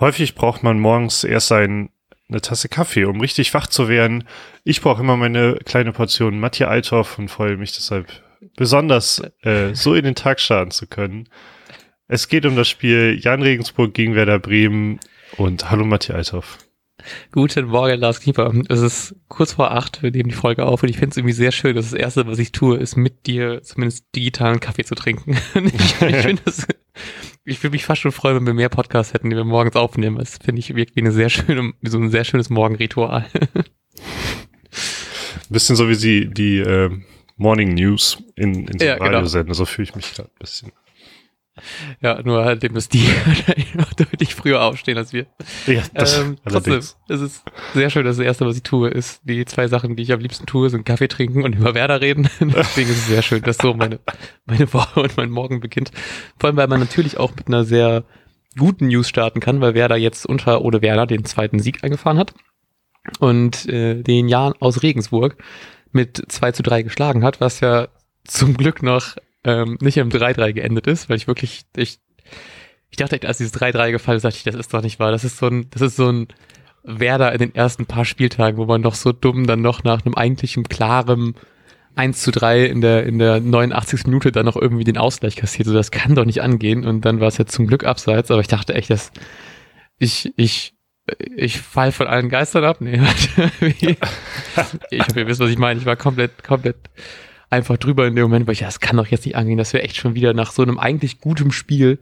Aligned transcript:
Häufig 0.00 0.34
braucht 0.34 0.62
man 0.62 0.78
morgens 0.78 1.24
erst 1.24 1.50
ein, 1.50 1.90
eine 2.28 2.40
Tasse 2.40 2.68
Kaffee, 2.68 3.04
um 3.04 3.20
richtig 3.20 3.52
wach 3.54 3.66
zu 3.66 3.88
werden. 3.88 4.24
Ich 4.62 4.80
brauche 4.80 5.02
immer 5.02 5.16
meine 5.16 5.56
kleine 5.64 5.92
Portion 5.92 6.38
Matthias 6.38 6.70
Althoff 6.70 7.18
und 7.18 7.28
freue 7.28 7.56
mich 7.56 7.72
deshalb 7.72 8.06
besonders, 8.56 9.22
äh, 9.42 9.74
so 9.74 9.94
in 9.94 10.04
den 10.04 10.14
Tag 10.14 10.38
starten 10.40 10.70
zu 10.70 10.86
können. 10.86 11.28
Es 12.06 12.28
geht 12.28 12.46
um 12.46 12.54
das 12.54 12.68
Spiel 12.68 13.18
Jan 13.20 13.42
Regensburg 13.42 13.92
gegen 13.92 14.14
Werder 14.14 14.38
Bremen 14.38 15.00
und 15.36 15.70
hallo 15.70 15.84
Matthias 15.84 16.32
Althoff. 16.32 16.58
Guten 17.32 17.66
Morgen, 17.66 18.00
Lars 18.00 18.20
Kiefer. 18.20 18.52
Es 18.68 18.80
ist 18.80 19.14
kurz 19.28 19.52
vor 19.52 19.70
acht, 19.70 20.02
wir 20.02 20.10
nehmen 20.10 20.28
die 20.28 20.34
Folge 20.34 20.66
auf 20.66 20.82
und 20.82 20.88
ich 20.88 20.96
finde 20.98 21.12
es 21.12 21.16
irgendwie 21.16 21.32
sehr 21.34 21.52
schön, 21.52 21.76
dass 21.76 21.90
das 21.90 21.98
Erste, 21.98 22.26
was 22.26 22.38
ich 22.38 22.52
tue, 22.52 22.76
ist 22.76 22.96
mit 22.96 23.26
dir 23.26 23.62
zumindest 23.62 24.04
digitalen 24.14 24.60
Kaffee 24.60 24.84
zu 24.84 24.94
trinken. 24.94 25.36
ich 25.54 25.74
ich 25.74 26.16
finde 26.16 26.42
das, 26.44 26.66
ich 27.44 27.62
würde 27.62 27.72
mich 27.72 27.84
fast 27.84 28.02
schon 28.02 28.12
freuen, 28.12 28.36
wenn 28.36 28.46
wir 28.46 28.54
mehr 28.54 28.68
Podcasts 28.68 29.14
hätten, 29.14 29.30
die 29.30 29.36
wir 29.36 29.44
morgens 29.44 29.76
aufnehmen. 29.76 30.18
Das 30.18 30.38
finde 30.38 30.60
ich 30.60 30.74
wirklich 30.74 31.04
eine 31.04 31.12
sehr 31.12 31.30
schöne, 31.30 31.72
so 31.82 31.98
ein 31.98 32.10
sehr 32.10 32.24
schönes 32.24 32.50
Morgenritual. 32.50 33.26
Ein 33.34 33.64
bisschen 35.48 35.76
so 35.76 35.88
wie 35.88 35.94
sie 35.94 36.28
die 36.28 36.58
äh, 36.58 36.90
Morning 37.36 37.74
News 37.74 38.22
in, 38.34 38.66
in 38.66 38.78
so 38.78 38.84
Ja, 38.84 38.94
einem 38.94 39.04
genau. 39.04 39.16
Radiosender, 39.16 39.54
so 39.54 39.64
fühle 39.64 39.88
ich 39.88 39.94
mich 39.94 40.14
gerade 40.14 40.28
ein 40.28 40.38
bisschen. 40.38 40.72
Ja, 42.00 42.22
nur 42.22 42.44
halt, 42.44 42.62
dem 42.62 42.76
ist 42.76 42.92
die 42.92 43.08
noch 43.74 43.92
deutlich 43.92 44.34
früher 44.34 44.62
aufstehen 44.62 44.98
als 44.98 45.12
wir. 45.12 45.26
Ja, 45.66 45.82
das 45.94 46.18
ähm, 46.18 46.36
trotzdem, 46.48 46.74
es 46.74 46.96
ist 47.08 47.42
sehr 47.74 47.90
schön, 47.90 48.04
dass 48.04 48.16
das 48.16 48.24
Erste, 48.24 48.46
was 48.46 48.56
ich 48.56 48.62
tue, 48.62 48.88
ist, 48.88 49.20
die 49.24 49.44
zwei 49.44 49.68
Sachen, 49.68 49.96
die 49.96 50.02
ich 50.02 50.12
am 50.12 50.20
liebsten 50.20 50.46
tue, 50.46 50.70
sind 50.70 50.84
Kaffee 50.84 51.08
trinken 51.08 51.42
und 51.42 51.54
über 51.54 51.74
Werder 51.74 52.00
reden. 52.00 52.28
Deswegen 52.40 52.90
ist 52.90 52.98
es 52.98 53.06
sehr 53.06 53.22
schön, 53.22 53.42
dass 53.42 53.58
so 53.58 53.74
meine, 53.74 53.98
meine 54.46 54.72
Woche 54.72 55.00
und 55.00 55.16
mein 55.16 55.30
Morgen 55.30 55.60
beginnt. 55.60 55.90
Vor 56.38 56.48
allem, 56.48 56.56
weil 56.56 56.68
man 56.68 56.80
natürlich 56.80 57.18
auch 57.18 57.34
mit 57.34 57.48
einer 57.48 57.64
sehr 57.64 58.04
guten 58.56 58.88
News 58.88 59.08
starten 59.08 59.40
kann, 59.40 59.60
weil 59.60 59.74
Werder 59.74 59.96
jetzt 59.96 60.26
unter 60.26 60.62
Ole 60.62 60.82
Werner 60.82 61.06
den 61.06 61.24
zweiten 61.24 61.58
Sieg 61.58 61.84
eingefahren 61.84 62.18
hat 62.18 62.34
und 63.20 63.68
äh, 63.68 64.02
den 64.02 64.28
Jan 64.28 64.54
aus 64.60 64.82
Regensburg 64.82 65.36
mit 65.92 66.22
2 66.28 66.52
zu 66.52 66.62
3 66.62 66.82
geschlagen 66.82 67.24
hat, 67.24 67.40
was 67.40 67.60
ja 67.60 67.88
zum 68.24 68.56
Glück 68.56 68.82
noch 68.82 69.16
ähm, 69.48 69.78
nicht 69.80 69.96
im 69.96 70.10
3-3 70.10 70.52
geendet 70.52 70.86
ist, 70.86 71.08
weil 71.08 71.16
ich 71.16 71.26
wirklich, 71.26 71.62
ich, 71.74 71.98
ich 72.90 72.96
dachte, 72.96 73.16
echt, 73.16 73.26
als 73.26 73.38
dieses 73.38 73.54
3-3 73.54 73.92
gefallen 73.92 74.16
ist, 74.16 74.24
dachte 74.24 74.36
ich, 74.36 74.44
das 74.44 74.54
ist 74.54 74.72
doch 74.74 74.82
nicht 74.82 75.00
wahr. 75.00 75.10
Das 75.10 75.24
ist 75.24 75.38
so 75.38 75.46
ein, 75.46 75.70
das 75.70 75.82
ist 75.82 75.96
so 75.96 76.10
ein 76.10 76.28
Werder 76.82 77.32
in 77.32 77.38
den 77.38 77.54
ersten 77.54 77.86
paar 77.86 78.04
Spieltagen, 78.04 78.58
wo 78.58 78.66
man 78.66 78.82
doch 78.82 78.94
so 78.94 79.12
dumm 79.12 79.46
dann 79.46 79.62
noch 79.62 79.84
nach 79.84 80.04
einem 80.04 80.14
eigentlichen 80.14 80.64
klaren 80.64 81.34
1 81.96 82.22
zu 82.22 82.30
3 82.30 82.66
in 82.66 82.80
der, 82.80 83.06
in 83.06 83.18
der 83.18 83.40
89. 83.40 84.06
Minute 84.06 84.32
dann 84.32 84.46
noch 84.46 84.56
irgendwie 84.56 84.84
den 84.84 84.98
Ausgleich 84.98 85.36
kassiert. 85.36 85.66
So, 85.66 85.74
das 85.74 85.90
kann 85.90 86.14
doch 86.14 86.26
nicht 86.26 86.42
angehen. 86.42 86.86
Und 86.86 87.04
dann 87.04 87.20
war 87.20 87.28
es 87.28 87.38
ja 87.38 87.46
zum 87.46 87.66
Glück 87.66 87.84
abseits, 87.84 88.30
aber 88.30 88.40
ich 88.40 88.48
dachte 88.48 88.74
echt, 88.74 88.90
dass 88.90 89.10
ich, 89.98 90.32
ich, 90.36 90.74
ich 91.36 91.58
fall 91.60 91.90
von 91.90 92.06
allen 92.06 92.28
Geistern 92.28 92.64
ab. 92.64 92.80
Nee, 92.80 93.00
ich 93.60 95.00
hoffe, 95.00 95.20
ihr 95.20 95.26
wisst, 95.26 95.40
was 95.40 95.50
ich 95.50 95.58
meine. 95.58 95.80
Ich 95.80 95.86
war 95.86 95.96
komplett, 95.96 96.44
komplett 96.44 96.76
einfach 97.50 97.76
drüber 97.78 98.06
in 98.06 98.14
dem 98.16 98.24
Moment, 98.24 98.46
weil 98.46 98.52
ich, 98.54 98.60
ja, 98.60 98.66
das 98.66 98.80
kann 98.80 98.96
doch 98.96 99.06
jetzt 99.06 99.24
nicht 99.26 99.36
angehen, 99.36 99.58
dass 99.58 99.72
wir 99.72 99.82
echt 99.82 99.96
schon 99.96 100.14
wieder 100.14 100.34
nach 100.34 100.52
so 100.52 100.62
einem 100.62 100.78
eigentlich 100.78 101.20
gutem 101.20 101.50
Spiel 101.52 101.98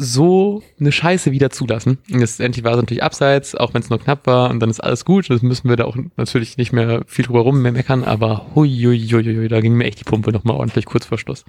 so 0.00 0.62
eine 0.78 0.92
Scheiße 0.92 1.32
wieder 1.32 1.50
zulassen. 1.50 1.98
Und 2.10 2.20
das 2.20 2.38
endlich 2.38 2.64
war 2.64 2.72
es 2.72 2.76
natürlich 2.78 3.02
abseits, 3.02 3.56
auch 3.56 3.74
wenn 3.74 3.82
es 3.82 3.90
nur 3.90 3.98
knapp 3.98 4.26
war 4.28 4.50
und 4.50 4.60
dann 4.60 4.70
ist 4.70 4.78
alles 4.80 5.04
gut. 5.04 5.28
Das 5.28 5.42
müssen 5.42 5.68
wir 5.68 5.76
da 5.76 5.84
auch 5.86 5.96
natürlich 6.16 6.56
nicht 6.56 6.72
mehr 6.72 7.02
viel 7.08 7.24
drüber 7.24 7.40
rum 7.40 7.60
meckern, 7.62 8.04
aber 8.04 8.46
hui, 8.54 8.68
hui, 8.68 9.00
hui, 9.08 9.24
hui, 9.24 9.48
da 9.48 9.60
ging 9.60 9.74
mir 9.74 9.86
echt 9.86 9.98
die 9.98 10.04
Pumpe 10.04 10.30
nochmal 10.30 10.56
ordentlich 10.56 10.84
kurz 10.84 11.06
vor 11.06 11.18
Schluss. 11.18 11.44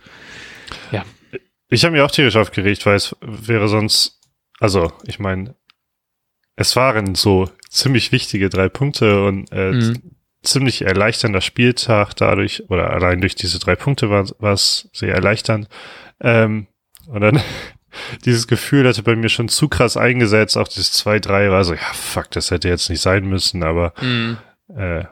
Ich 1.69 1.83
habe 1.83 1.91
mich 1.91 2.01
auch 2.01 2.09
tierisch 2.09 2.37
aufgeregt, 2.37 2.85
weil 2.87 2.95
es 2.95 3.15
wäre 3.21 3.67
sonst, 3.67 4.19
also 4.59 4.91
ich 5.05 5.19
meine, 5.19 5.55
es 6.55 6.75
waren 6.75 7.13
so 7.13 7.47
ziemlich 7.69 8.11
wichtige 8.11 8.49
drei 8.49 8.67
Punkte 8.67 9.25
und 9.25 9.51
äh, 9.51 9.71
Mhm. 9.73 10.01
Ziemlich 10.43 10.83
erleichternder 10.83 11.41
Spieltag 11.41 12.13
dadurch, 12.15 12.69
oder 12.69 12.91
allein 12.91 13.21
durch 13.21 13.35
diese 13.35 13.59
drei 13.59 13.75
Punkte 13.75 14.09
war 14.09 14.25
war 14.39 14.53
es 14.53 14.89
sehr 14.93 15.13
erleichternd. 15.13 15.67
Ähm, 16.21 16.67
und 17.07 17.21
dann 17.21 17.41
dieses 18.25 18.47
Gefühl 18.47 18.87
hatte 18.87 19.03
bei 19.03 19.15
mir 19.15 19.29
schon 19.29 19.49
zu 19.49 19.67
krass 19.67 19.97
eingesetzt, 19.97 20.57
auch 20.57 20.67
dieses 20.67 21.05
2-3 21.05 21.51
war 21.51 21.63
so, 21.63 21.73
ja 21.73 21.93
fuck, 21.93 22.31
das 22.31 22.51
hätte 22.51 22.69
jetzt 22.69 22.89
nicht 22.89 23.01
sein 23.01 23.25
müssen, 23.25 23.63
aber 23.63 23.93
äh, 24.75 25.05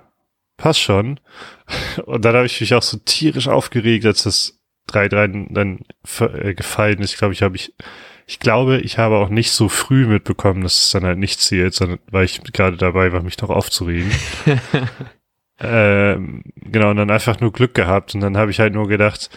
passt 0.57 0.81
schon. 0.81 1.19
Und 2.05 2.25
dann 2.25 2.35
habe 2.35 2.45
ich 2.45 2.59
mich 2.59 2.73
auch 2.73 2.83
so 2.83 2.97
tierisch 2.97 3.47
aufgeregt, 3.47 4.05
als 4.05 4.23
das 4.23 4.59
3-3 4.89 5.53
dann 5.53 5.79
äh, 6.19 6.53
gefallen 6.53 6.99
ist. 6.99 7.11
Ich 7.11 7.17
glaube, 7.17 7.33
ich 7.33 7.41
habe 7.41 7.55
ich, 7.55 7.73
ich 8.25 8.39
glaube, 8.39 8.79
ich 8.79 8.97
habe 8.97 9.17
auch 9.17 9.29
nicht 9.29 9.51
so 9.51 9.69
früh 9.69 10.05
mitbekommen, 10.05 10.63
dass 10.63 10.83
es 10.83 10.91
dann 10.91 11.03
halt 11.03 11.17
nicht 11.17 11.39
zählt, 11.39 11.73
sondern 11.73 11.99
weil 12.09 12.25
ich 12.25 12.41
gerade 12.53 12.77
dabei 12.77 13.11
war, 13.11 13.21
mich 13.21 13.39
noch 13.39 13.49
aufzuregen. 13.49 14.11
ähm, 15.59 16.43
genau, 16.55 16.91
und 16.91 16.97
dann 16.97 17.09
einfach 17.11 17.39
nur 17.39 17.51
Glück 17.51 17.73
gehabt. 17.73 18.13
Und 18.15 18.21
dann 18.21 18.37
habe 18.37 18.51
ich 18.51 18.59
halt 18.59 18.73
nur 18.73 18.87
gedacht, 18.87 19.29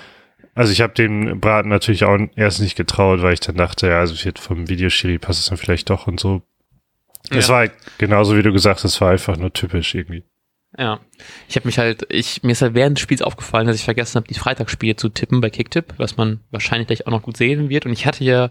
also 0.54 0.72
ich 0.72 0.80
habe 0.80 0.92
dem 0.94 1.40
Braten 1.40 1.68
natürlich 1.68 2.04
auch 2.04 2.18
erst 2.36 2.60
nicht 2.60 2.76
getraut, 2.76 3.22
weil 3.22 3.34
ich 3.34 3.40
dann 3.40 3.56
dachte, 3.56 3.88
ja, 3.88 4.00
also 4.00 4.14
vom 4.38 4.68
Videoschiri 4.68 5.18
passt 5.18 5.40
es 5.40 5.46
dann 5.46 5.58
vielleicht 5.58 5.88
doch 5.90 6.06
und 6.06 6.20
so. 6.20 6.42
Es 7.30 7.46
Ja. 7.46 7.52
war 7.52 7.58
halt 7.60 7.72
genauso 7.98 8.36
wie 8.36 8.42
du 8.42 8.52
gesagt 8.52 8.82
hast, 8.82 8.94
es 8.94 9.00
war 9.00 9.10
einfach 9.10 9.36
nur 9.36 9.52
typisch 9.52 9.94
irgendwie. 9.94 10.24
Ja, 10.78 11.00
ich 11.48 11.56
habe 11.56 11.66
mich 11.66 11.78
halt, 11.78 12.06
ich 12.10 12.42
mir 12.42 12.52
ist 12.52 12.62
halt 12.62 12.74
während 12.74 12.96
des 12.96 13.02
Spiels 13.02 13.22
aufgefallen, 13.22 13.66
dass 13.66 13.76
ich 13.76 13.84
vergessen 13.84 14.16
habe, 14.16 14.28
die 14.28 14.38
Freitagsspiele 14.38 14.96
zu 14.96 15.08
tippen 15.08 15.40
bei 15.40 15.50
Kicktipp, 15.50 15.94
was 15.96 16.16
man 16.16 16.40
wahrscheinlich 16.50 16.86
gleich 16.86 17.06
auch 17.06 17.10
noch 17.10 17.22
gut 17.22 17.36
sehen 17.36 17.68
wird. 17.68 17.86
Und 17.86 17.92
ich 17.92 18.06
hatte 18.06 18.22
ja 18.24 18.50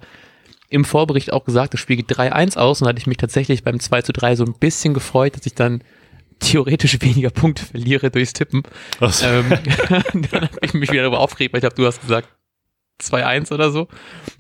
im 0.69 0.85
Vorbericht 0.85 1.31
auch 1.33 1.45
gesagt, 1.45 1.73
das 1.73 1.79
Spiel 1.79 1.95
geht 1.95 2.11
3-1 2.11 2.57
aus 2.57 2.81
und 2.81 2.85
da 2.85 2.89
hatte 2.89 2.99
ich 2.99 3.07
mich 3.07 3.17
tatsächlich 3.17 3.63
beim 3.63 3.79
2 3.79 4.01
zu 4.01 4.11
3 4.13 4.35
so 4.35 4.43
ein 4.43 4.53
bisschen 4.53 4.93
gefreut, 4.93 5.35
dass 5.35 5.45
ich 5.45 5.55
dann 5.55 5.81
theoretisch 6.39 7.01
weniger 7.01 7.29
Punkte 7.29 7.65
verliere 7.65 8.11
durchs 8.11 8.33
Tippen. 8.33 8.63
Also, 8.99 9.25
ähm, 9.25 9.49
dann 10.31 10.41
habe 10.41 10.59
ich 10.61 10.73
mich 10.73 10.91
wieder 10.91 11.03
darüber 11.03 11.19
aufgeregt, 11.19 11.53
weil 11.53 11.59
ich 11.59 11.61
glaube, 11.61 11.75
du 11.75 11.85
hast 11.85 12.01
gesagt 12.01 12.29
2-1 13.01 13.53
oder 13.53 13.71
so. 13.71 13.87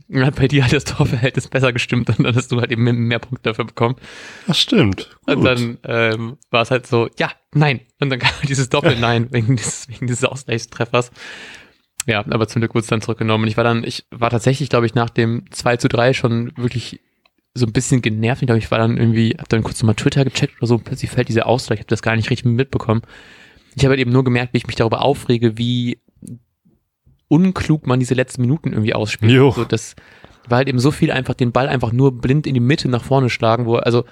Und 0.07 0.15
dann 0.15 0.25
hat 0.25 0.35
bei 0.35 0.47
dir 0.47 0.63
halt 0.63 0.73
das 0.73 0.83
Torverhältnis 0.83 1.47
besser 1.47 1.71
gestimmt 1.71 2.09
und 2.09 2.25
dann 2.25 2.35
hast 2.35 2.51
du 2.51 2.59
halt 2.59 2.71
eben 2.71 2.83
mehr 2.83 3.19
Punkte 3.19 3.49
dafür 3.49 3.65
bekommen. 3.65 3.95
das 4.47 4.59
stimmt. 4.59 5.17
Und 5.25 5.35
Gut. 5.35 5.45
dann 5.45 5.77
ähm, 5.83 6.37
war 6.49 6.63
es 6.63 6.71
halt 6.71 6.87
so, 6.87 7.09
ja, 7.17 7.31
nein. 7.53 7.81
Und 7.99 8.09
dann 8.09 8.19
kam 8.19 8.31
dieses 8.47 8.69
Doppel-Nein 8.69 9.31
wegen 9.31 9.55
dieses, 9.55 9.87
wegen 9.87 10.07
dieses 10.07 10.25
Ausgleichstreffers. 10.25 11.11
Ja, 12.05 12.25
aber 12.29 12.47
zum 12.47 12.61
Glück 12.61 12.73
wurde 12.73 12.83
es 12.83 12.87
dann 12.87 13.01
zurückgenommen. 13.01 13.43
Und 13.43 13.49
ich 13.49 13.57
war 13.57 13.63
dann, 13.63 13.83
ich 13.83 14.05
war 14.09 14.29
tatsächlich, 14.29 14.69
glaube 14.69 14.85
ich, 14.85 14.95
nach 14.95 15.09
dem 15.09 15.45
2 15.51 15.77
zu 15.77 15.87
3 15.87 16.13
schon 16.13 16.51
wirklich 16.57 17.01
so 17.53 17.65
ein 17.65 17.73
bisschen 17.73 18.01
genervt. 18.01 18.41
Ich 18.41 18.47
glaube, 18.47 18.59
ich 18.59 18.71
war 18.71 18.77
dann 18.77 18.97
irgendwie, 18.97 19.35
hab 19.37 19.49
dann 19.49 19.63
kurz 19.63 19.81
nochmal 19.81 19.95
Twitter 19.95 20.23
gecheckt 20.23 20.57
oder 20.59 20.67
so, 20.67 20.77
plötzlich 20.77 21.09
fällt 21.09 21.29
dieser 21.29 21.47
Ausgleich, 21.47 21.79
ich 21.79 21.83
habe 21.83 21.89
das 21.89 22.01
gar 22.01 22.15
nicht 22.15 22.29
richtig 22.29 22.45
mitbekommen. 22.45 23.01
Ich 23.75 23.83
habe 23.83 23.91
halt 23.91 23.99
eben 23.99 24.11
nur 24.11 24.23
gemerkt, 24.23 24.53
wie 24.53 24.57
ich 24.57 24.67
mich 24.67 24.75
darüber 24.75 25.01
aufrege, 25.01 25.57
wie 25.57 26.01
unklug 27.27 27.87
man 27.87 27.99
diese 27.99 28.15
letzten 28.15 28.41
Minuten 28.41 28.73
irgendwie 28.73 28.93
ausspielt. 28.93 29.31
Jo. 29.31 29.51
So, 29.51 29.63
das 29.63 29.95
war 30.47 30.57
halt 30.57 30.67
eben 30.67 30.79
so 30.79 30.91
viel 30.91 31.11
einfach 31.11 31.35
den 31.35 31.51
Ball 31.51 31.67
einfach 31.67 31.91
nur 31.91 32.19
blind 32.19 32.47
in 32.47 32.55
die 32.55 32.59
Mitte 32.59 32.89
nach 32.89 33.03
vorne 33.03 33.29
schlagen, 33.29 33.65
wo, 33.65 33.75
also, 33.75 34.05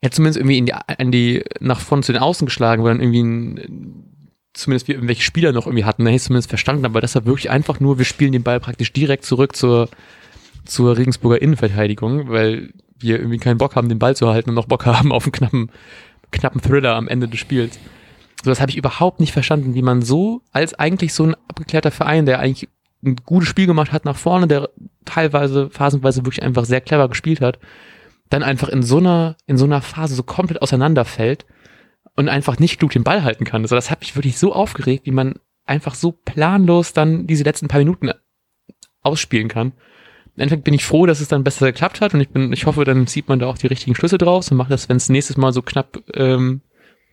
er 0.00 0.06
hat 0.06 0.14
zumindest 0.14 0.38
irgendwie 0.38 0.58
in 0.58 0.66
die, 0.66 0.74
in 0.98 1.12
die, 1.12 1.44
nach 1.60 1.80
vorne 1.80 2.02
zu 2.02 2.12
den 2.12 2.22
Außen 2.22 2.46
geschlagen, 2.46 2.82
wo 2.82 2.88
dann 2.88 3.00
irgendwie 3.00 3.22
ein, 3.22 4.10
zumindest 4.52 4.88
wir 4.88 4.94
irgendwelche 4.94 5.22
Spieler 5.22 5.52
noch 5.52 5.66
irgendwie 5.66 5.84
hatten, 5.84 6.04
da 6.04 6.10
hätte 6.10 6.16
ich 6.16 6.22
zumindest 6.22 6.48
verstanden, 6.48 6.84
aber 6.84 7.00
das 7.00 7.14
war 7.14 7.26
wirklich 7.26 7.50
einfach 7.50 7.80
nur, 7.80 7.98
wir 7.98 8.04
spielen 8.04 8.32
den 8.32 8.42
Ball 8.42 8.60
praktisch 8.60 8.92
direkt 8.92 9.24
zurück 9.24 9.56
zur, 9.56 9.88
zur 10.70 10.96
Regensburger 10.96 11.42
Innenverteidigung, 11.42 12.28
weil 12.28 12.72
wir 12.98 13.18
irgendwie 13.18 13.38
keinen 13.38 13.58
Bock 13.58 13.74
haben, 13.74 13.88
den 13.88 13.98
Ball 13.98 14.14
zu 14.14 14.28
halten 14.28 14.50
und 14.50 14.54
noch 14.54 14.66
Bock 14.66 14.86
haben 14.86 15.12
auf 15.12 15.24
einen 15.24 15.32
knappen, 15.32 15.70
knappen 16.30 16.60
Thriller 16.60 16.94
am 16.94 17.08
Ende 17.08 17.28
des 17.28 17.40
Spiels. 17.40 17.78
So, 18.44 18.50
das 18.50 18.60
habe 18.60 18.70
ich 18.70 18.76
überhaupt 18.76 19.20
nicht 19.20 19.32
verstanden, 19.32 19.74
wie 19.74 19.82
man 19.82 20.00
so, 20.00 20.42
als 20.52 20.74
eigentlich 20.74 21.12
so 21.12 21.24
ein 21.24 21.34
abgeklärter 21.48 21.90
Verein, 21.90 22.24
der 22.24 22.38
eigentlich 22.38 22.68
ein 23.02 23.16
gutes 23.16 23.48
Spiel 23.48 23.66
gemacht 23.66 23.92
hat 23.92 24.04
nach 24.04 24.16
vorne, 24.16 24.46
der 24.46 24.70
teilweise, 25.04 25.70
phasenweise 25.70 26.24
wirklich 26.24 26.42
einfach 26.42 26.64
sehr 26.64 26.80
clever 26.80 27.08
gespielt 27.08 27.40
hat, 27.40 27.58
dann 28.28 28.42
einfach 28.42 28.68
in 28.68 28.82
so 28.82 28.98
einer, 28.98 29.36
in 29.46 29.58
so 29.58 29.64
einer 29.64 29.82
Phase 29.82 30.14
so 30.14 30.22
komplett 30.22 30.62
auseinanderfällt 30.62 31.46
und 32.14 32.28
einfach 32.28 32.58
nicht 32.58 32.78
klug 32.78 32.92
den 32.92 33.04
Ball 33.04 33.24
halten 33.24 33.44
kann. 33.44 33.62
Also 33.62 33.74
das 33.74 33.90
hat 33.90 34.00
mich 34.00 34.14
wirklich 34.14 34.38
so 34.38 34.52
aufgeregt, 34.52 35.06
wie 35.06 35.10
man 35.10 35.34
einfach 35.66 35.94
so 35.94 36.12
planlos 36.12 36.92
dann 36.92 37.26
diese 37.26 37.44
letzten 37.44 37.68
paar 37.68 37.80
Minuten 37.80 38.10
ausspielen 39.02 39.48
kann. 39.48 39.72
Im 40.40 40.44
Endeffekt 40.44 40.64
bin 40.64 40.72
ich 40.72 40.86
froh, 40.86 41.04
dass 41.04 41.20
es 41.20 41.28
dann 41.28 41.44
besser 41.44 41.66
geklappt 41.66 42.00
hat 42.00 42.14
und 42.14 42.22
ich 42.22 42.30
bin, 42.30 42.50
ich 42.54 42.64
hoffe, 42.64 42.84
dann 42.86 43.06
sieht 43.06 43.28
man 43.28 43.40
da 43.40 43.46
auch 43.46 43.58
die 43.58 43.66
richtigen 43.66 43.94
Schlüsse 43.94 44.16
draus 44.16 44.50
und 44.50 44.56
macht 44.56 44.70
das, 44.70 44.88
wenn 44.88 44.96
es 44.96 45.10
nächstes 45.10 45.36
Mal 45.36 45.52
so 45.52 45.60
knapp, 45.60 46.02
ähm, 46.14 46.62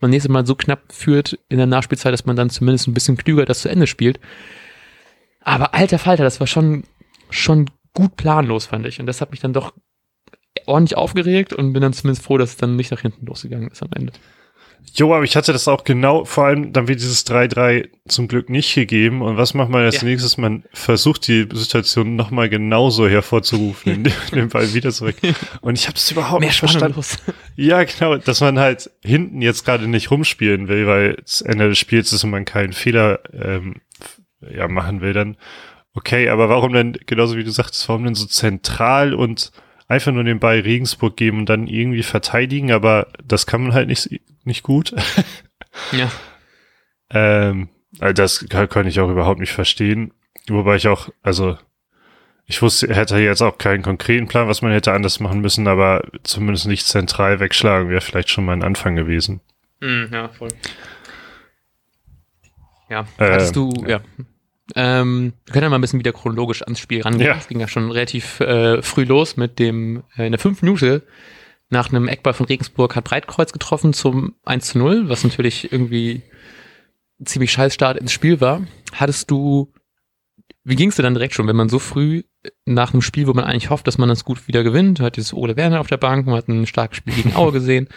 man 0.00 0.10
nächstes 0.10 0.32
Mal 0.32 0.46
so 0.46 0.54
knapp 0.54 0.90
führt 0.90 1.38
in 1.50 1.58
der 1.58 1.66
Nachspielzeit, 1.66 2.14
dass 2.14 2.24
man 2.24 2.36
dann 2.36 2.48
zumindest 2.48 2.88
ein 2.88 2.94
bisschen 2.94 3.18
klüger 3.18 3.44
das 3.44 3.60
zu 3.60 3.68
Ende 3.68 3.86
spielt. 3.86 4.18
Aber 5.42 5.74
alter 5.74 5.98
Falter, 5.98 6.24
das 6.24 6.40
war 6.40 6.46
schon, 6.46 6.84
schon 7.28 7.68
gut 7.92 8.16
planlos, 8.16 8.64
fand 8.64 8.86
ich. 8.86 8.98
Und 8.98 9.04
das 9.04 9.20
hat 9.20 9.30
mich 9.30 9.40
dann 9.40 9.52
doch 9.52 9.74
ordentlich 10.64 10.96
aufgeregt 10.96 11.52
und 11.52 11.74
bin 11.74 11.82
dann 11.82 11.92
zumindest 11.92 12.24
froh, 12.24 12.38
dass 12.38 12.52
es 12.52 12.56
dann 12.56 12.76
nicht 12.76 12.92
nach 12.92 13.02
hinten 13.02 13.26
losgegangen 13.26 13.70
ist 13.70 13.82
am 13.82 13.90
Ende. 13.94 14.14
Jo, 14.94 15.14
aber 15.14 15.24
ich 15.24 15.36
hatte 15.36 15.52
das 15.52 15.68
auch 15.68 15.84
genau, 15.84 16.24
vor 16.24 16.46
allem 16.46 16.72
dann 16.72 16.88
wird 16.88 17.00
dieses 17.00 17.26
3-3 17.26 17.88
zum 18.08 18.28
Glück 18.28 18.50
nicht 18.50 18.74
gegeben. 18.74 19.22
Und 19.22 19.36
was 19.36 19.54
macht 19.54 19.68
man 19.68 19.84
als 19.84 20.02
ja. 20.02 20.04
nächstes? 20.04 20.36
Man 20.36 20.64
versucht 20.72 21.28
die 21.28 21.48
Situation 21.52 22.16
nochmal 22.16 22.48
genauso 22.48 23.08
hervorzurufen, 23.08 23.92
indem 23.94 24.12
den 24.32 24.48
Ball 24.48 24.72
wieder 24.74 24.90
zurück. 24.90 25.16
Und 25.60 25.78
ich 25.78 25.86
habe 25.86 25.96
es 25.96 26.10
überhaupt 26.10 26.40
Mehr 26.40 26.48
nicht 26.50 26.58
verstanden. 26.58 27.00
Ja, 27.56 27.82
genau, 27.84 28.16
dass 28.16 28.40
man 28.40 28.58
halt 28.58 28.90
hinten 29.04 29.42
jetzt 29.42 29.64
gerade 29.64 29.88
nicht 29.88 30.10
rumspielen 30.10 30.68
will, 30.68 30.86
weil 30.86 31.14
das 31.16 31.40
Ende 31.40 31.68
des 31.68 31.78
Spiels 31.78 32.12
ist 32.12 32.24
und 32.24 32.30
man 32.30 32.44
keinen 32.44 32.72
Fehler 32.72 33.20
ähm, 33.32 33.76
ja, 34.40 34.68
machen 34.68 35.00
will, 35.00 35.12
dann 35.12 35.36
okay, 35.94 36.28
aber 36.28 36.48
warum 36.48 36.72
denn, 36.72 36.96
genauso 37.06 37.36
wie 37.36 37.44
du 37.44 37.50
sagst, 37.50 37.88
warum 37.88 38.04
denn 38.04 38.14
so 38.14 38.26
zentral 38.26 39.14
und 39.14 39.50
einfach 39.88 40.12
nur 40.12 40.24
den 40.24 40.38
Ball 40.38 40.60
Regensburg 40.60 41.16
geben 41.16 41.40
und 41.40 41.48
dann 41.48 41.66
irgendwie 41.66 42.02
verteidigen, 42.02 42.70
aber 42.72 43.08
das 43.24 43.46
kann 43.46 43.62
man 43.62 43.74
halt 43.74 43.88
nicht, 43.88 44.20
nicht 44.44 44.62
gut. 44.62 44.94
ja. 45.92 46.10
ähm, 47.10 47.68
also 47.98 48.12
das 48.12 48.46
kann, 48.48 48.68
kann 48.68 48.86
ich 48.86 49.00
auch 49.00 49.10
überhaupt 49.10 49.40
nicht 49.40 49.52
verstehen. 49.52 50.12
Wobei 50.48 50.76
ich 50.76 50.88
auch, 50.88 51.08
also 51.22 51.58
ich 52.46 52.62
wusste, 52.62 52.94
hätte 52.94 53.18
jetzt 53.18 53.42
auch 53.42 53.58
keinen 53.58 53.82
konkreten 53.82 54.28
Plan, 54.28 54.48
was 54.48 54.62
man 54.62 54.72
hätte 54.72 54.92
anders 54.92 55.20
machen 55.20 55.40
müssen, 55.40 55.66
aber 55.66 56.02
zumindest 56.22 56.66
nicht 56.66 56.86
zentral 56.86 57.40
wegschlagen 57.40 57.90
wäre 57.90 58.00
vielleicht 58.00 58.30
schon 58.30 58.44
mal 58.44 58.54
ein 58.54 58.62
Anfang 58.62 58.96
gewesen. 58.96 59.40
Mm, 59.80 60.04
ja, 60.12 60.28
voll. 60.28 60.48
Ja, 62.88 63.06
hattest 63.18 63.50
äh, 63.50 63.54
du, 63.54 63.72
ja. 63.86 64.00
Ähm, 64.74 65.32
wir 65.46 65.52
können 65.52 65.64
ja 65.64 65.68
mal 65.70 65.78
ein 65.78 65.80
bisschen 65.80 65.98
wieder 65.98 66.12
chronologisch 66.12 66.62
ans 66.62 66.78
Spiel 66.78 67.02
rangehen. 67.02 67.26
Ja. 67.26 67.36
Es 67.36 67.48
ging 67.48 67.60
ja 67.60 67.68
schon 67.68 67.90
relativ 67.90 68.40
äh, 68.40 68.82
früh 68.82 69.04
los 69.04 69.36
mit 69.36 69.58
dem, 69.58 70.02
äh, 70.16 70.26
in 70.26 70.32
der 70.32 70.38
fünf 70.38 70.62
Minute 70.62 71.02
nach 71.70 71.90
einem 71.90 72.08
Eckball 72.08 72.34
von 72.34 72.46
Regensburg 72.46 72.96
hat 72.96 73.04
Breitkreuz 73.04 73.52
getroffen 73.52 73.92
zum 73.92 74.34
1 74.44 74.68
zu 74.68 74.78
0, 74.78 75.08
was 75.08 75.24
natürlich 75.24 75.70
irgendwie 75.70 76.22
ziemlich 77.24 77.52
scheiß 77.52 77.74
Start 77.74 77.98
ins 77.98 78.12
Spiel 78.12 78.40
war. 78.40 78.62
Hattest 78.92 79.30
du, 79.30 79.72
wie 80.64 80.76
ging 80.76 80.88
es 80.88 80.96
dir 80.96 81.02
dann 81.02 81.14
direkt 81.14 81.34
schon, 81.34 81.46
wenn 81.46 81.56
man 81.56 81.68
so 81.68 81.78
früh 81.78 82.22
nach 82.64 82.92
einem 82.92 83.02
Spiel, 83.02 83.26
wo 83.26 83.34
man 83.34 83.44
eigentlich 83.44 83.70
hofft, 83.70 83.86
dass 83.86 83.98
man 83.98 84.08
das 84.08 84.24
gut 84.24 84.48
wieder 84.48 84.62
gewinnt, 84.62 85.00
hat 85.00 85.16
dieses 85.16 85.34
Ole 85.34 85.56
Werner 85.56 85.80
auf 85.80 85.88
der 85.88 85.96
Bank, 85.98 86.26
man 86.26 86.36
hat 86.36 86.48
ein 86.48 86.66
starkes 86.66 86.98
Spiel 86.98 87.14
gegen 87.14 87.36
Aue 87.36 87.52
gesehen, 87.52 87.88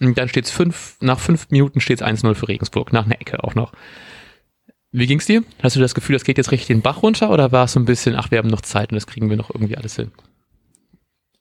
und 0.00 0.16
dann 0.16 0.28
steht 0.28 0.46
es 0.46 0.50
fünf, 0.50 0.96
nach 1.00 1.20
fünf 1.20 1.50
Minuten 1.50 1.80
steht 1.80 2.00
es 2.00 2.06
1-0 2.06 2.34
für 2.34 2.48
Regensburg, 2.48 2.92
nach 2.92 3.04
einer 3.04 3.20
Ecke 3.20 3.44
auch 3.44 3.54
noch. 3.54 3.72
Wie 4.92 5.06
ging's 5.06 5.26
dir? 5.26 5.44
Hast 5.62 5.76
du 5.76 5.80
das 5.80 5.94
Gefühl, 5.94 6.14
das 6.14 6.24
geht 6.24 6.38
jetzt 6.38 6.50
richtig 6.50 6.66
den 6.66 6.82
Bach 6.82 7.02
runter 7.02 7.30
oder 7.30 7.52
war 7.52 7.64
es 7.64 7.72
so 7.72 7.80
ein 7.80 7.84
bisschen, 7.84 8.16
ach, 8.16 8.30
wir 8.30 8.38
haben 8.38 8.48
noch 8.48 8.62
Zeit 8.62 8.90
und 8.90 8.96
das 8.96 9.06
kriegen 9.06 9.30
wir 9.30 9.36
noch 9.36 9.50
irgendwie 9.50 9.76
alles 9.76 9.96
hin? 9.96 10.10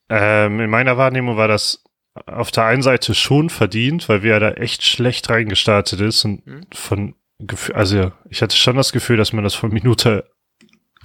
Ähm, 0.10 0.60
in 0.60 0.70
meiner 0.70 0.98
Wahrnehmung 0.98 1.38
war 1.38 1.48
das 1.48 1.84
auf 2.26 2.52
der 2.52 2.66
einen 2.66 2.82
Seite 2.82 3.14
schon 3.14 3.50
verdient, 3.50 4.10
weil 4.10 4.24
wir 4.24 4.32
ja 4.32 4.40
da 4.40 4.52
echt 4.52 4.84
schlecht 4.84 5.30
reingestartet 5.30 6.00
ist 6.02 6.26
und 6.26 6.46
mhm. 6.46 6.62
von 6.74 7.16
also 7.74 8.12
ich 8.30 8.42
hatte 8.42 8.58
schon 8.58 8.76
das 8.76 8.92
Gefühl, 8.92 9.16
dass 9.16 9.32
man 9.32 9.46
das 9.46 9.56
von 9.56 9.72
Minute 9.72 10.30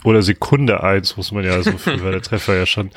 oder 0.03 0.23
Sekunde 0.23 0.83
eins, 0.83 1.17
muss 1.17 1.33
man 1.33 1.45
ja 1.45 1.63
so 1.63 1.73
viel, 1.79 2.03
weil 2.03 2.13
der 2.13 2.23
Treffer 2.23 2.55
ja 2.57 2.67
schon, 2.67 2.91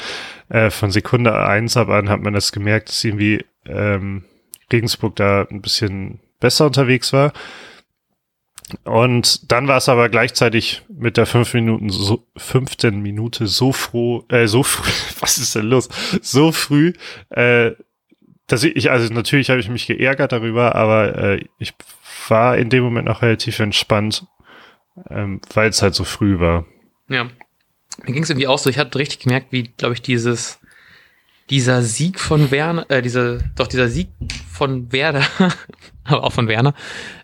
äh, 0.49 0.69
von 0.71 0.91
Sekunde 0.91 1.35
eins 1.35 1.77
ab 1.77 1.89
an 1.89 2.09
hat 2.09 2.21
man 2.21 2.33
das 2.33 2.51
gemerkt, 2.51 2.89
dass 2.89 3.03
irgendwie 3.03 3.45
ähm, 3.65 4.23
Regensburg 4.71 5.15
da 5.15 5.47
ein 5.49 5.61
bisschen 5.61 6.19
besser 6.39 6.65
unterwegs 6.65 7.13
war. 7.13 7.31
Und 8.83 9.51
dann 9.51 9.67
war 9.67 9.77
es 9.77 9.87
aber 9.87 10.09
gleichzeitig 10.09 10.83
mit 10.89 11.15
der 11.15 11.25
fünf 11.25 11.53
Minuten 11.53 11.89
so, 11.89 12.27
fünften 12.35 13.01
Minute 13.01 13.47
so 13.47 13.71
froh, 13.71 14.25
äh, 14.29 14.47
so 14.47 14.63
früh, 14.63 14.91
was 15.19 15.37
ist 15.37 15.55
denn 15.55 15.67
los? 15.67 15.87
So 16.21 16.51
früh, 16.51 16.93
äh, 17.29 17.71
dass 18.47 18.63
ich, 18.63 18.91
also 18.91 19.13
natürlich 19.13 19.49
habe 19.49 19.59
ich 19.59 19.69
mich 19.69 19.87
geärgert 19.87 20.31
darüber, 20.31 20.75
aber 20.75 21.17
äh, 21.17 21.45
ich 21.59 21.73
war 22.27 22.57
in 22.57 22.69
dem 22.69 22.83
Moment 22.83 23.09
auch 23.09 23.21
relativ 23.21 23.59
entspannt, 23.59 24.25
ähm, 25.09 25.41
weil 25.53 25.69
es 25.69 25.81
halt 25.81 25.95
so 25.95 26.03
früh 26.03 26.39
war. 26.39 26.65
Ja. 27.09 27.29
Mir 28.03 28.13
ging 28.13 28.23
es 28.23 28.29
irgendwie 28.29 28.47
auch 28.47 28.59
so, 28.59 28.69
ich 28.69 28.77
hatte 28.77 28.99
richtig 28.99 29.19
gemerkt, 29.19 29.47
wie, 29.51 29.63
glaube 29.63 29.93
ich, 29.93 30.01
dieses 30.01 30.59
dieser 31.49 31.81
Sieg 31.81 32.19
von 32.19 32.51
Werner, 32.51 32.85
äh, 32.89 33.01
dieser, 33.01 33.39
doch 33.55 33.67
dieser 33.67 33.87
Sieg 33.87 34.09
von 34.51 34.91
Werder, 34.91 35.23
aber 36.03 36.23
auch 36.23 36.33
von 36.33 36.47
Werner, 36.47 36.73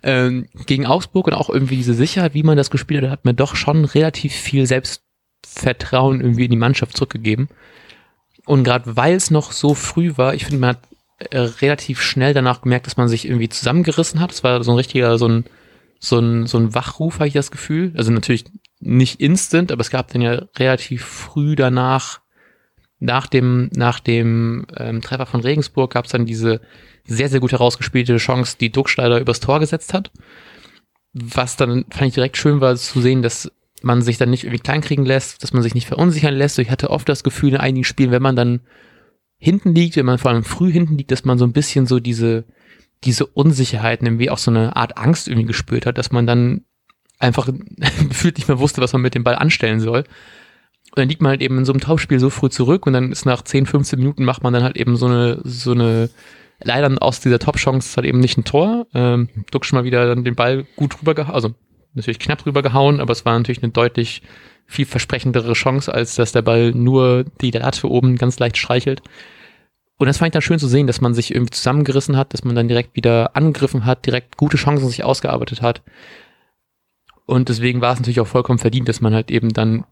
ähm, 0.01 0.47
gegen 0.65 0.85
Augsburg 0.85 1.27
und 1.27 1.33
auch 1.33 1.49
irgendwie 1.49 1.75
diese 1.75 1.93
Sicherheit, 1.93 2.33
wie 2.33 2.43
man 2.43 2.57
das 2.57 2.71
gespielt 2.71 3.03
hat, 3.03 3.11
hat 3.11 3.25
mir 3.25 3.33
doch 3.33 3.55
schon 3.55 3.85
relativ 3.85 4.33
viel 4.33 4.65
Selbstvertrauen 4.65 6.21
irgendwie 6.21 6.45
in 6.45 6.51
die 6.51 6.57
Mannschaft 6.57 6.95
zurückgegeben. 6.95 7.49
Und 8.45 8.63
gerade 8.63 8.95
weil 8.95 9.15
es 9.15 9.31
noch 9.31 9.51
so 9.51 9.73
früh 9.73 10.13
war, 10.15 10.33
ich 10.33 10.45
finde, 10.45 10.59
man 10.59 10.69
hat 10.71 10.79
äh, 11.31 11.37
relativ 11.37 12.01
schnell 12.01 12.33
danach 12.33 12.61
gemerkt, 12.61 12.87
dass 12.87 12.97
man 12.97 13.07
sich 13.07 13.25
irgendwie 13.25 13.49
zusammengerissen 13.49 14.19
hat. 14.19 14.31
Es 14.31 14.43
war 14.43 14.63
so 14.63 14.71
ein 14.71 14.77
richtiger, 14.77 15.17
so 15.17 15.27
ein, 15.27 15.45
so 15.99 16.19
ein, 16.19 16.47
so 16.47 16.57
ein 16.57 16.73
Wachruf, 16.73 17.15
habe 17.15 17.27
ich 17.27 17.33
das 17.33 17.51
Gefühl. 17.51 17.93
Also 17.95 18.11
natürlich 18.11 18.45
nicht 18.79 19.21
instant, 19.21 19.71
aber 19.71 19.81
es 19.81 19.89
gab 19.89 20.11
dann 20.11 20.21
ja 20.21 20.45
relativ 20.57 21.05
früh 21.05 21.55
danach 21.55 22.22
nach 23.03 23.27
dem, 23.27 23.69
nach 23.75 23.99
dem 23.99 24.65
ähm, 24.77 25.01
Treffer 25.01 25.25
von 25.25 25.41
Regensburg 25.41 25.91
gab 25.91 26.05
es 26.05 26.11
dann 26.11 26.25
diese 26.25 26.61
sehr, 27.03 27.27
sehr 27.27 27.41
gut 27.41 27.51
herausgespielte 27.51 28.15
Chance, 28.15 28.55
die 28.57 28.71
Duckschneider 28.71 29.19
übers 29.19 29.41
Tor 29.41 29.59
gesetzt 29.59 29.93
hat. 29.93 30.09
Was 31.11 31.57
dann, 31.57 31.83
fand 31.89 32.07
ich 32.07 32.13
direkt 32.13 32.37
schön 32.37 32.61
war 32.61 32.75
zu 32.77 33.01
sehen, 33.01 33.21
dass 33.21 33.51
man 33.81 34.01
sich 34.01 34.17
dann 34.17 34.29
nicht 34.29 34.45
irgendwie 34.45 34.63
kleinkriegen 34.63 35.05
lässt, 35.05 35.43
dass 35.43 35.51
man 35.51 35.61
sich 35.61 35.75
nicht 35.75 35.87
verunsichern 35.87 36.33
lässt. 36.33 36.57
Ich 36.59 36.71
hatte 36.71 36.91
oft 36.91 37.09
das 37.09 37.25
Gefühl 37.25 37.49
in 37.49 37.57
einigen 37.57 37.83
Spielen, 37.83 38.11
wenn 38.11 38.21
man 38.21 38.37
dann 38.37 38.61
hinten 39.37 39.75
liegt, 39.75 39.97
wenn 39.97 40.05
man 40.05 40.17
vor 40.17 40.31
allem 40.31 40.45
früh 40.45 40.71
hinten 40.71 40.97
liegt, 40.97 41.11
dass 41.11 41.25
man 41.25 41.37
so 41.37 41.45
ein 41.45 41.51
bisschen 41.51 41.85
so 41.85 41.99
diese, 41.99 42.45
diese 43.03 43.25
Unsicherheiten, 43.25 44.07
irgendwie 44.07 44.29
auch 44.29 44.37
so 44.37 44.49
eine 44.49 44.77
Art 44.77 44.97
Angst 44.97 45.27
irgendwie 45.27 45.47
gespürt 45.47 45.85
hat, 45.85 45.97
dass 45.97 46.13
man 46.13 46.25
dann 46.25 46.63
einfach 47.19 47.49
gefühlt 48.07 48.37
nicht 48.37 48.47
mehr 48.47 48.59
wusste, 48.59 48.79
was 48.79 48.93
man 48.93 49.01
mit 49.01 49.13
dem 49.13 49.25
Ball 49.25 49.35
anstellen 49.35 49.81
soll. 49.81 50.05
Und 50.93 50.99
dann 50.99 51.09
liegt 51.09 51.23
man 51.23 51.31
halt 51.31 51.41
eben 51.41 51.57
in 51.57 51.65
so 51.65 51.73
einem 51.73 51.81
Tauschspiel 51.81 52.19
so 52.19 52.29
früh 52.29 52.49
zurück 52.49 52.85
und 52.85 52.93
dann 52.93 53.11
ist 53.11 53.25
nach 53.25 53.41
10, 53.41 53.65
15 53.65 53.97
Minuten 53.97 54.25
macht 54.25 54.43
man 54.43 54.53
dann 54.53 54.61
halt 54.61 54.77
eben 54.77 54.95
so 54.95 55.07
eine, 55.07 55.39
so 55.43 55.71
eine, 55.71 56.11
leider 56.61 56.95
aus 57.01 57.19
dieser 57.19 57.39
Top-Chance 57.39 57.95
halt 57.95 58.05
eben 58.05 58.19
nicht 58.19 58.37
ein 58.37 58.43
Tor. 58.43 58.85
Ähm, 58.93 59.27
Duck 59.49 59.65
schon 59.65 59.79
mal 59.79 59.85
wieder 59.85 60.05
dann 60.05 60.23
den 60.23 60.35
Ball 60.35 60.67
gut 60.75 61.01
rübergehauen, 61.01 61.33
also 61.33 61.55
natürlich 61.95 62.19
knapp 62.19 62.45
rübergehauen, 62.45 62.99
aber 62.99 63.11
es 63.11 63.25
war 63.25 63.35
natürlich 63.35 63.63
eine 63.63 63.71
deutlich 63.71 64.21
vielversprechendere 64.67 65.53
Chance, 65.53 65.91
als 65.91 66.13
dass 66.13 66.31
der 66.31 66.43
Ball 66.43 66.73
nur 66.73 67.25
die 67.41 67.49
Latte 67.49 67.89
oben 67.89 68.15
ganz 68.15 68.37
leicht 68.37 68.57
streichelt. 68.57 69.01
Und 69.97 70.05
das 70.05 70.19
fand 70.19 70.27
ich 70.27 70.33
dann 70.33 70.43
schön 70.43 70.59
zu 70.59 70.67
sehen, 70.67 70.85
dass 70.85 71.01
man 71.01 71.15
sich 71.15 71.33
irgendwie 71.33 71.53
zusammengerissen 71.53 72.17
hat, 72.17 72.35
dass 72.35 72.43
man 72.43 72.55
dann 72.55 72.67
direkt 72.67 72.95
wieder 72.95 73.35
angegriffen 73.35 73.87
hat, 73.87 74.05
direkt 74.05 74.37
gute 74.37 74.57
Chancen 74.57 74.87
sich 74.89 75.03
ausgearbeitet 75.03 75.63
hat. 75.63 75.81
Und 77.25 77.49
deswegen 77.49 77.81
war 77.81 77.93
es 77.93 77.99
natürlich 77.99 78.19
auch 78.19 78.27
vollkommen 78.27 78.59
verdient, 78.59 78.87
dass 78.87 79.01
man 79.01 79.15
halt 79.15 79.31
eben 79.31 79.53
dann 79.53 79.85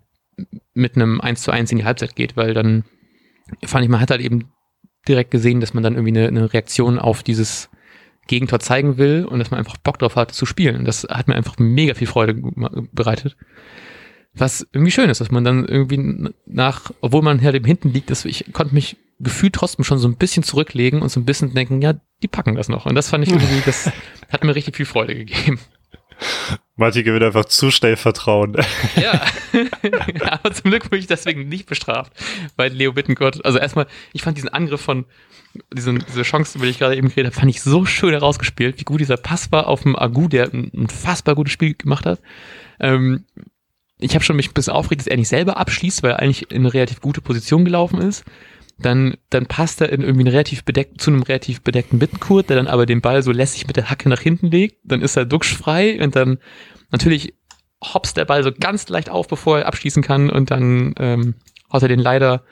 mit 0.73 0.95
einem 0.95 1.21
1 1.21 1.41
zu 1.41 1.51
1 1.51 1.71
in 1.71 1.77
die 1.77 1.85
Halbzeit 1.85 2.15
geht, 2.15 2.35
weil 2.35 2.53
dann 2.53 2.83
fand 3.63 3.83
ich, 3.83 3.89
man 3.89 3.99
hat 3.99 4.11
halt 4.11 4.21
eben 4.21 4.51
direkt 5.07 5.31
gesehen, 5.31 5.59
dass 5.59 5.73
man 5.73 5.83
dann 5.83 5.95
irgendwie 5.95 6.17
eine, 6.17 6.27
eine 6.27 6.53
Reaktion 6.53 6.99
auf 6.99 7.23
dieses 7.23 7.69
Gegentor 8.27 8.59
zeigen 8.59 8.97
will 8.97 9.25
und 9.25 9.39
dass 9.39 9.51
man 9.51 9.59
einfach 9.59 9.77
Bock 9.77 9.99
drauf 9.99 10.15
hat 10.15 10.31
zu 10.31 10.45
spielen. 10.45 10.77
Und 10.77 10.85
das 10.85 11.07
hat 11.09 11.27
mir 11.27 11.35
einfach 11.35 11.57
mega 11.57 11.93
viel 11.93 12.07
Freude 12.07 12.35
bereitet. 12.91 13.35
Was 14.33 14.65
irgendwie 14.71 14.91
schön 14.91 15.09
ist, 15.09 15.19
dass 15.19 15.31
man 15.31 15.43
dann 15.43 15.65
irgendwie 15.65 16.31
nach, 16.45 16.91
obwohl 17.01 17.21
man 17.21 17.41
halt 17.41 17.55
eben 17.55 17.65
hinten 17.65 17.91
liegt, 17.91 18.09
dass 18.09 18.23
ich 18.23 18.45
konnte 18.53 18.73
mich 18.73 18.95
gefühlt 19.19 19.53
trotzdem 19.53 19.83
schon 19.83 19.97
so 19.97 20.07
ein 20.07 20.15
bisschen 20.15 20.43
zurücklegen 20.43 21.01
und 21.01 21.09
so 21.09 21.19
ein 21.19 21.25
bisschen 21.25 21.53
denken, 21.53 21.81
ja, 21.81 21.93
die 22.23 22.27
packen 22.27 22.55
das 22.55 22.69
noch. 22.69 22.85
Und 22.85 22.95
das 22.95 23.09
fand 23.09 23.25
ich 23.25 23.31
irgendwie, 23.33 23.61
das 23.65 23.91
hat 24.31 24.43
mir 24.43 24.55
richtig 24.55 24.77
viel 24.77 24.85
Freude 24.85 25.15
gegeben. 25.15 25.59
Martin 26.75 27.03
gewinnt 27.03 27.23
einfach 27.23 27.45
zu 27.45 27.71
schnell 27.71 27.95
Vertrauen. 27.95 28.57
Ja, 28.95 29.21
aber 30.31 30.53
zum 30.53 30.71
Glück 30.71 30.85
wurde 30.85 30.97
ich 30.97 31.07
deswegen 31.07 31.47
nicht 31.47 31.67
bestraft, 31.67 32.11
weil 32.55 32.71
Leo 32.71 32.93
Bittenkurt, 32.93 33.45
also 33.45 33.59
erstmal, 33.59 33.87
ich 34.13 34.23
fand 34.23 34.37
diesen 34.37 34.49
Angriff 34.49 34.81
von, 34.81 35.05
diese, 35.73 35.93
diese 35.93 36.23
Chance, 36.23 36.57
über 36.57 36.65
die 36.65 36.71
ich 36.71 36.79
gerade 36.79 36.95
eben 36.95 37.09
geredet 37.09 37.33
habe, 37.33 37.39
fand 37.39 37.51
ich 37.51 37.61
so 37.61 37.85
schön 37.85 38.11
herausgespielt, 38.11 38.79
wie 38.79 38.83
gut 38.83 38.99
dieser 38.99 39.17
Pass 39.17 39.51
war 39.51 39.67
auf 39.67 39.83
dem 39.83 39.95
Agu, 39.95 40.27
der 40.27 40.51
ein 40.53 40.69
unfassbar 40.69 41.35
gutes 41.35 41.53
Spiel 41.53 41.75
gemacht 41.75 42.05
hat. 42.05 42.19
Ähm, 42.79 43.25
ich 43.99 44.15
habe 44.15 44.23
schon 44.23 44.35
mich 44.35 44.49
ein 44.49 44.53
bisschen 44.53 44.73
aufgeregt, 44.73 45.01
dass 45.01 45.07
er 45.07 45.17
nicht 45.17 45.27
selber 45.27 45.57
abschließt, 45.57 46.01
weil 46.01 46.11
er 46.11 46.19
eigentlich 46.19 46.49
in 46.49 46.61
eine 46.61 46.73
relativ 46.73 47.01
gute 47.01 47.21
Position 47.21 47.65
gelaufen 47.65 48.01
ist 48.01 48.23
dann, 48.81 49.15
dann 49.29 49.45
passt 49.45 49.81
er 49.81 49.91
in 49.91 50.01
irgendwie 50.01 50.21
einen 50.21 50.31
relativ 50.31 50.63
bedeckt, 50.63 51.01
zu 51.01 51.11
einem 51.11 51.23
relativ 51.23 51.61
bedeckten 51.61 51.99
Bittenkurt, 51.99 52.49
der 52.49 52.57
dann 52.57 52.67
aber 52.67 52.85
den 52.85 53.01
Ball 53.01 53.21
so 53.23 53.31
lässig 53.31 53.67
mit 53.67 53.75
der 53.75 53.89
Hacke 53.89 54.09
nach 54.09 54.21
hinten 54.21 54.47
legt, 54.47 54.77
dann 54.83 55.01
ist 55.01 55.17
er 55.17 55.25
duckschfrei 55.25 56.01
und 56.01 56.15
dann 56.15 56.39
natürlich 56.91 57.33
hops 57.83 58.13
der 58.13 58.25
Ball 58.25 58.43
so 58.43 58.51
ganz 58.51 58.87
leicht 58.89 59.09
auf, 59.09 59.27
bevor 59.27 59.59
er 59.59 59.67
abschließen 59.67 60.03
kann 60.03 60.29
und 60.29 60.51
dann 60.51 60.93
ähm, 60.99 61.35
haut 61.71 61.81
er 61.81 61.87
den 61.87 61.99
leider 61.99 62.43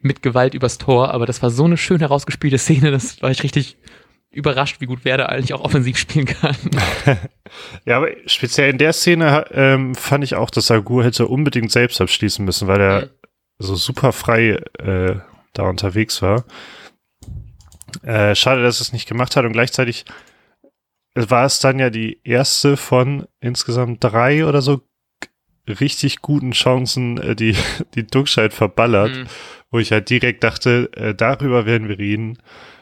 mit 0.00 0.22
Gewalt 0.22 0.54
übers 0.54 0.78
Tor, 0.78 1.12
aber 1.12 1.26
das 1.26 1.42
war 1.42 1.50
so 1.50 1.64
eine 1.64 1.76
schön 1.76 1.98
herausgespielte 1.98 2.58
Szene, 2.58 2.90
das 2.90 3.20
war 3.22 3.30
ich 3.30 3.42
richtig 3.42 3.76
überrascht, 4.30 4.80
wie 4.80 4.86
gut 4.86 5.04
Werder 5.04 5.30
eigentlich 5.30 5.54
auch 5.54 5.62
offensiv 5.62 5.96
spielen 5.96 6.26
kann. 6.26 6.56
ja, 7.86 7.96
aber 7.96 8.08
speziell 8.26 8.70
in 8.70 8.78
der 8.78 8.92
Szene 8.92 9.46
ähm, 9.50 9.94
fand 9.94 10.24
ich 10.24 10.34
auch, 10.34 10.50
dass 10.50 10.70
Agur 10.70 11.04
hätte 11.04 11.26
unbedingt 11.26 11.72
selbst 11.72 12.00
abschließen 12.00 12.44
müssen, 12.44 12.68
weil 12.68 12.80
er 12.80 13.00
mhm. 13.00 13.10
so 13.58 13.74
super 13.74 14.12
frei 14.12 14.60
äh, 14.78 15.16
da 15.58 15.68
unterwegs 15.68 16.22
war. 16.22 16.44
Äh, 18.02 18.34
schade, 18.34 18.62
dass 18.62 18.80
es 18.80 18.92
nicht 18.92 19.08
gemacht 19.08 19.36
hat 19.36 19.44
und 19.44 19.52
gleichzeitig 19.52 20.04
war 21.14 21.46
es 21.46 21.60
dann 21.60 21.78
ja 21.78 21.90
die 21.90 22.20
erste 22.24 22.76
von 22.76 23.26
insgesamt 23.40 24.04
drei 24.04 24.44
oder 24.44 24.60
so 24.60 24.82
richtig 25.68 26.22
guten 26.22 26.52
Chancen, 26.52 27.18
äh, 27.18 27.34
die, 27.34 27.56
die 27.94 28.06
Duckscheid 28.06 28.52
verballert, 28.52 29.16
mhm. 29.16 29.26
wo 29.70 29.78
ich 29.78 29.92
halt 29.92 30.10
direkt 30.10 30.44
dachte, 30.44 30.90
äh, 30.94 31.14
darüber 31.14 31.66
werden 31.66 31.88
wir 31.88 31.98
reden. 31.98 32.38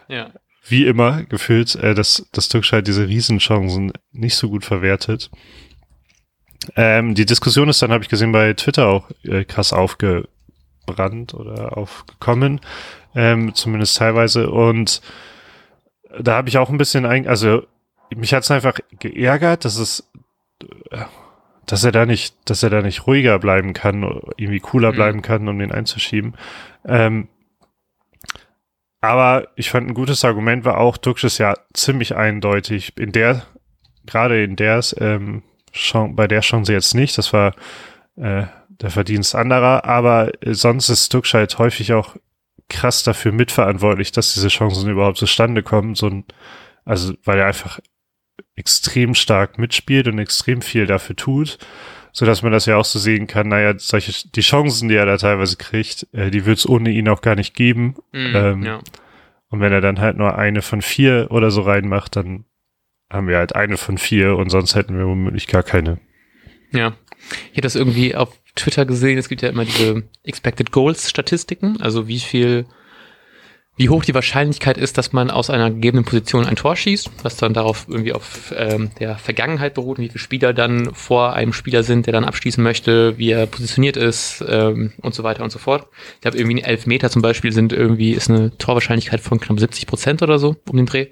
Ja. 0.08 0.30
Wie 0.66 0.86
immer 0.86 1.24
gefühlt, 1.24 1.74
äh, 1.76 1.94
dass, 1.94 2.26
dass 2.32 2.48
Duckscheid 2.48 2.86
diese 2.86 3.06
Riesenchancen 3.06 3.92
nicht 4.12 4.36
so 4.36 4.48
gut 4.48 4.64
verwertet. 4.64 5.30
Ähm, 6.76 7.14
die 7.14 7.26
Diskussion 7.26 7.68
ist 7.68 7.82
dann, 7.82 7.92
habe 7.92 8.02
ich 8.02 8.10
gesehen, 8.10 8.32
bei 8.32 8.54
Twitter 8.54 8.88
auch 8.88 9.10
äh, 9.22 9.44
krass 9.44 9.72
aufgebrannt 10.84 11.34
oder 11.34 11.76
aufgekommen, 11.76 12.60
ähm, 13.14 13.54
zumindest 13.54 13.96
teilweise. 13.96 14.50
Und 14.50 15.00
da 16.18 16.36
habe 16.36 16.48
ich 16.48 16.58
auch 16.58 16.70
ein 16.70 16.78
bisschen, 16.78 17.06
ein, 17.06 17.26
also 17.26 17.62
mich 18.14 18.34
hat 18.34 18.44
es 18.44 18.50
einfach 18.50 18.78
geärgert, 18.98 19.64
dass 19.64 19.76
es, 19.76 20.10
dass 21.66 21.84
er 21.84 21.92
da 21.92 22.06
nicht, 22.06 22.36
dass 22.44 22.62
er 22.62 22.70
da 22.70 22.82
nicht 22.82 23.06
ruhiger 23.06 23.38
bleiben 23.38 23.72
kann, 23.72 24.02
irgendwie 24.36 24.60
cooler 24.60 24.92
mhm. 24.92 24.96
bleiben 24.96 25.22
kann, 25.22 25.48
um 25.48 25.58
den 25.58 25.72
einzuschieben. 25.72 26.34
Ähm, 26.86 27.28
aber 29.00 29.48
ich 29.56 29.70
fand 29.70 29.88
ein 29.88 29.94
gutes 29.94 30.24
Argument 30.24 30.64
war 30.64 30.78
auch, 30.78 30.96
Dux 30.96 31.24
ist 31.24 31.38
ja 31.38 31.54
ziemlich 31.74 32.16
eindeutig. 32.16 32.96
In 32.96 33.12
der, 33.12 33.42
gerade 34.06 34.42
in 34.42 34.56
der, 34.56 34.80
ähm, 34.98 35.42
bei 36.10 36.26
der 36.26 36.40
Chance 36.40 36.72
jetzt 36.72 36.94
nicht, 36.94 37.18
das 37.18 37.32
war 37.32 37.54
äh, 38.16 38.44
der 38.80 38.90
Verdienst 38.90 39.34
anderer, 39.34 39.84
aber 39.84 40.32
sonst 40.46 40.88
ist 40.88 41.12
Dux 41.14 41.34
halt 41.34 41.58
häufig 41.58 41.92
auch 41.92 42.16
krass 42.68 43.02
dafür 43.02 43.32
mitverantwortlich, 43.32 44.12
dass 44.12 44.34
diese 44.34 44.48
Chancen 44.48 44.90
überhaupt 44.90 45.18
zustande 45.18 45.62
kommen. 45.62 45.94
So 45.94 46.08
ein, 46.08 46.24
also 46.84 47.14
weil 47.24 47.38
er 47.38 47.46
einfach 47.46 47.80
extrem 48.56 49.14
stark 49.14 49.58
mitspielt 49.58 50.08
und 50.08 50.18
extrem 50.18 50.62
viel 50.62 50.86
dafür 50.86 51.16
tut, 51.16 51.58
so 52.12 52.24
dass 52.24 52.42
man 52.42 52.52
das 52.52 52.66
ja 52.66 52.76
auch 52.76 52.84
so 52.84 52.98
sehen 52.98 53.26
kann. 53.26 53.48
Naja, 53.48 53.74
solche 53.78 54.28
die 54.28 54.40
Chancen, 54.40 54.88
die 54.88 54.94
er 54.94 55.06
da 55.06 55.16
teilweise 55.16 55.56
kriegt, 55.56 56.06
äh, 56.12 56.30
die 56.30 56.46
wird 56.46 56.58
es 56.58 56.68
ohne 56.68 56.90
ihn 56.90 57.08
auch 57.08 57.20
gar 57.20 57.34
nicht 57.34 57.54
geben. 57.54 57.96
Mm, 58.12 58.36
ähm, 58.36 58.62
ja. 58.62 58.80
Und 59.48 59.60
wenn 59.60 59.72
er 59.72 59.80
dann 59.80 60.00
halt 60.00 60.16
nur 60.16 60.36
eine 60.36 60.62
von 60.62 60.82
vier 60.82 61.28
oder 61.30 61.50
so 61.50 61.62
reinmacht, 61.62 62.16
dann 62.16 62.44
haben 63.10 63.28
wir 63.28 63.36
halt 63.36 63.54
eine 63.54 63.76
von 63.76 63.98
vier 63.98 64.36
und 64.36 64.50
sonst 64.50 64.74
hätten 64.74 64.96
wir 64.96 65.06
womöglich 65.06 65.46
gar 65.46 65.62
keine. 65.62 66.00
Ja, 66.72 66.96
ich 67.50 67.56
hätte 67.56 67.62
das 67.62 67.76
irgendwie 67.76 68.16
auf 68.16 68.36
Twitter 68.54 68.86
gesehen. 68.86 69.18
Es 69.18 69.28
gibt 69.28 69.42
ja 69.42 69.48
immer 69.48 69.64
diese 69.64 70.04
Expected 70.22 70.70
Goals 70.72 71.10
Statistiken, 71.10 71.80
also 71.80 72.08
wie 72.08 72.20
viel 72.20 72.66
wie 73.76 73.88
hoch 73.88 74.04
die 74.04 74.14
Wahrscheinlichkeit 74.14 74.78
ist, 74.78 74.98
dass 74.98 75.12
man 75.12 75.30
aus 75.30 75.50
einer 75.50 75.70
gegebenen 75.70 76.04
Position 76.04 76.46
ein 76.46 76.54
Tor 76.54 76.76
schießt, 76.76 77.10
was 77.24 77.36
dann 77.36 77.54
darauf 77.54 77.86
irgendwie 77.88 78.12
auf 78.12 78.54
ähm, 78.56 78.90
der 79.00 79.16
Vergangenheit 79.18 79.74
beruht, 79.74 79.98
wie 79.98 80.08
viele 80.08 80.20
Spieler 80.20 80.52
dann 80.52 80.94
vor 80.94 81.32
einem 81.32 81.52
Spieler 81.52 81.82
sind, 81.82 82.06
der 82.06 82.12
dann 82.12 82.24
abschließen 82.24 82.62
möchte, 82.62 83.18
wie 83.18 83.30
er 83.30 83.46
positioniert 83.46 83.96
ist 83.96 84.44
ähm, 84.46 84.92
und 85.02 85.14
so 85.14 85.24
weiter 85.24 85.42
und 85.42 85.50
so 85.50 85.58
fort. 85.58 85.88
Ich 86.14 86.20
glaube, 86.20 86.38
irgendwie 86.38 86.62
elf 86.62 86.86
Meter 86.86 87.10
zum 87.10 87.22
Beispiel 87.22 87.50
sind 87.50 87.72
irgendwie, 87.72 88.12
ist 88.12 88.30
eine 88.30 88.56
Torwahrscheinlichkeit 88.56 89.20
von 89.20 89.40
knapp 89.40 89.58
70 89.58 89.88
Prozent 89.88 90.22
oder 90.22 90.38
so 90.38 90.56
um 90.70 90.76
den 90.76 90.86
Dreh. 90.86 91.08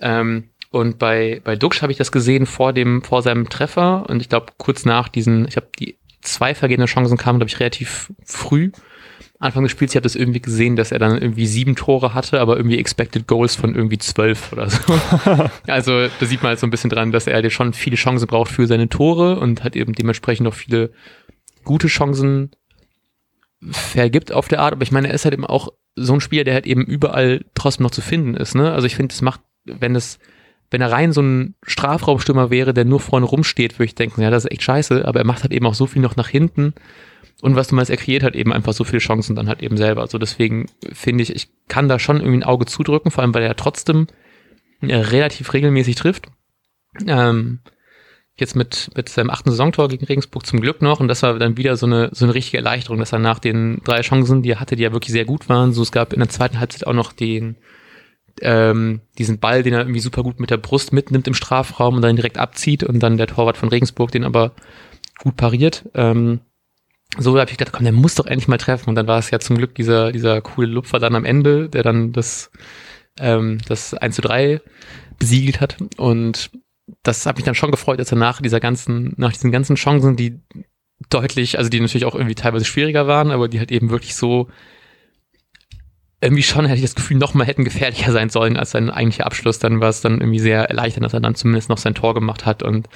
Ähm, 0.00 0.48
und 0.70 0.98
bei, 0.98 1.40
bei 1.44 1.56
Duxch 1.56 1.82
habe 1.82 1.92
ich 1.92 1.98
das 1.98 2.12
gesehen 2.12 2.46
vor 2.46 2.72
dem, 2.72 3.02
vor 3.02 3.22
seinem 3.22 3.48
Treffer 3.50 4.08
und 4.08 4.20
ich 4.20 4.28
glaube 4.30 4.52
kurz 4.56 4.84
nach 4.84 5.08
diesen, 5.08 5.46
ich 5.46 5.56
habe 5.56 5.68
die 5.78 5.97
zwei 6.22 6.54
vergebene 6.54 6.86
Chancen 6.86 7.16
kamen, 7.16 7.38
glaube 7.38 7.50
ich, 7.50 7.60
relativ 7.60 8.12
früh 8.24 8.70
Anfang 9.40 9.62
des 9.62 9.70
Spiels, 9.70 9.92
ich 9.92 9.96
habe 9.96 10.02
das 10.02 10.16
irgendwie 10.16 10.40
gesehen, 10.40 10.74
dass 10.74 10.90
er 10.90 10.98
dann 10.98 11.16
irgendwie 11.16 11.46
sieben 11.46 11.76
Tore 11.76 12.12
hatte, 12.12 12.40
aber 12.40 12.56
irgendwie 12.56 12.78
Expected 12.78 13.28
Goals 13.28 13.54
von 13.54 13.74
irgendwie 13.74 13.98
zwölf 13.98 14.52
oder 14.52 14.68
so. 14.68 14.80
also 15.68 16.08
da 16.08 16.26
sieht 16.26 16.42
man 16.42 16.50
halt 16.50 16.58
so 16.58 16.66
ein 16.66 16.70
bisschen 16.70 16.90
dran, 16.90 17.12
dass 17.12 17.28
er 17.28 17.40
dir 17.40 17.50
schon 17.50 17.72
viele 17.72 17.94
Chancen 17.94 18.26
braucht 18.26 18.50
für 18.50 18.66
seine 18.66 18.88
Tore 18.88 19.38
und 19.38 19.62
hat 19.62 19.76
eben 19.76 19.92
dementsprechend 19.92 20.48
auch 20.48 20.54
viele 20.54 20.90
gute 21.64 21.86
Chancen 21.86 22.50
vergibt 23.70 24.32
auf 24.32 24.48
der 24.48 24.60
Art. 24.60 24.72
Aber 24.72 24.82
ich 24.82 24.92
meine, 24.92 25.08
er 25.08 25.14
ist 25.14 25.24
halt 25.24 25.34
eben 25.34 25.46
auch 25.46 25.68
so 25.94 26.14
ein 26.14 26.20
Spieler, 26.20 26.42
der 26.42 26.54
halt 26.54 26.66
eben 26.66 26.84
überall 26.84 27.44
trotzdem 27.54 27.84
noch 27.84 27.92
zu 27.92 28.00
finden 28.00 28.34
ist. 28.34 28.56
Ne? 28.56 28.72
Also 28.72 28.88
ich 28.88 28.96
finde, 28.96 29.12
es 29.12 29.22
macht, 29.22 29.40
wenn 29.64 29.94
es 29.94 30.18
wenn 30.70 30.80
er 30.80 30.92
rein 30.92 31.12
so 31.12 31.22
ein 31.22 31.54
Strafraumstürmer 31.62 32.50
wäre, 32.50 32.74
der 32.74 32.84
nur 32.84 33.00
vorne 33.00 33.26
rumsteht, 33.26 33.74
würde 33.74 33.86
ich 33.86 33.94
denken, 33.94 34.20
ja, 34.20 34.30
das 34.30 34.44
ist 34.44 34.52
echt 34.52 34.62
scheiße, 34.62 35.06
aber 35.06 35.20
er 35.20 35.26
macht 35.26 35.42
halt 35.42 35.52
eben 35.52 35.66
auch 35.66 35.74
so 35.74 35.86
viel 35.86 36.02
noch 36.02 36.16
nach 36.16 36.28
hinten 36.28 36.74
und 37.40 37.54
was 37.54 37.68
du 37.68 37.74
meinst, 37.74 37.90
er 37.90 37.96
kreiert 37.96 38.24
halt 38.24 38.34
eben 38.34 38.52
einfach 38.52 38.72
so 38.72 38.84
viele 38.84 38.98
Chancen 38.98 39.36
dann 39.36 39.48
halt 39.48 39.62
eben 39.62 39.76
selber. 39.76 40.00
Also 40.00 40.18
deswegen 40.18 40.66
finde 40.92 41.22
ich, 41.22 41.34
ich 41.34 41.48
kann 41.68 41.88
da 41.88 41.98
schon 41.98 42.16
irgendwie 42.16 42.38
ein 42.38 42.44
Auge 42.44 42.66
zudrücken, 42.66 43.10
vor 43.10 43.22
allem 43.22 43.34
weil 43.34 43.44
er 43.44 43.54
trotzdem 43.54 44.08
äh, 44.80 44.94
relativ 44.94 45.52
regelmäßig 45.52 45.94
trifft. 45.94 46.26
Ähm, 47.06 47.60
jetzt 48.36 48.56
mit, 48.56 48.90
mit 48.96 49.08
seinem 49.08 49.30
achten 49.30 49.50
Saisontor 49.50 49.88
gegen 49.88 50.06
Regensburg 50.06 50.46
zum 50.46 50.60
Glück 50.60 50.82
noch. 50.82 50.98
Und 50.98 51.06
das 51.06 51.22
war 51.22 51.38
dann 51.38 51.56
wieder 51.56 51.76
so 51.76 51.86
eine, 51.86 52.10
so 52.12 52.24
eine 52.24 52.34
richtige 52.34 52.58
Erleichterung, 52.58 52.98
dass 52.98 53.12
er 53.12 53.20
nach 53.20 53.38
den 53.38 53.80
drei 53.84 54.00
Chancen, 54.00 54.42
die 54.42 54.50
er 54.50 54.60
hatte, 54.60 54.74
die 54.74 54.82
ja 54.82 54.92
wirklich 54.92 55.12
sehr 55.12 55.24
gut 55.24 55.48
waren, 55.48 55.72
so 55.72 55.82
es 55.82 55.92
gab 55.92 56.12
in 56.12 56.20
der 56.20 56.28
zweiten 56.28 56.58
Halbzeit 56.58 56.86
auch 56.88 56.92
noch 56.92 57.12
den, 57.12 57.56
ähm, 58.42 59.00
diesen 59.18 59.38
Ball, 59.38 59.62
den 59.62 59.74
er 59.74 59.80
irgendwie 59.80 60.00
super 60.00 60.22
gut 60.22 60.40
mit 60.40 60.50
der 60.50 60.56
Brust 60.56 60.92
mitnimmt 60.92 61.26
im 61.26 61.34
Strafraum 61.34 61.96
und 61.96 62.02
dann 62.02 62.16
direkt 62.16 62.38
abzieht 62.38 62.82
und 62.82 63.00
dann 63.00 63.16
der 63.16 63.26
Torwart 63.26 63.56
von 63.56 63.68
Regensburg 63.68 64.10
den 64.10 64.24
aber 64.24 64.52
gut 65.18 65.36
pariert. 65.36 65.84
Ähm, 65.94 66.40
so 67.16 67.38
habe 67.38 67.50
ich 67.50 67.56
gedacht, 67.56 67.72
komm, 67.72 67.84
der 67.84 67.92
muss 67.92 68.14
doch 68.14 68.26
endlich 68.26 68.48
mal 68.48 68.58
treffen. 68.58 68.90
Und 68.90 68.94
dann 68.94 69.06
war 69.06 69.18
es 69.18 69.30
ja 69.30 69.40
zum 69.40 69.56
Glück 69.56 69.74
dieser, 69.74 70.12
dieser 70.12 70.40
coole 70.40 70.66
Lupfer 70.66 70.98
dann 70.98 71.14
am 71.14 71.24
Ende, 71.24 71.68
der 71.68 71.82
dann 71.82 72.12
das, 72.12 72.50
ähm, 73.18 73.58
das 73.66 73.94
1 73.94 74.16
zu 74.16 74.22
3 74.22 74.60
besiegelt 75.18 75.60
hat. 75.60 75.76
Und 75.96 76.50
das 77.02 77.26
hat 77.26 77.36
mich 77.36 77.44
dann 77.44 77.54
schon 77.54 77.70
gefreut, 77.70 77.98
dass 77.98 78.12
er 78.12 78.18
nach 78.18 78.40
dieser 78.42 78.60
ganzen, 78.60 79.14
nach 79.16 79.32
diesen 79.32 79.52
ganzen 79.52 79.76
Chancen, 79.76 80.16
die 80.16 80.40
deutlich, 81.10 81.58
also 81.58 81.70
die 81.70 81.80
natürlich 81.80 82.04
auch 82.04 82.14
irgendwie 82.14 82.34
teilweise 82.34 82.64
schwieriger 82.64 83.06
waren, 83.06 83.30
aber 83.30 83.48
die 83.48 83.58
halt 83.58 83.72
eben 83.72 83.90
wirklich 83.90 84.14
so 84.14 84.48
irgendwie 86.20 86.42
schon 86.42 86.66
hätte 86.66 86.76
ich 86.76 86.82
das 86.82 86.96
Gefühl, 86.96 87.16
noch 87.16 87.34
mal 87.34 87.46
hätten 87.46 87.64
gefährlicher 87.64 88.10
sein 88.10 88.28
sollen 88.28 88.56
als 88.56 88.72
sein 88.72 88.90
eigentlicher 88.90 89.26
Abschluss. 89.26 89.58
Dann 89.58 89.80
war 89.80 89.88
es 89.88 90.00
dann 90.00 90.20
irgendwie 90.20 90.40
sehr 90.40 90.64
erleichternd, 90.64 91.04
dass 91.04 91.14
er 91.14 91.20
dann 91.20 91.36
zumindest 91.36 91.68
noch 91.68 91.78
sein 91.78 91.94
Tor 91.94 92.14
gemacht 92.14 92.44
hat 92.44 92.62
und 92.62 92.88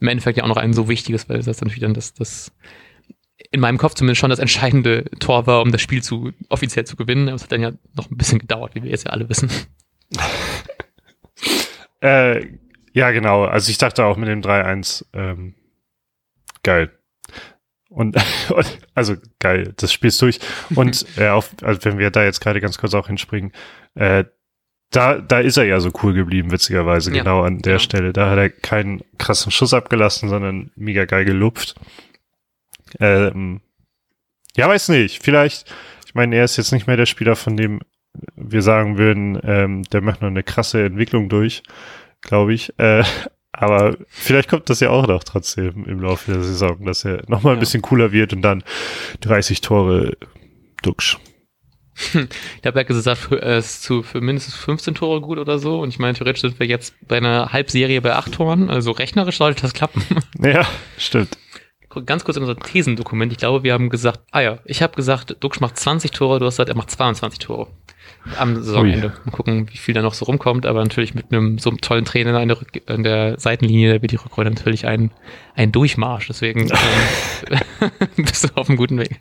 im 0.00 0.08
Endeffekt 0.08 0.36
ja 0.36 0.44
auch 0.44 0.48
noch 0.48 0.58
ein 0.58 0.74
so 0.74 0.88
wichtiges, 0.88 1.28
weil 1.28 1.42
das 1.42 1.60
natürlich 1.60 1.80
dann 1.80 1.94
das, 1.94 2.12
das 2.12 2.52
in 3.50 3.60
meinem 3.60 3.78
Kopf 3.78 3.94
zumindest 3.94 4.20
schon 4.20 4.30
das 4.30 4.38
entscheidende 4.38 5.04
Tor 5.18 5.46
war, 5.46 5.62
um 5.62 5.72
das 5.72 5.80
Spiel 5.80 6.02
zu 6.02 6.32
offiziell 6.48 6.84
zu 6.84 6.96
gewinnen. 6.96 7.28
Aber 7.28 7.36
es 7.36 7.44
hat 7.44 7.52
dann 7.52 7.62
ja 7.62 7.72
noch 7.94 8.10
ein 8.10 8.16
bisschen 8.16 8.38
gedauert, 8.38 8.74
wie 8.74 8.82
wir 8.82 8.90
jetzt 8.90 9.06
ja 9.06 9.12
alle 9.12 9.28
wissen. 9.28 9.50
äh, 12.00 12.46
ja, 12.92 13.10
genau. 13.10 13.44
Also 13.44 13.70
ich 13.70 13.78
dachte 13.78 14.04
auch 14.04 14.16
mit 14.16 14.28
dem 14.28 14.42
3-1, 14.42 15.04
ähm, 15.14 15.54
geil. 16.62 16.92
Und, 17.96 18.14
und, 18.50 18.78
also 18.94 19.16
geil, 19.38 19.72
das 19.76 19.90
Spiel 19.90 20.08
ist 20.08 20.20
durch. 20.20 20.38
Und 20.74 21.06
äh, 21.16 21.28
auf, 21.28 21.50
also 21.62 21.82
wenn 21.84 21.98
wir 21.98 22.10
da 22.10 22.24
jetzt 22.24 22.40
gerade 22.40 22.60
ganz 22.60 22.76
kurz 22.76 22.92
auch 22.92 23.06
hinspringen, 23.06 23.52
äh, 23.94 24.24
da, 24.90 25.18
da 25.18 25.40
ist 25.40 25.56
er 25.56 25.64
ja 25.64 25.80
so 25.80 25.90
cool 26.02 26.12
geblieben, 26.12 26.52
witzigerweise, 26.52 27.10
ja, 27.10 27.22
genau 27.22 27.42
an 27.42 27.58
der 27.58 27.74
ja. 27.74 27.78
Stelle. 27.78 28.12
Da 28.12 28.30
hat 28.30 28.38
er 28.38 28.50
keinen 28.50 29.00
krassen 29.18 29.50
Schuss 29.50 29.74
abgelassen, 29.74 30.28
sondern 30.28 30.70
mega 30.76 31.06
geil 31.06 31.24
gelupft. 31.24 31.74
Ähm, 33.00 33.62
ja, 34.56 34.68
weiß 34.68 34.90
nicht. 34.90 35.22
Vielleicht, 35.22 35.74
ich 36.06 36.14
meine, 36.14 36.36
er 36.36 36.44
ist 36.44 36.58
jetzt 36.58 36.72
nicht 36.72 36.86
mehr 36.86 36.96
der 36.96 37.06
Spieler, 37.06 37.34
von 37.34 37.56
dem 37.56 37.80
wir 38.36 38.62
sagen 38.62 38.98
würden, 38.98 39.40
ähm, 39.42 39.82
der 39.84 40.02
macht 40.02 40.20
noch 40.20 40.28
eine 40.28 40.42
krasse 40.42 40.84
Entwicklung 40.84 41.28
durch, 41.28 41.62
glaube 42.20 42.54
ich. 42.54 42.78
Äh, 42.78 43.04
aber 43.56 43.96
vielleicht 44.08 44.48
kommt 44.48 44.68
das 44.70 44.80
ja 44.80 44.90
auch 44.90 45.06
noch 45.06 45.24
trotzdem 45.24 45.84
im 45.86 46.00
Laufe 46.00 46.32
der 46.32 46.42
Saison, 46.42 46.84
dass 46.84 47.04
er 47.04 47.22
nochmal 47.28 47.54
ein 47.54 47.58
ja. 47.58 47.60
bisschen 47.60 47.82
cooler 47.82 48.12
wird 48.12 48.32
und 48.32 48.42
dann 48.42 48.62
30 49.20 49.60
Tore 49.60 50.16
ducksch. 50.82 51.18
Ich 52.12 52.66
habe 52.66 52.78
ja 52.78 52.82
gesagt, 52.82 53.32
er 53.32 53.56
ist 53.56 53.82
zu, 53.82 54.02
für 54.02 54.20
mindestens 54.20 54.54
15 54.56 54.96
Tore 54.96 55.22
gut 55.22 55.38
oder 55.38 55.58
so. 55.58 55.80
Und 55.80 55.88
ich 55.88 55.98
meine, 55.98 56.12
theoretisch 56.12 56.42
sind 56.42 56.60
wir 56.60 56.66
jetzt 56.66 56.94
bei 57.08 57.16
einer 57.16 57.54
Halbserie 57.54 58.02
bei 58.02 58.12
8 58.12 58.32
Toren. 58.32 58.68
Also 58.68 58.90
rechnerisch 58.90 59.38
sollte 59.38 59.62
das 59.62 59.72
klappen. 59.72 60.02
Ja, 60.38 60.66
stimmt 60.98 61.38
ganz 62.04 62.24
kurz 62.24 62.36
in 62.36 62.42
unser 62.42 62.56
Thesendokument. 62.56 63.32
Ich 63.32 63.38
glaube, 63.38 63.62
wir 63.62 63.72
haben 63.72 63.88
gesagt, 63.88 64.20
ah 64.30 64.40
ja, 64.40 64.58
ich 64.66 64.82
habe 64.82 64.94
gesagt, 64.94 65.36
Dux 65.40 65.60
macht 65.60 65.78
20 65.78 66.10
Tore, 66.10 66.38
du 66.38 66.44
hast 66.44 66.54
gesagt, 66.54 66.68
er 66.68 66.76
macht 66.76 66.90
22 66.90 67.38
Tore 67.38 67.68
am 68.38 68.56
Saisonende. 68.56 69.12
Mal 69.24 69.30
gucken, 69.32 69.68
wie 69.70 69.76
viel 69.76 69.94
da 69.94 70.02
noch 70.02 70.14
so 70.14 70.24
rumkommt, 70.24 70.66
aber 70.66 70.82
natürlich 70.82 71.14
mit 71.14 71.32
einem 71.32 71.58
so 71.58 71.70
einem 71.70 71.80
tollen 71.80 72.04
Trainer 72.04 72.36
an 72.38 72.48
der, 72.48 72.60
Rück 72.60 72.68
an 72.86 73.02
der 73.02 73.38
Seitenlinie, 73.38 73.94
da 73.94 74.02
wird 74.02 74.12
die 74.12 74.16
Rückrunde 74.16 74.50
natürlich 74.50 74.86
ein, 74.86 75.10
ein 75.54 75.72
Durchmarsch. 75.72 76.28
Deswegen 76.28 76.68
ähm, 77.80 77.90
bist 78.16 78.44
du 78.44 78.48
auf 78.54 78.68
einem 78.68 78.78
guten 78.78 78.98
Weg. 78.98 79.20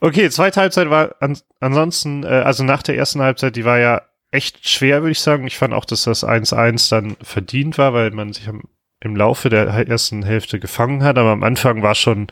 Okay, 0.00 0.28
zweite 0.30 0.60
Halbzeit 0.60 0.90
war 0.90 1.16
an, 1.20 1.38
ansonsten, 1.60 2.24
äh, 2.24 2.28
also 2.28 2.64
nach 2.64 2.82
der 2.82 2.96
ersten 2.96 3.20
Halbzeit, 3.20 3.56
die 3.56 3.64
war 3.64 3.78
ja 3.78 4.02
echt 4.30 4.68
schwer, 4.68 5.02
würde 5.02 5.12
ich 5.12 5.20
sagen. 5.20 5.46
Ich 5.46 5.56
fand 5.56 5.74
auch, 5.74 5.84
dass 5.84 6.02
das 6.04 6.24
1-1 6.24 6.90
dann 6.90 7.16
verdient 7.22 7.78
war, 7.78 7.94
weil 7.94 8.10
man 8.10 8.32
sich 8.32 8.48
am 8.48 8.62
im 9.00 9.16
Laufe 9.16 9.48
der 9.48 9.66
ersten 9.66 10.24
Hälfte 10.24 10.58
gefangen 10.58 11.02
hat, 11.02 11.18
aber 11.18 11.30
am 11.30 11.42
Anfang 11.42 11.82
war 11.82 11.94
schon, 11.94 12.26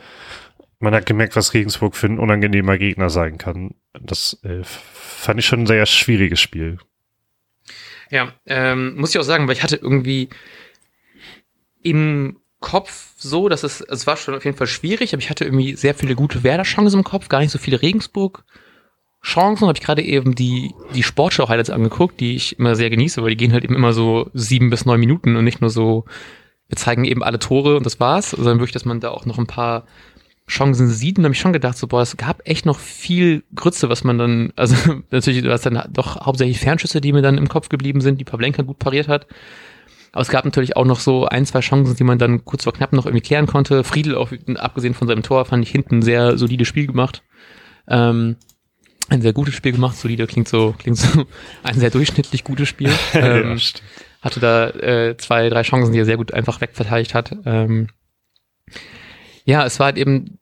man 0.79 0.95
hat 0.95 1.07
gemerkt, 1.07 1.37
was 1.37 1.55
Regensburg 1.55 1.97
für 1.97 2.07
ein 2.07 2.19
unangenehmer 2.19 2.77
Gegner 2.79 3.11
sein 3.11 3.39
kann. 3.39 3.75
Das 4.01 4.39
äh, 4.43 4.63
fand 4.63 5.41
ich 5.41 5.47
schon 5.47 5.63
ein 5.63 5.67
sehr 5.67 5.87
schwieriges 5.87 6.41
Spiel. 6.41 6.79
Ja, 8.11 8.33
ähm, 8.47 8.97
muss 8.97 9.11
ich 9.11 9.19
auch 9.19 9.25
sagen, 9.25 9.47
weil 9.49 9.57
ich 9.57 9.63
hatte 9.63 9.77
irgendwie 9.77 10.29
im 11.83 12.39
Kopf 12.61 13.13
so, 13.17 13.49
dass 13.49 13.63
es, 13.63 13.81
es 13.81 14.07
war 14.07 14.17
schon 14.17 14.35
auf 14.35 14.45
jeden 14.45 14.57
Fall 14.57 14.67
schwierig, 14.67 15.13
aber 15.13 15.23
ich 15.23 15.31
hatte 15.31 15.45
irgendwie 15.45 15.75
sehr 15.75 15.95
viele 15.95 16.15
gute 16.15 16.43
Werder-Chancen 16.43 16.99
im 16.99 17.05
Kopf, 17.05 17.29
gar 17.29 17.41
nicht 17.41 17.51
so 17.51 17.59
viele 17.59 17.83
Regensburg-Chancen. 17.83 19.67
Habe 19.67 19.79
ich 19.79 19.85
gerade 19.85 20.03
eben 20.03 20.35
die, 20.35 20.75
die 20.95 21.03
Sportschau-Highlights 21.03 21.71
angeguckt, 21.71 22.21
die 22.21 22.37
ich 22.37 22.59
immer 22.59 22.75
sehr 22.75 22.91
genieße, 22.91 23.23
weil 23.23 23.31
die 23.31 23.37
gehen 23.37 23.53
halt 23.53 23.65
eben 23.65 23.77
immer 23.77 23.93
so 23.93 24.31
sieben 24.35 24.71
bis 24.71 24.85
neun 24.85 25.01
Minuten 25.01 25.37
und 25.37 25.45
nicht 25.45 25.61
nur 25.61 25.71
so, 25.71 26.07
wir 26.69 26.77
zeigen 26.77 27.05
eben 27.05 27.23
alle 27.23 27.39
Tore 27.39 27.77
und 27.77 27.87
das 27.87 28.01
war's, 28.01 28.31
sondern 28.31 28.59
wirklich, 28.59 28.73
dass 28.73 28.85
man 28.85 29.01
da 29.01 29.11
auch 29.11 29.27
noch 29.27 29.39
ein 29.39 29.47
paar 29.47 29.87
Chancen 30.49 30.89
sieht 30.89 31.19
und 31.19 31.25
habe 31.25 31.35
ich 31.35 31.41
schon 31.41 31.53
gedacht, 31.53 31.77
so, 31.77 31.89
boah, 31.89 32.03
es 32.03 32.17
gab 32.17 32.41
echt 32.45 32.67
noch 32.67 32.79
viel 32.79 33.43
Grütze, 33.55 33.89
was 33.89 34.05
man 34.05 34.19
dann, 34.19 34.53
also 34.57 34.77
natürlich, 35.11 35.43
du 35.43 35.51
hast 35.51 35.67
dann 35.67 35.83
doch 35.91 36.25
hauptsächlich 36.25 36.61
Fernschüsse, 36.61 37.01
die 37.01 37.13
mir 37.13 37.23
dann 37.23 37.39
im 37.39 37.49
Kopf 37.49 37.69
geblieben 37.69 38.01
sind, 38.01 38.21
die 38.21 38.25
Pavlenka 38.25 38.63
gut 38.63 38.79
pariert 38.79 39.09
hat. 39.09 39.27
Aber 40.13 40.23
es 40.23 40.31
gab 40.31 40.45
natürlich 40.47 40.77
auch 40.77 40.87
noch 40.87 41.01
so 41.01 41.27
ein, 41.27 41.45
zwei 41.45 41.61
Chancen, 41.61 41.95
die 41.95 42.05
man 42.05 42.19
dann 42.19 42.45
kurz 42.45 42.65
vor 42.65 42.73
knapp 42.73 42.93
noch 42.93 43.05
irgendwie 43.05 43.27
klären 43.27 43.47
konnte. 43.47 43.85
Friedel, 43.85 44.15
auch 44.15 44.33
abgesehen 44.57 44.95
von 44.95 45.09
seinem 45.09 45.23
Tor, 45.23 45.45
fand 45.45 45.63
ich 45.63 45.71
hinten 45.71 46.01
sehr 46.01 46.39
solides 46.39 46.69
Spiel 46.69 46.87
gemacht. 46.87 47.23
Ähm, 47.87 48.37
ein 49.09 49.21
sehr 49.21 49.33
gutes 49.33 49.55
Spiel 49.55 49.73
gemacht. 49.73 49.97
Solide 49.97 50.27
klingt 50.27 50.49
so, 50.49 50.75
klingt 50.79 50.97
so 50.97 51.27
ein 51.63 51.79
sehr 51.79 51.91
durchschnittlich 51.91 52.45
gutes 52.45 52.69
Spiel. 52.69 52.91
Ähm, 53.15 53.57
ja, 53.57 53.63
hatte 54.23 54.41
da 54.41 54.69
äh, 54.71 55.17
zwei, 55.17 55.49
drei 55.49 55.63
Chancen, 55.63 55.93
die 55.93 55.99
er 55.99 56.05
sehr 56.05 56.17
gut 56.17 56.33
einfach 56.33 56.61
wegverteidigt 56.61 57.15
hat. 57.15 57.37
Ähm, 57.45 57.89
ja, 59.47 59.65
es 59.65 59.79
war 59.79 59.87
halt 59.87 59.97
eben, 59.97 60.39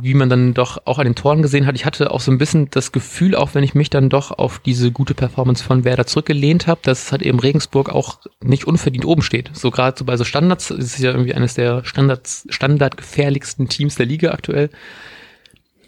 wie 0.00 0.14
man 0.14 0.28
dann 0.28 0.54
doch 0.54 0.86
auch 0.86 0.98
an 0.98 1.06
den 1.06 1.16
Toren 1.16 1.42
gesehen 1.42 1.66
hat, 1.66 1.74
ich 1.74 1.84
hatte 1.84 2.12
auch 2.12 2.20
so 2.20 2.30
ein 2.30 2.38
bisschen 2.38 2.70
das 2.70 2.92
Gefühl, 2.92 3.34
auch 3.34 3.54
wenn 3.54 3.64
ich 3.64 3.74
mich 3.74 3.90
dann 3.90 4.08
doch 4.08 4.30
auf 4.30 4.60
diese 4.60 4.92
gute 4.92 5.14
Performance 5.14 5.64
von 5.64 5.84
Werder 5.84 6.06
zurückgelehnt 6.06 6.68
habe, 6.68 6.80
dass 6.84 7.10
halt 7.10 7.22
eben 7.22 7.40
Regensburg 7.40 7.88
auch 7.88 8.20
nicht 8.40 8.66
unverdient 8.66 9.04
oben 9.04 9.22
steht. 9.22 9.50
So 9.54 9.72
gerade 9.72 9.98
so 9.98 10.04
bei 10.04 10.16
so 10.16 10.24
Standards, 10.24 10.70
ist 10.70 10.94
es 10.94 10.98
ja 10.98 11.10
irgendwie 11.10 11.34
eines 11.34 11.54
der 11.54 11.84
Standards, 11.84 12.46
standardgefährlichsten 12.50 13.68
Teams 13.68 13.96
der 13.96 14.06
Liga 14.06 14.30
aktuell 14.30 14.70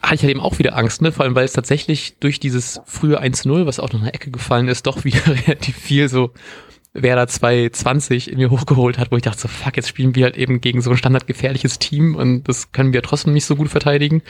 hatte 0.02 0.16
ich 0.16 0.23
halt 0.23 0.33
eben 0.33 0.40
auch 0.40 0.59
wieder 0.59 0.76
Angst, 0.76 1.00
ne? 1.00 1.12
Vor 1.12 1.25
allem, 1.25 1.35
weil 1.35 1.47
es 1.47 1.54
tatsächlich 1.54 2.18
durch 2.21 2.38
dieses 2.38 2.80
frühe 2.85 3.23
1-0, 3.23 3.64
was 3.64 3.80
auch 3.80 3.90
noch 3.92 4.00
in 4.00 4.04
der 4.04 4.14
Ecke 4.14 4.30
gefallen 4.30 4.68
ist, 4.68 4.87
doch 4.87 5.04
wieder 5.04 5.26
relativ 5.26 5.76
viel 5.76 6.11
so 6.11 6.33
Werder 6.94 7.26
220 7.26 8.30
in 8.30 8.38
mir 8.38 8.50
hochgeholt 8.50 8.98
hat, 8.98 9.10
wo 9.10 9.16
ich 9.16 9.22
dachte 9.22 9.40
so, 9.40 9.48
fuck, 9.48 9.76
jetzt 9.76 9.88
spielen 9.88 10.14
wir 10.14 10.24
halt 10.24 10.36
eben 10.36 10.60
gegen 10.60 10.80
so 10.80 10.90
ein 10.90 10.96
standardgefährliches 10.96 11.80
Team 11.80 12.14
und 12.14 12.44
das 12.44 12.70
können 12.72 12.92
wir 12.92 13.02
trotzdem 13.02 13.32
nicht 13.32 13.44
so 13.44 13.56
gut 13.56 13.68
verteidigen. 13.68 14.22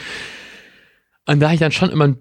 Und 1.27 1.41
da 1.41 1.47
hatte 1.47 1.55
ich 1.55 1.61
dann 1.61 1.73
schon 1.73 1.91
immer 1.91 2.09
ein 2.09 2.19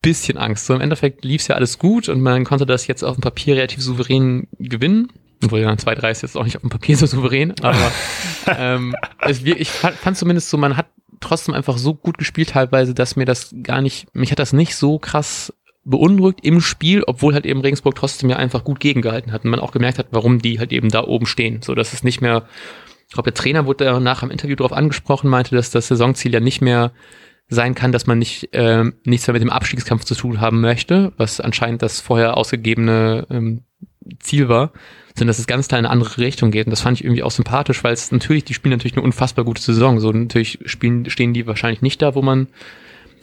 bisschen 0.00 0.38
Angst. 0.38 0.66
So 0.66 0.74
im 0.74 0.80
Endeffekt 0.80 1.24
lief 1.24 1.42
es 1.42 1.48
ja 1.48 1.56
alles 1.56 1.78
gut 1.78 2.08
und 2.08 2.20
man 2.20 2.44
konnte 2.44 2.64
das 2.64 2.86
jetzt 2.86 3.02
auf 3.02 3.16
dem 3.16 3.22
Papier 3.22 3.56
relativ 3.56 3.82
souverän 3.82 4.46
gewinnen. 4.58 5.08
Obwohl 5.44 5.60
ja 5.60 5.70
2-3 5.70 6.10
ist 6.10 6.22
jetzt 6.22 6.36
auch 6.36 6.44
nicht 6.44 6.56
auf 6.56 6.62
dem 6.62 6.70
Papier 6.70 6.96
so 6.96 7.06
souverän, 7.06 7.52
aber 7.62 7.92
ähm, 8.46 8.94
es, 9.20 9.42
ich 9.42 9.68
fand, 9.68 9.96
fand 9.96 10.16
zumindest 10.16 10.50
so, 10.50 10.56
man 10.56 10.76
hat 10.76 10.86
trotzdem 11.18 11.54
einfach 11.54 11.78
so 11.78 11.94
gut 11.94 12.18
gespielt 12.18 12.50
teilweise, 12.50 12.94
dass 12.94 13.16
mir 13.16 13.24
das 13.24 13.52
gar 13.62 13.80
nicht, 13.80 14.14
mich 14.14 14.30
hat 14.30 14.38
das 14.38 14.52
nicht 14.52 14.76
so 14.76 15.00
krass 15.00 15.52
beunruhigt 15.84 16.40
im 16.44 16.60
Spiel, 16.60 17.02
obwohl 17.06 17.34
halt 17.34 17.46
eben 17.46 17.60
Regensburg 17.60 17.94
trotzdem 17.94 18.30
ja 18.30 18.36
einfach 18.36 18.64
gut 18.64 18.80
gegengehalten 18.80 19.32
hat 19.32 19.44
und 19.44 19.50
man 19.50 19.60
auch 19.60 19.72
gemerkt 19.72 19.98
hat, 19.98 20.08
warum 20.10 20.40
die 20.40 20.58
halt 20.58 20.72
eben 20.72 20.90
da 20.90 21.04
oben 21.04 21.26
stehen. 21.26 21.62
So, 21.62 21.74
dass 21.74 21.92
es 21.92 22.04
nicht 22.04 22.20
mehr, 22.20 22.46
ich 23.08 23.14
glaube, 23.14 23.30
der 23.30 23.40
Trainer 23.40 23.66
wurde 23.66 23.84
danach 23.84 24.22
im 24.22 24.30
Interview 24.30 24.56
darauf 24.56 24.72
angesprochen, 24.72 25.28
meinte, 25.28 25.54
dass 25.54 25.70
das 25.70 25.88
Saisonziel 25.88 26.32
ja 26.32 26.40
nicht 26.40 26.60
mehr 26.60 26.92
sein 27.48 27.74
kann, 27.74 27.92
dass 27.92 28.06
man 28.06 28.18
nicht 28.18 28.54
äh, 28.54 28.84
nichts 29.04 29.26
mehr 29.26 29.32
mit 29.32 29.42
dem 29.42 29.50
Abstiegskampf 29.50 30.04
zu 30.04 30.14
tun 30.14 30.40
haben 30.40 30.60
möchte, 30.60 31.12
was 31.16 31.40
anscheinend 31.40 31.82
das 31.82 32.00
vorher 32.00 32.36
ausgegebene 32.36 33.26
ähm, 33.30 33.62
Ziel 34.20 34.48
war, 34.48 34.72
sondern 35.08 35.28
dass 35.28 35.38
es 35.38 35.46
ganz 35.46 35.68
klar 35.68 35.78
in 35.78 35.84
eine 35.84 35.92
andere 35.92 36.18
Richtung 36.18 36.50
geht. 36.50 36.66
Und 36.66 36.70
das 36.70 36.80
fand 36.80 36.98
ich 36.98 37.04
irgendwie 37.04 37.22
auch 37.22 37.30
sympathisch, 37.30 37.84
weil 37.84 37.92
es 37.92 38.10
natürlich, 38.12 38.44
die 38.44 38.54
spielen 38.54 38.72
natürlich 38.72 38.96
eine 38.96 39.04
unfassbar 39.04 39.44
gute 39.44 39.60
Saison. 39.60 40.00
So 40.00 40.12
natürlich 40.12 40.60
spielen, 40.64 41.10
stehen 41.10 41.34
die 41.34 41.46
wahrscheinlich 41.46 41.82
nicht 41.82 42.00
da, 42.00 42.14
wo 42.14 42.22
man 42.22 42.48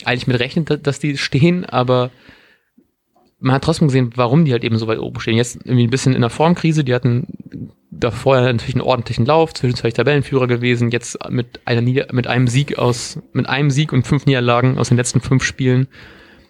eigentlich 0.05 0.27
mit 0.27 0.39
rechnet, 0.39 0.85
dass 0.85 0.99
die 0.99 1.17
stehen, 1.17 1.65
aber 1.65 2.11
man 3.39 3.53
hat 3.53 3.63
trotzdem 3.63 3.87
gesehen, 3.87 4.11
warum 4.15 4.45
die 4.45 4.51
halt 4.51 4.63
eben 4.63 4.77
so 4.77 4.87
weit 4.87 4.99
oben 4.99 5.19
stehen. 5.19 5.37
Jetzt 5.37 5.57
irgendwie 5.63 5.85
ein 5.85 5.89
bisschen 5.89 6.13
in 6.13 6.21
der 6.21 6.29
Formkrise, 6.29 6.83
die 6.83 6.93
hatten 6.93 7.73
davor 7.91 8.39
natürlich 8.41 8.75
einen 8.75 8.83
ordentlichen 8.83 9.25
Lauf, 9.25 9.53
zwischenzeitlich 9.53 9.93
Tabellenführer 9.95 10.47
gewesen, 10.47 10.91
jetzt 10.91 11.17
mit 11.29 11.61
einer 11.65 11.81
Nieder 11.81 12.07
mit 12.11 12.27
einem 12.27 12.47
Sieg 12.47 12.77
aus, 12.77 13.19
mit 13.33 13.47
einem 13.47 13.71
Sieg 13.71 13.91
und 13.93 14.05
fünf 14.05 14.25
Niederlagen 14.25 14.77
aus 14.77 14.89
den 14.89 14.97
letzten 14.97 15.21
fünf 15.21 15.43
Spielen 15.43 15.87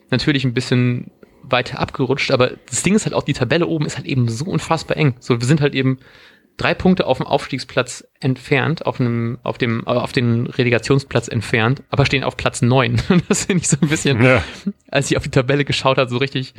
natürlich 0.10 0.46
ein 0.46 0.54
bisschen 0.54 1.12
weiter 1.44 1.80
abgerutscht, 1.80 2.32
aber 2.32 2.52
das 2.70 2.84
Ding 2.84 2.96
ist 2.96 3.06
halt 3.06 3.14
auch, 3.14 3.24
die 3.24 3.34
Tabelle 3.34 3.68
oben 3.68 3.86
ist 3.86 3.98
halt 3.98 4.06
eben 4.06 4.28
so 4.28 4.46
unfassbar 4.46 4.98
eng. 4.98 5.16
So, 5.20 5.40
wir 5.40 5.48
sind 5.48 5.62
halt 5.62 5.74
eben 5.74 6.00
drei 6.60 6.74
Punkte 6.74 7.08
auf 7.08 7.18
dem 7.18 7.26
Aufstiegsplatz 7.26 8.08
entfernt, 8.20 8.86
auf 8.86 9.00
einem, 9.00 9.40
auf 9.44 9.58
dem, 9.58 9.84
äh, 9.86 9.90
auf 9.90 10.12
den 10.12 10.46
Relegationsplatz 10.46 11.28
entfernt, 11.28 11.84
aber 11.90 12.06
stehen 12.06 12.24
auf 12.24 12.38
Platz 12.38 12.62
neun. 12.62 13.02
das 13.28 13.46
finde 13.46 13.64
ich 13.64 13.70
so 13.70 13.78
ein 13.82 13.90
bisschen, 13.90 14.22
ja. 14.22 14.44
als 14.90 15.10
ich 15.10 15.18
auf 15.18 15.24
die 15.24 15.32
Tabelle 15.32 15.66
geschaut 15.66 15.98
habe, 15.98 16.10
so 16.10 16.18
richtig 16.18 16.54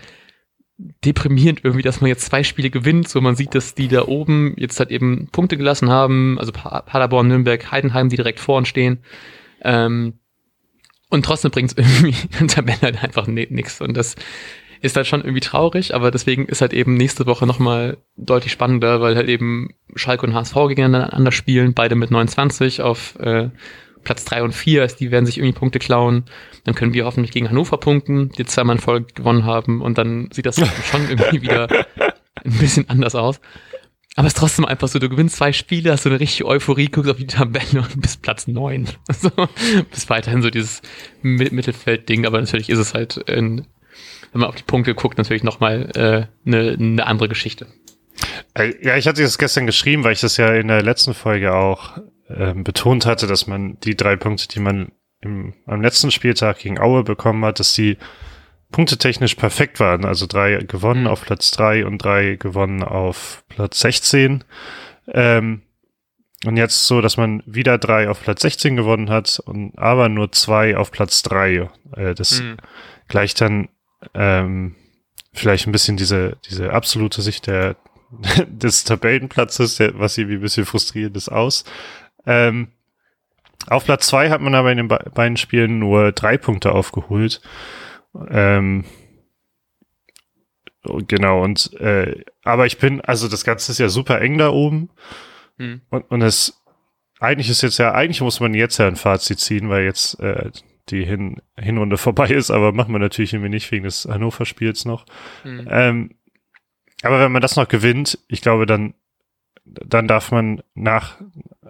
deprimierend 1.05 1.61
irgendwie, 1.63 1.83
dass 1.83 2.01
man 2.01 2.09
jetzt 2.09 2.25
zwei 2.25 2.43
Spiele 2.43 2.71
gewinnt, 2.71 3.07
so 3.09 3.21
man 3.21 3.37
sieht, 3.37 3.55
dass 3.55 3.75
die 3.75 3.89
da 3.89 4.07
oben 4.07 4.55
jetzt 4.57 4.79
halt 4.79 4.91
eben 4.91 5.29
Punkte 5.31 5.59
gelassen 5.59 5.91
haben, 5.91 6.39
also 6.39 6.53
Paderborn, 6.53 7.29
Nürnberg, 7.29 7.71
Heidenheim, 7.71 8.09
die 8.09 8.17
direkt 8.17 8.41
vor 8.41 8.57
uns 8.57 8.69
stehen. 8.69 8.99
Ähm, 9.63 10.15
und 11.11 11.25
trotzdem 11.25 11.51
bringt 11.51 11.73
es 11.73 11.77
irgendwie 12.03 12.17
in 12.39 12.47
der 12.47 12.49
Tabelle 12.49 12.81
halt 12.81 13.05
einfach 13.05 13.27
nichts. 13.27 13.81
Und 13.81 13.97
das 13.97 14.17
ist 14.81 14.97
halt 14.97 15.07
schon 15.07 15.21
irgendwie 15.21 15.41
traurig, 15.41 15.95
aber 15.95 16.11
deswegen 16.11 16.47
ist 16.47 16.61
halt 16.61 16.73
eben 16.73 16.95
nächste 16.95 17.27
Woche 17.27 17.47
nochmal 17.47 17.99
deutlich 18.17 18.53
spannender, 18.53 19.01
weil 19.01 19.17
halt 19.17 19.29
eben 19.29 19.75
Schalke 19.95 20.27
und 20.27 20.35
HSV 20.35 20.55
gegeneinander 20.69 21.33
spielen, 21.33 21.75
beide 21.75 21.95
mit 21.95 22.11
29 22.11 22.81
auf 22.81 23.17
äh, 23.21 23.51
Platz 24.05 24.25
3 24.25 24.43
und 24.43 24.53
4, 24.53 24.83
also 24.83 24.97
die 24.97 25.11
werden 25.11 25.27
sich 25.27 25.39
irgendwie 25.39 25.59
Punkte 25.59 25.79
klauen. 25.79 26.25
Dann 26.65 26.75
können 26.75 26.95
wir 26.95 27.05
hoffentlich 27.05 27.33
gegen 27.33 27.49
Hannover 27.51 27.77
punkten, 27.77 28.31
die 28.31 28.45
zweimal 28.47 28.77
in 28.77 28.83
Folge 28.83 29.13
gewonnen 29.15 29.45
haben 29.45 29.83
und 29.83 29.99
dann 29.99 30.31
sieht 30.33 30.47
das 30.47 30.57
schon 30.91 31.09
irgendwie 31.09 31.43
wieder 31.43 31.69
ein 32.45 32.59
bisschen 32.59 32.89
anders 32.89 33.15
aus. 33.15 33.41
Aber 34.17 34.27
es 34.27 34.33
ist 34.33 34.39
trotzdem 34.39 34.65
einfach 34.65 34.89
so, 34.89 34.99
du 34.99 35.09
gewinnst 35.09 35.37
zwei 35.37 35.53
Spiele, 35.53 35.93
hast 35.93 36.03
so 36.03 36.09
eine 36.09 36.19
richtige 36.19 36.49
Euphorie, 36.49 36.87
guckst 36.87 37.11
auf 37.11 37.19
die 37.19 37.27
Tabelle 37.27 37.83
und 37.83 38.01
bist 38.01 38.23
Platz 38.23 38.47
neun. 38.47 38.89
Also, 39.09 39.31
bist 39.91 40.11
weiterhin 40.11 40.43
so 40.43 40.51
dieses 40.51 40.83
Mittelfeld-Ding, 41.23 42.27
aber 42.27 42.41
natürlich 42.41 42.71
ist 42.71 42.79
es 42.79 42.95
halt, 42.95 43.19
in, 43.19 43.67
wenn 44.33 44.41
man 44.41 44.49
auf 44.49 44.57
die 44.57 44.63
Punkte 44.63 44.95
guckt, 44.95 45.19
natürlich 45.19 45.43
nochmal 45.43 45.91
äh, 45.95 46.49
eine, 46.49 46.77
eine 46.79 47.07
andere 47.07 47.29
Geschichte. 47.29 47.67
Äh, 48.55 48.75
ja, 48.83 48.97
ich 48.97 49.07
hatte 49.07 49.23
das 49.23 49.39
gestern 49.39 49.67
geschrieben, 49.67 50.05
weil 50.05 50.13
ich 50.13 50.21
das 50.21 50.37
ja 50.37 50.55
in 50.55 50.69
der 50.69 50.83
letzten 50.83 51.15
Folge 51.15 51.55
auch 51.55 51.99
ähm, 52.29 52.65
betont 52.65 53.07
hatte, 53.07 53.27
dass 53.27 53.47
man 53.47 53.79
die 53.81 53.97
drei 53.97 54.17
Punkte, 54.17 54.49
die 54.49 54.61
man 54.61 54.93
im, 55.21 55.55
am 55.67 55.83
letzten 55.83 56.11
Spieltag 56.11 56.59
gegen 56.59 56.79
Aue 56.79 57.03
bekommen 57.03 57.45
hat, 57.45 57.61
dass 57.61 57.75
die 57.75 57.99
punktetechnisch 58.71 59.35
perfekt 59.35 59.81
waren. 59.81 60.05
Also 60.05 60.27
drei 60.27 60.57
gewonnen 60.57 61.03
mhm. 61.03 61.09
auf 61.09 61.23
Platz 61.23 61.51
drei 61.51 61.85
und 61.85 61.99
drei 61.99 62.37
gewonnen 62.37 62.83
auf 62.83 63.45
Platz 63.49 63.81
16. 63.81 64.45
Ähm, 65.09 65.63
und 66.47 66.57
jetzt 66.57 66.87
so, 66.87 67.03
dass 67.03 67.17
man 67.17 67.43
wieder 67.45 67.77
drei 67.77 68.09
auf 68.09 68.23
Platz 68.23 68.43
16 68.43 68.77
gewonnen 68.77 69.11
hat 69.11 69.41
und 69.45 69.79
aber 69.79 70.09
nur 70.09 70.33
zwei 70.33 70.77
auf 70.77 70.91
Platz 70.91 71.23
drei. 71.23 71.69
Äh, 71.95 72.15
das 72.15 72.41
mhm. 72.41 72.57
gleicht 73.09 73.41
dann 73.41 73.69
ähm, 74.15 74.75
vielleicht 75.33 75.67
ein 75.67 75.73
bisschen 75.73 75.97
diese, 75.97 76.37
diese 76.49 76.73
absolute 76.73 77.23
Sicht 77.23 77.47
der, 77.47 77.77
des 78.49 78.85
Tabellenplatzes, 78.85 79.77
der, 79.77 79.99
was 79.99 80.15
sie 80.15 80.29
wie 80.29 80.35
ein 80.35 80.41
bisschen 80.41 80.67
frustrierend 80.67 81.17
ist, 81.17 81.29
aus. 81.29 81.65
Ähm, 82.27 82.69
auf 83.69 83.85
Platz 83.85 84.07
zwei 84.07 84.31
hat 84.31 84.41
man 84.41 84.55
aber 84.55 84.73
in 84.73 84.79
den 84.79 84.89
beiden 84.89 85.37
Spielen 85.37 85.79
nur 85.79 86.13
drei 86.13 86.39
Punkte 86.39 86.73
aufgeholt. 86.73 87.43
Ähm, 88.31 88.85
genau, 90.83 91.43
und 91.43 91.73
äh, 91.75 92.25
aber 92.43 92.67
ich 92.67 92.79
bin, 92.79 93.01
also 93.03 93.29
das 93.29 93.45
Ganze 93.45 93.73
ist 93.73 93.79
ja 93.79 93.89
super 93.89 94.21
eng 94.21 94.39
da 94.39 94.51
oben. 94.51 94.91
Hm. 95.59 95.83
Und, 95.91 96.11
und 96.11 96.23
es 96.23 96.61
eigentlich 97.21 97.51
ist 97.51 97.61
jetzt 97.61 97.79
ja, 97.79 97.93
eigentlich 97.93 98.23
muss 98.23 98.41
man 98.41 98.55
jetzt 98.55 98.79
ja 98.79 98.87
ein 98.87 98.97
Fazit 98.97 99.39
ziehen, 99.41 99.69
weil 99.69 99.85
jetzt 99.85 100.19
äh, 100.21 100.51
die 100.89 101.05
Hin 101.05 101.41
Hinrunde 101.59 101.99
vorbei 101.99 102.29
ist, 102.29 102.51
aber 102.51 102.73
machen 102.73 102.93
wir 102.93 102.99
natürlich 102.99 103.33
irgendwie 103.33 103.51
nicht 103.51 103.71
wegen 103.71 103.85
des 103.85 104.07
Hannover-Spiels 104.07 104.85
noch. 104.85 105.07
Hm. 105.43 105.69
Ähm, 105.71 106.11
aber 107.03 107.21
wenn 107.21 107.33
man 107.33 107.43
das 107.43 107.57
noch 107.57 107.69
gewinnt, 107.69 108.19
ich 108.29 108.41
glaube, 108.43 108.67
dann, 108.67 108.95
dann 109.65 110.09
darf 110.09 110.33
man 110.33 110.63
nach, 110.75 111.21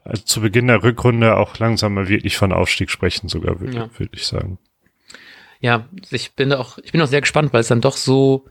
also 0.05 0.23
zu 0.23 0.41
Beginn 0.41 0.67
der 0.67 0.83
Rückrunde 0.83 1.37
auch 1.37 1.59
langsam 1.59 1.95
mal 1.95 2.09
wirklich 2.09 2.37
von 2.37 2.53
Aufstieg 2.53 2.91
sprechen, 2.91 3.29
sogar, 3.29 3.61
würde 3.61 3.77
ja. 3.77 3.91
würd 3.99 4.11
ich 4.13 4.27
sagen. 4.27 4.59
Ja, 5.61 5.87
ich 6.11 6.33
bin 6.33 6.53
auch, 6.53 6.79
ich 6.79 6.93
bin 6.93 7.03
auch 7.03 7.07
sehr 7.07 7.21
gespannt, 7.21 7.53
weil 7.53 7.61
es 7.61 7.69
dann 7.69 7.83
doch 7.83 7.97
so, 7.97 8.47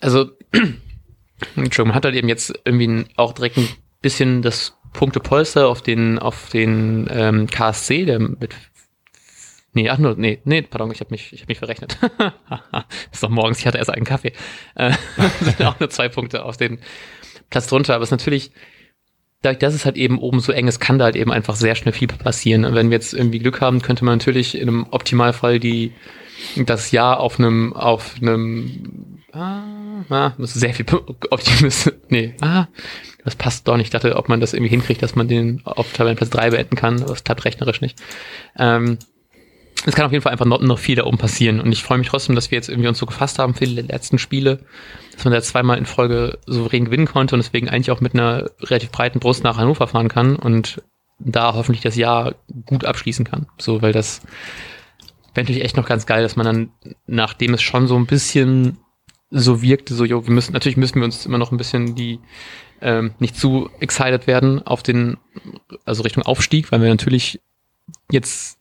also, 0.00 0.30
Entschuldigung, 1.56 1.88
man 1.88 1.94
hat 1.94 2.04
halt 2.04 2.14
eben 2.14 2.28
jetzt 2.28 2.58
irgendwie 2.64 3.06
auch 3.16 3.32
direkt 3.32 3.58
ein 3.58 3.68
bisschen 4.00 4.42
das 4.42 4.78
Punktepolster 4.92 5.68
auf 5.68 5.82
den, 5.82 6.18
auf 6.18 6.48
den 6.48 7.08
ähm, 7.10 7.48
KSC, 7.48 8.04
der 8.04 8.18
mit 8.20 8.54
Nee, 9.74 9.90
ach 9.90 9.98
nur, 9.98 10.16
nee, 10.16 10.40
nee, 10.44 10.62
pardon, 10.62 10.90
ich 10.90 11.00
habe 11.00 11.10
mich, 11.10 11.32
ich 11.32 11.42
hab 11.42 11.48
mich 11.48 11.58
verrechnet. 11.58 11.98
ist 13.12 13.22
doch 13.22 13.28
morgens, 13.28 13.58
ich 13.60 13.66
hatte 13.66 13.78
erst 13.78 13.90
einen 13.90 14.04
Kaffee. 14.04 14.32
Äh, 14.74 14.92
sind 15.40 15.62
auch 15.62 15.78
nur 15.78 15.90
zwei 15.90 16.08
Punkte 16.08 16.44
auf 16.44 16.56
den 16.56 16.78
Platz 17.50 17.66
drunter. 17.66 17.94
Aber 17.94 18.02
es 18.02 18.08
ist 18.08 18.12
natürlich, 18.12 18.50
dadurch, 19.42 19.58
dass 19.58 19.74
es 19.74 19.84
halt 19.84 19.96
eben 19.96 20.18
oben 20.18 20.40
so 20.40 20.52
eng 20.52 20.68
ist, 20.68 20.80
kann 20.80 20.98
da 20.98 21.06
halt 21.06 21.16
eben 21.16 21.30
einfach 21.30 21.54
sehr 21.54 21.74
schnell 21.74 21.92
viel 21.92 22.08
passieren. 22.08 22.64
Und 22.64 22.74
wenn 22.74 22.90
wir 22.90 22.96
jetzt 22.96 23.12
irgendwie 23.12 23.38
Glück 23.38 23.60
haben, 23.60 23.82
könnte 23.82 24.04
man 24.04 24.18
natürlich 24.18 24.56
in 24.56 24.68
einem 24.68 24.86
Optimalfall 24.90 25.60
die, 25.60 25.92
das 26.56 26.90
Jahr 26.90 27.20
auf 27.20 27.38
einem, 27.38 27.74
auf 27.74 28.16
einem, 28.20 29.20
ah, 29.32 29.62
ah 30.08 30.32
sehr 30.38 30.72
viel 30.72 30.86
Optimismus, 31.30 31.94
nee, 32.08 32.34
ah, 32.40 32.68
das 33.24 33.36
passt 33.36 33.68
doch 33.68 33.76
nicht. 33.76 33.86
Ich 33.86 33.90
dachte, 33.90 34.16
ob 34.16 34.28
man 34.28 34.40
das 34.40 34.54
irgendwie 34.54 34.70
hinkriegt, 34.70 35.02
dass 35.02 35.14
man 35.14 35.28
den 35.28 35.60
auf 35.64 35.92
Tabellenplatz 35.92 36.30
3 36.30 36.50
beenden 36.50 36.76
kann. 36.76 37.04
Das 37.06 37.24
klappt 37.24 37.44
rechnerisch 37.44 37.82
nicht. 37.82 37.98
Ähm, 38.58 38.98
es 39.86 39.94
kann 39.94 40.06
auf 40.06 40.12
jeden 40.12 40.22
Fall 40.22 40.32
einfach 40.32 40.44
noch, 40.44 40.60
noch 40.60 40.78
viel 40.78 40.96
da 40.96 41.04
oben 41.04 41.18
passieren. 41.18 41.60
Und 41.60 41.72
ich 41.72 41.82
freue 41.82 41.98
mich 41.98 42.08
trotzdem, 42.08 42.34
dass 42.34 42.50
wir 42.50 42.56
jetzt 42.56 42.68
irgendwie 42.68 42.88
uns 42.88 42.98
so 42.98 43.06
gefasst 43.06 43.38
haben 43.38 43.54
für 43.54 43.64
die 43.66 43.80
letzten 43.80 44.18
Spiele, 44.18 44.60
dass 45.14 45.24
man 45.24 45.32
da 45.32 45.40
zweimal 45.40 45.78
in 45.78 45.86
Folge 45.86 46.38
souverän 46.46 46.86
gewinnen 46.86 47.06
konnte 47.06 47.34
und 47.34 47.42
deswegen 47.42 47.68
eigentlich 47.68 47.90
auch 47.90 48.00
mit 48.00 48.14
einer 48.14 48.50
relativ 48.60 48.90
breiten 48.90 49.20
Brust 49.20 49.44
nach 49.44 49.56
Hannover 49.56 49.86
fahren 49.86 50.08
kann 50.08 50.36
und 50.36 50.82
da 51.18 51.54
hoffentlich 51.54 51.82
das 51.82 51.96
Jahr 51.96 52.34
gut 52.66 52.84
abschließen 52.84 53.24
kann. 53.24 53.46
So, 53.58 53.82
weil 53.82 53.92
das 53.92 54.22
wäre 55.34 55.44
natürlich 55.44 55.64
echt 55.64 55.76
noch 55.76 55.86
ganz 55.86 56.06
geil, 56.06 56.22
dass 56.22 56.36
man 56.36 56.46
dann, 56.46 56.70
nachdem 57.06 57.54
es 57.54 57.62
schon 57.62 57.86
so 57.86 57.96
ein 57.96 58.06
bisschen 58.06 58.78
so 59.30 59.62
wirkte, 59.62 59.94
so, 59.94 60.04
jo, 60.04 60.26
wir 60.26 60.32
müssen, 60.32 60.52
natürlich 60.52 60.76
müssen 60.76 60.96
wir 60.96 61.04
uns 61.04 61.26
immer 61.26 61.38
noch 61.38 61.52
ein 61.52 61.58
bisschen 61.58 61.94
die, 61.94 62.18
ähm, 62.80 63.12
nicht 63.18 63.36
zu 63.36 63.68
excited 63.80 64.26
werden 64.26 64.66
auf 64.66 64.82
den, 64.82 65.18
also 65.84 66.02
Richtung 66.02 66.22
Aufstieg, 66.22 66.72
weil 66.72 66.80
wir 66.80 66.88
natürlich 66.88 67.40
jetzt 68.10 68.57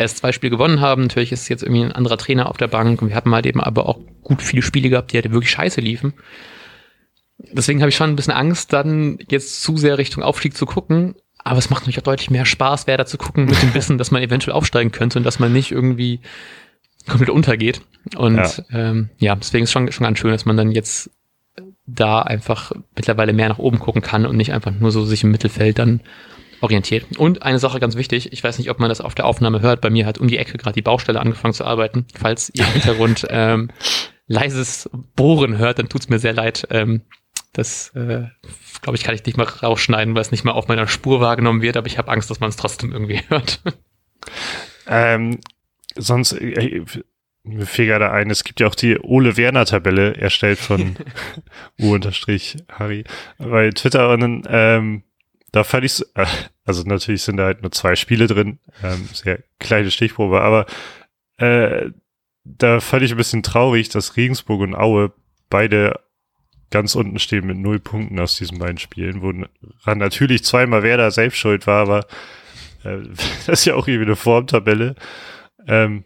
erst 0.00 0.18
zwei 0.18 0.32
Spiele 0.32 0.50
gewonnen 0.50 0.80
haben. 0.80 1.02
Natürlich 1.02 1.32
ist 1.32 1.48
jetzt 1.48 1.62
irgendwie 1.62 1.84
ein 1.84 1.92
anderer 1.92 2.18
Trainer 2.18 2.48
auf 2.48 2.56
der 2.56 2.68
Bank 2.68 3.00
und 3.02 3.08
wir 3.08 3.16
hatten 3.16 3.32
halt 3.32 3.46
eben 3.46 3.60
aber 3.60 3.88
auch 3.88 3.98
gut 4.22 4.42
viele 4.42 4.62
Spiele 4.62 4.88
gehabt, 4.88 5.12
die 5.12 5.16
halt 5.16 5.30
wirklich 5.30 5.50
scheiße 5.50 5.80
liefen. 5.80 6.14
Deswegen 7.38 7.80
habe 7.80 7.88
ich 7.88 7.96
schon 7.96 8.10
ein 8.10 8.16
bisschen 8.16 8.34
Angst, 8.34 8.72
dann 8.72 9.18
jetzt 9.28 9.62
zu 9.62 9.76
sehr 9.76 9.98
Richtung 9.98 10.22
Aufstieg 10.22 10.56
zu 10.56 10.66
gucken. 10.66 11.14
Aber 11.38 11.58
es 11.58 11.70
macht 11.70 11.82
natürlich 11.82 11.98
auch 11.98 12.02
deutlich 12.02 12.30
mehr 12.30 12.44
Spaß, 12.44 12.86
wer 12.86 12.98
da 12.98 13.06
zu 13.06 13.16
gucken, 13.16 13.46
mit 13.46 13.62
dem 13.62 13.74
Wissen, 13.74 13.98
dass 13.98 14.10
man 14.10 14.22
eventuell 14.22 14.54
aufsteigen 14.54 14.92
könnte 14.92 15.18
und 15.18 15.24
dass 15.24 15.38
man 15.38 15.52
nicht 15.52 15.70
irgendwie 15.70 16.20
komplett 17.08 17.30
untergeht. 17.30 17.80
Und 18.16 18.36
ja, 18.36 18.52
ähm, 18.72 19.10
ja 19.18 19.36
deswegen 19.36 19.64
ist 19.64 19.72
schon, 19.72 19.90
schon 19.90 20.04
ganz 20.04 20.18
schön, 20.18 20.32
dass 20.32 20.44
man 20.44 20.56
dann 20.56 20.70
jetzt 20.70 21.10
da 21.86 22.20
einfach 22.20 22.72
mittlerweile 22.94 23.32
mehr 23.32 23.48
nach 23.48 23.58
oben 23.58 23.78
gucken 23.78 24.02
kann 24.02 24.26
und 24.26 24.36
nicht 24.36 24.52
einfach 24.52 24.72
nur 24.72 24.92
so 24.92 25.04
sich 25.04 25.24
im 25.24 25.30
Mittelfeld 25.30 25.78
dann 25.78 26.00
orientiert. 26.60 27.18
Und 27.18 27.42
eine 27.42 27.58
Sache 27.58 27.80
ganz 27.80 27.96
wichtig, 27.96 28.32
ich 28.32 28.44
weiß 28.44 28.58
nicht, 28.58 28.70
ob 28.70 28.78
man 28.78 28.88
das 28.88 29.00
auf 29.00 29.14
der 29.14 29.26
Aufnahme 29.26 29.60
hört, 29.60 29.80
bei 29.80 29.90
mir 29.90 30.06
hat 30.06 30.18
um 30.18 30.28
die 30.28 30.38
Ecke 30.38 30.58
gerade 30.58 30.74
die 30.74 30.82
Baustelle 30.82 31.20
angefangen 31.20 31.54
zu 31.54 31.64
arbeiten. 31.64 32.06
Falls 32.14 32.50
ihr 32.54 32.64
im 32.64 32.72
Hintergrund 32.72 33.26
ähm, 33.30 33.70
leises 34.26 34.88
Bohren 35.16 35.58
hört, 35.58 35.78
dann 35.78 35.88
tut's 35.88 36.08
mir 36.08 36.18
sehr 36.18 36.32
leid. 36.32 36.66
Ähm, 36.70 37.02
das, 37.52 37.88
äh, 37.96 38.28
glaube 38.80 38.96
ich, 38.96 39.02
kann 39.02 39.14
ich 39.14 39.24
nicht 39.24 39.36
mal 39.36 39.44
rausschneiden, 39.44 40.14
weil 40.14 40.22
es 40.22 40.30
nicht 40.30 40.44
mal 40.44 40.52
auf 40.52 40.68
meiner 40.68 40.86
Spur 40.86 41.20
wahrgenommen 41.20 41.62
wird, 41.62 41.76
aber 41.76 41.86
ich 41.86 41.98
habe 41.98 42.10
Angst, 42.10 42.30
dass 42.30 42.40
man 42.40 42.50
es 42.50 42.56
trotzdem 42.56 42.92
irgendwie 42.92 43.20
hört. 43.28 43.60
Ähm, 44.86 45.40
sonst, 45.96 46.32
äh, 46.32 46.84
mir 47.42 47.66
fiel 47.66 47.86
gerade 47.86 48.10
ein, 48.12 48.30
es 48.30 48.44
gibt 48.44 48.60
ja 48.60 48.66
auch 48.66 48.74
die 48.74 48.98
Ole 48.98 49.36
Werner 49.36 49.64
Tabelle, 49.64 50.16
erstellt 50.16 50.58
von 50.58 50.96
U-Harry 51.80 53.04
bei 53.38 53.70
Twitter 53.70 54.10
und 54.10 54.20
dann, 54.20 54.42
ähm, 54.48 55.02
da 55.52 55.64
fand 55.64 55.84
ich 55.84 56.00
äh, 56.14 56.26
also 56.70 56.84
natürlich 56.84 57.22
sind 57.22 57.36
da 57.36 57.46
halt 57.46 57.62
nur 57.62 57.72
zwei 57.72 57.96
Spiele 57.96 58.28
drin, 58.28 58.60
ähm, 58.84 59.08
sehr 59.12 59.40
kleine 59.58 59.90
Stichprobe, 59.90 60.40
aber 60.40 60.66
äh, 61.38 61.90
da 62.44 62.78
fand 62.78 63.02
ich 63.02 63.10
ein 63.10 63.16
bisschen 63.16 63.42
traurig, 63.42 63.88
dass 63.88 64.16
Regensburg 64.16 64.60
und 64.60 64.76
Aue 64.76 65.12
beide 65.48 65.98
ganz 66.70 66.94
unten 66.94 67.18
stehen 67.18 67.48
mit 67.48 67.58
null 67.58 67.80
Punkten 67.80 68.20
aus 68.20 68.36
diesen 68.36 68.60
beiden 68.60 68.78
Spielen, 68.78 69.20
woran 69.20 69.98
natürlich 69.98 70.44
zweimal 70.44 70.84
wer 70.84 70.96
da 70.96 71.10
selbst 71.10 71.38
schuld 71.38 71.66
war, 71.66 71.82
aber 71.82 72.06
äh, 72.84 72.98
das 73.46 73.60
ist 73.60 73.64
ja 73.64 73.74
auch 73.74 73.88
irgendwie 73.88 74.06
eine 74.06 74.16
Formtabelle. 74.16 74.94
Ähm, 75.66 76.04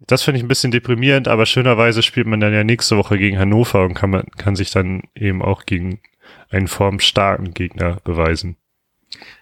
das 0.00 0.22
finde 0.22 0.38
ich 0.38 0.44
ein 0.44 0.48
bisschen 0.48 0.70
deprimierend, 0.70 1.28
aber 1.28 1.44
schönerweise 1.44 2.02
spielt 2.02 2.26
man 2.26 2.40
dann 2.40 2.54
ja 2.54 2.64
nächste 2.64 2.96
Woche 2.96 3.18
gegen 3.18 3.38
Hannover 3.38 3.84
und 3.84 3.92
kann 3.92 4.08
man 4.08 4.24
kann 4.38 4.56
sich 4.56 4.70
dann 4.70 5.02
eben 5.14 5.42
auch 5.42 5.66
gegen 5.66 6.00
einen 6.50 6.68
formstarken 6.68 7.54
Gegner 7.54 7.98
beweisen. 8.04 8.56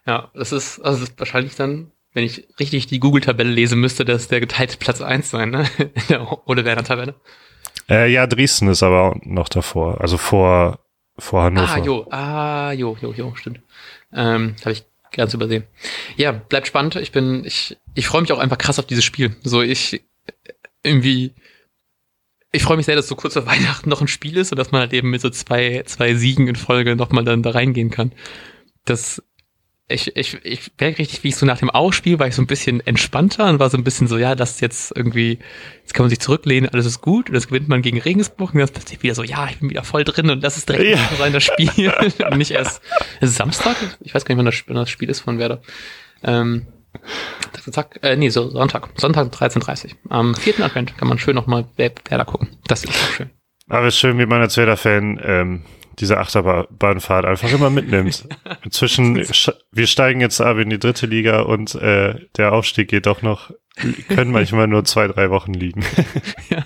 Ja, 0.06 0.30
das 0.34 0.52
ist, 0.52 0.80
also 0.80 1.00
das 1.00 1.10
ist 1.10 1.18
wahrscheinlich 1.18 1.56
dann, 1.56 1.90
wenn 2.12 2.24
ich 2.24 2.48
richtig 2.58 2.86
die 2.86 3.00
Google-Tabelle 3.00 3.50
lesen 3.50 3.80
müsste, 3.80 4.04
das 4.04 4.28
der 4.28 4.40
geteilte 4.40 4.76
Platz 4.78 5.00
eins 5.00 5.30
sein, 5.30 5.50
ne? 5.50 5.68
In 5.78 5.90
der 6.08 6.48
Ole 6.48 6.64
Werner 6.64 6.84
Tabelle. 6.84 7.14
Äh, 7.88 8.10
ja, 8.10 8.26
Dresden 8.26 8.68
ist 8.68 8.82
aber 8.82 9.18
noch 9.22 9.48
davor, 9.48 10.00
also 10.00 10.16
vor, 10.16 10.80
vor 11.18 11.44
Hannover. 11.44 11.72
Ah, 11.72 11.78
jo, 11.78 12.06
ah, 12.10 12.72
jo, 12.72 12.96
jo, 13.00 13.12
jo, 13.12 13.34
stimmt. 13.34 13.60
Ähm, 14.12 14.56
Habe 14.60 14.72
ich 14.72 14.84
ganz 15.12 15.34
übersehen. 15.34 15.64
Ja, 16.16 16.32
bleibt 16.32 16.66
spannend. 16.66 16.96
Ich 16.96 17.12
bin, 17.12 17.44
ich, 17.44 17.76
ich 17.94 18.06
freue 18.06 18.22
mich 18.22 18.32
auch 18.32 18.38
einfach 18.38 18.58
krass 18.58 18.78
auf 18.78 18.86
dieses 18.86 19.04
Spiel. 19.04 19.36
So, 19.42 19.62
ich 19.62 20.02
irgendwie 20.82 21.34
ich 22.56 22.62
freue 22.62 22.78
mich 22.78 22.86
sehr, 22.86 22.96
dass 22.96 23.06
so 23.06 23.16
kurz 23.16 23.34
vor 23.34 23.46
Weihnachten 23.46 23.90
noch 23.90 24.00
ein 24.00 24.08
Spiel 24.08 24.38
ist 24.38 24.50
und 24.50 24.58
dass 24.58 24.72
man 24.72 24.80
halt 24.80 24.94
eben 24.94 25.10
mit 25.10 25.20
so 25.20 25.28
zwei, 25.28 25.82
zwei 25.84 26.14
Siegen 26.14 26.48
in 26.48 26.56
Folge 26.56 26.96
nochmal 26.96 27.22
dann 27.22 27.42
da 27.42 27.50
reingehen 27.50 27.90
kann. 27.90 28.12
Das, 28.86 29.22
ich, 29.88 30.16
ich, 30.16 30.38
ich 30.42 30.72
merke 30.80 30.98
richtig, 30.98 31.22
wie 31.22 31.28
ich 31.28 31.36
so 31.36 31.44
nach 31.44 31.58
dem 31.58 31.68
Ausspiel 31.68 32.18
war 32.18 32.26
ich 32.26 32.34
so 32.34 32.40
ein 32.40 32.46
bisschen 32.46 32.80
entspannter 32.86 33.50
und 33.50 33.58
war 33.58 33.68
so 33.68 33.76
ein 33.76 33.84
bisschen 33.84 34.08
so, 34.08 34.16
ja, 34.16 34.34
das 34.34 34.52
ist 34.52 34.60
jetzt 34.62 34.96
irgendwie, 34.96 35.38
jetzt 35.82 35.92
kann 35.92 36.04
man 36.04 36.10
sich 36.10 36.18
zurücklehnen, 36.18 36.70
alles 36.70 36.86
ist 36.86 37.02
gut 37.02 37.28
und 37.28 37.34
das 37.34 37.48
gewinnt 37.48 37.68
man 37.68 37.82
gegen 37.82 38.00
Regensburg 38.00 38.54
und 38.54 38.60
dann 38.60 38.68
plötzlich 38.70 39.02
wieder 39.02 39.14
so, 39.14 39.22
ja, 39.22 39.46
ich 39.50 39.58
bin 39.58 39.68
wieder 39.68 39.84
voll 39.84 40.04
drin 40.04 40.30
und 40.30 40.42
das 40.42 40.56
ist 40.56 40.68
direkt 40.68 40.98
ja. 40.98 41.16
sein, 41.18 41.34
das 41.34 41.44
Spiel. 41.44 41.92
und 42.30 42.38
nicht 42.38 42.52
erst, 42.52 42.80
es 43.20 43.30
ist 43.30 43.36
Samstag? 43.36 43.76
Ich 44.00 44.14
weiß 44.14 44.24
gar 44.24 44.34
nicht, 44.34 44.38
wann 44.38 44.46
das, 44.46 44.64
wann 44.66 44.76
das 44.76 44.90
Spiel 44.90 45.10
ist 45.10 45.20
von 45.20 45.38
Werder. 45.38 45.60
Ähm, 46.22 46.66
Zack, 47.70 47.98
äh, 48.02 48.16
nee, 48.16 48.28
so 48.28 48.50
Sonntag. 48.50 48.88
Sonntag 48.96 49.28
13.30 49.28 49.94
Am 50.08 50.34
vierten 50.34 50.62
Advent 50.62 50.96
kann 50.96 51.08
man 51.08 51.18
schön 51.18 51.34
nochmal 51.34 51.64
Werder 51.76 52.24
gucken. 52.24 52.48
Das 52.68 52.84
ist 52.84 52.90
auch 52.90 53.12
schön. 53.12 53.30
Aber 53.68 53.88
ist 53.88 53.98
schön, 53.98 54.18
wie 54.18 54.26
man 54.26 54.40
als 54.40 54.56
Werder-Fan 54.56 55.20
ähm, 55.24 55.62
diese 55.98 56.18
Achterbahnfahrt 56.18 57.24
einfach 57.24 57.50
immer 57.52 57.70
mitnimmt. 57.70 58.28
Inzwischen, 58.64 59.16
wir 59.72 59.86
steigen 59.86 60.20
jetzt 60.20 60.40
ab 60.40 60.58
in 60.58 60.70
die 60.70 60.78
dritte 60.78 61.06
Liga 61.06 61.42
und 61.42 61.74
äh, 61.76 62.14
der 62.36 62.52
Aufstieg 62.52 62.88
geht 62.88 63.06
doch 63.06 63.22
noch, 63.22 63.50
können 64.08 64.30
manchmal 64.30 64.66
nur 64.66 64.84
zwei, 64.84 65.06
drei 65.08 65.30
Wochen 65.30 65.54
liegen. 65.54 65.84
ja, 66.50 66.64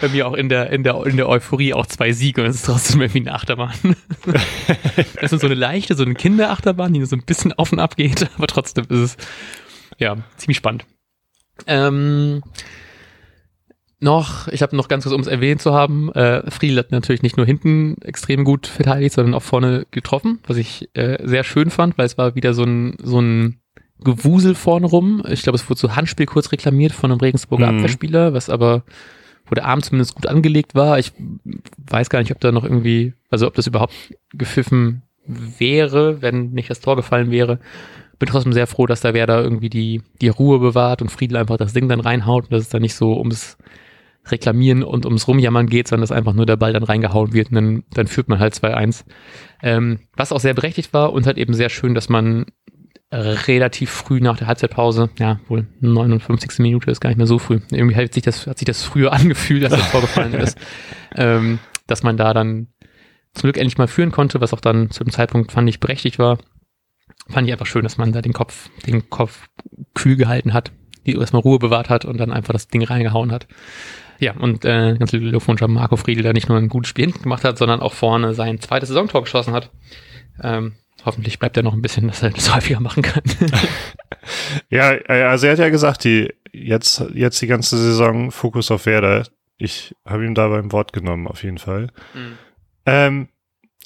bei 0.00 0.08
mir 0.08 0.26
auch 0.26 0.34
in 0.34 0.48
der, 0.48 0.70
in 0.70 0.82
der, 0.82 1.04
in 1.06 1.16
der 1.16 1.28
Euphorie 1.28 1.74
auch 1.74 1.86
zwei 1.86 2.12
Siege 2.12 2.42
und 2.42 2.48
es 2.48 2.56
ist 2.56 2.66
trotzdem 2.66 3.00
irgendwie 3.00 3.20
eine 3.20 3.34
Achterbahn. 3.34 3.72
das 5.20 5.32
ist 5.32 5.40
so 5.40 5.46
eine 5.46 5.54
leichte, 5.54 5.94
so 5.94 6.04
eine 6.04 6.14
Kinderachterbahn, 6.14 6.92
die 6.92 7.04
so 7.04 7.16
ein 7.16 7.24
bisschen 7.24 7.52
auf 7.52 7.72
und 7.72 7.80
ab 7.80 7.96
geht, 7.96 8.28
aber 8.36 8.46
trotzdem 8.46 8.84
ist 8.88 8.98
es, 8.98 9.16
ja, 9.98 10.16
ziemlich 10.36 10.56
spannend. 10.56 10.86
Ähm, 11.66 12.42
noch, 14.00 14.48
ich 14.48 14.62
habe 14.62 14.76
noch 14.76 14.88
ganz 14.88 15.04
kurz, 15.04 15.14
um 15.14 15.20
es 15.20 15.26
erwähnt 15.26 15.60
zu 15.60 15.74
haben, 15.74 16.12
äh, 16.12 16.48
Friedel 16.50 16.78
hat 16.78 16.92
natürlich 16.92 17.22
nicht 17.22 17.36
nur 17.36 17.46
hinten 17.46 17.96
extrem 18.02 18.44
gut 18.44 18.66
verteidigt, 18.66 19.14
sondern 19.14 19.34
auch 19.34 19.42
vorne 19.42 19.86
getroffen, 19.90 20.38
was 20.46 20.56
ich 20.56 20.88
äh, 20.94 21.18
sehr 21.26 21.44
schön 21.44 21.70
fand, 21.70 21.98
weil 21.98 22.06
es 22.06 22.16
war 22.16 22.34
wieder 22.34 22.54
so 22.54 22.62
ein, 22.62 22.96
so 23.02 23.20
ein 23.20 23.60
Gewusel 24.00 24.54
vorne 24.54 24.86
rum. 24.86 25.22
Ich 25.28 25.42
glaube, 25.42 25.56
es 25.56 25.68
wurde 25.68 25.80
so 25.80 25.96
Handspiel 25.96 26.26
kurz 26.26 26.52
reklamiert 26.52 26.92
von 26.92 27.10
einem 27.10 27.20
Regensburger 27.20 27.72
mhm. 27.72 27.78
Abwehrspieler, 27.78 28.32
was 28.32 28.48
aber, 28.48 28.84
wo 29.46 29.54
der 29.54 29.66
Arm 29.66 29.82
zumindest 29.82 30.14
gut 30.14 30.26
angelegt 30.26 30.76
war. 30.76 30.98
Ich 31.00 31.12
weiß 31.90 32.08
gar 32.08 32.20
nicht, 32.20 32.30
ob 32.30 32.40
da 32.40 32.52
noch 32.52 32.64
irgendwie, 32.64 33.14
also 33.30 33.48
ob 33.48 33.54
das 33.54 33.66
überhaupt 33.66 33.94
gepfiffen 34.32 35.02
wäre, 35.26 36.22
wenn 36.22 36.50
nicht 36.50 36.70
das 36.70 36.80
Tor 36.80 36.94
gefallen 36.94 37.32
wäre. 37.32 37.58
Bin 38.20 38.28
trotzdem 38.28 38.52
sehr 38.52 38.66
froh, 38.66 38.86
dass 38.86 39.00
da 39.00 39.14
wer 39.14 39.26
da 39.26 39.40
irgendwie 39.40 39.70
die, 39.70 40.02
die 40.20 40.28
Ruhe 40.28 40.60
bewahrt 40.60 41.02
und 41.02 41.10
Friedel 41.10 41.36
einfach 41.36 41.56
das 41.56 41.72
Ding 41.72 41.88
dann 41.88 42.00
reinhaut 42.00 42.44
und 42.44 42.52
dass 42.52 42.62
es 42.62 42.68
dann 42.68 42.82
nicht 42.82 42.94
so 42.94 43.16
ums 43.18 43.58
Reklamieren 44.30 44.82
und 44.82 45.04
ums 45.06 45.28
Rumjammern 45.28 45.66
geht, 45.66 45.88
sondern 45.88 46.02
dass 46.02 46.16
einfach 46.16 46.32
nur 46.34 46.46
der 46.46 46.56
Ball 46.56 46.72
dann 46.72 46.82
reingehauen 46.82 47.32
wird 47.32 47.48
und 47.48 47.54
dann, 47.54 47.84
dann 47.92 48.06
führt 48.06 48.28
man 48.28 48.38
halt 48.38 48.54
2-1. 48.54 49.04
Ähm, 49.62 50.00
was 50.16 50.32
auch 50.32 50.40
sehr 50.40 50.54
berechtigt 50.54 50.92
war 50.92 51.12
und 51.12 51.26
halt 51.26 51.38
eben 51.38 51.54
sehr 51.54 51.68
schön, 51.68 51.94
dass 51.94 52.08
man 52.08 52.46
relativ 53.10 53.90
früh 53.90 54.20
nach 54.20 54.36
der 54.36 54.48
Halbzeitpause, 54.48 55.08
ja, 55.18 55.40
wohl 55.48 55.66
59. 55.80 56.58
Minute 56.58 56.90
ist 56.90 57.00
gar 57.00 57.08
nicht 57.08 57.16
mehr 57.16 57.26
so 57.26 57.38
früh. 57.38 57.60
Irgendwie 57.70 57.96
hat 57.96 58.12
sich 58.12 58.22
das, 58.22 58.46
hat 58.46 58.58
sich 58.58 58.66
das 58.66 58.82
früher 58.82 59.12
angefühlt, 59.14 59.64
dass 59.64 59.72
das 59.72 59.86
vorgefallen 59.86 60.34
ist, 60.34 60.58
ähm, 61.16 61.58
dass 61.86 62.02
man 62.02 62.18
da 62.18 62.34
dann 62.34 62.68
zum 63.32 63.42
Glück 63.42 63.56
endlich 63.56 63.78
mal 63.78 63.88
führen 63.88 64.10
konnte, 64.10 64.40
was 64.40 64.52
auch 64.52 64.60
dann 64.60 64.90
zu 64.90 65.04
dem 65.04 65.12
Zeitpunkt 65.12 65.52
fand 65.52 65.68
ich 65.68 65.80
berechtigt 65.80 66.18
war. 66.18 66.38
Fand 67.30 67.46
ich 67.46 67.52
einfach 67.52 67.66
schön, 67.66 67.82
dass 67.82 67.96
man 67.98 68.12
da 68.12 68.20
den 68.20 68.32
Kopf, 68.32 68.68
den 68.86 69.08
Kopf 69.08 69.48
kühl 69.94 70.16
gehalten 70.16 70.52
hat, 70.52 70.72
die 71.06 71.14
erstmal 71.14 71.42
Ruhe 71.42 71.58
bewahrt 71.58 71.88
hat 71.88 72.04
und 72.04 72.18
dann 72.18 72.30
einfach 72.30 72.52
das 72.52 72.68
Ding 72.68 72.82
reingehauen 72.82 73.32
hat. 73.32 73.46
Ja, 74.18 74.32
und 74.32 74.64
äh, 74.64 74.96
ganz 74.98 75.12
liebe 75.12 75.28
Glückwunsch 75.30 75.62
an 75.62 75.72
Marco 75.72 75.96
Friedel, 75.96 76.22
der 76.22 76.32
nicht 76.32 76.48
nur 76.48 76.58
ein 76.58 76.68
gutes 76.68 76.90
Spiel 76.90 77.12
gemacht 77.12 77.44
hat, 77.44 77.58
sondern 77.58 77.80
auch 77.80 77.94
vorne 77.94 78.34
sein 78.34 78.60
zweites 78.60 78.88
Saisontor 78.88 79.22
geschossen 79.22 79.52
hat. 79.52 79.70
Ähm, 80.42 80.74
hoffentlich 81.04 81.38
bleibt 81.38 81.56
er 81.56 81.62
noch 81.62 81.72
ein 81.72 81.82
bisschen, 81.82 82.08
dass 82.08 82.22
er 82.22 82.30
das 82.30 82.54
häufiger 82.54 82.80
machen 82.80 83.02
kann. 83.02 83.22
ja, 84.70 84.90
also 85.08 85.46
er 85.46 85.52
hat 85.52 85.58
ja 85.58 85.68
gesagt, 85.68 86.04
die 86.04 86.32
jetzt, 86.52 87.04
jetzt 87.14 87.40
die 87.40 87.46
ganze 87.46 87.76
Saison 87.76 88.30
Fokus 88.30 88.70
auf 88.70 88.86
Werder. 88.86 89.24
Ich 89.56 89.94
habe 90.04 90.24
ihm 90.24 90.34
da 90.34 90.48
beim 90.48 90.72
Wort 90.72 90.92
genommen, 90.92 91.26
auf 91.26 91.42
jeden 91.42 91.58
Fall. 91.58 91.88
Mhm. 92.14 92.38
Ähm, 92.86 93.28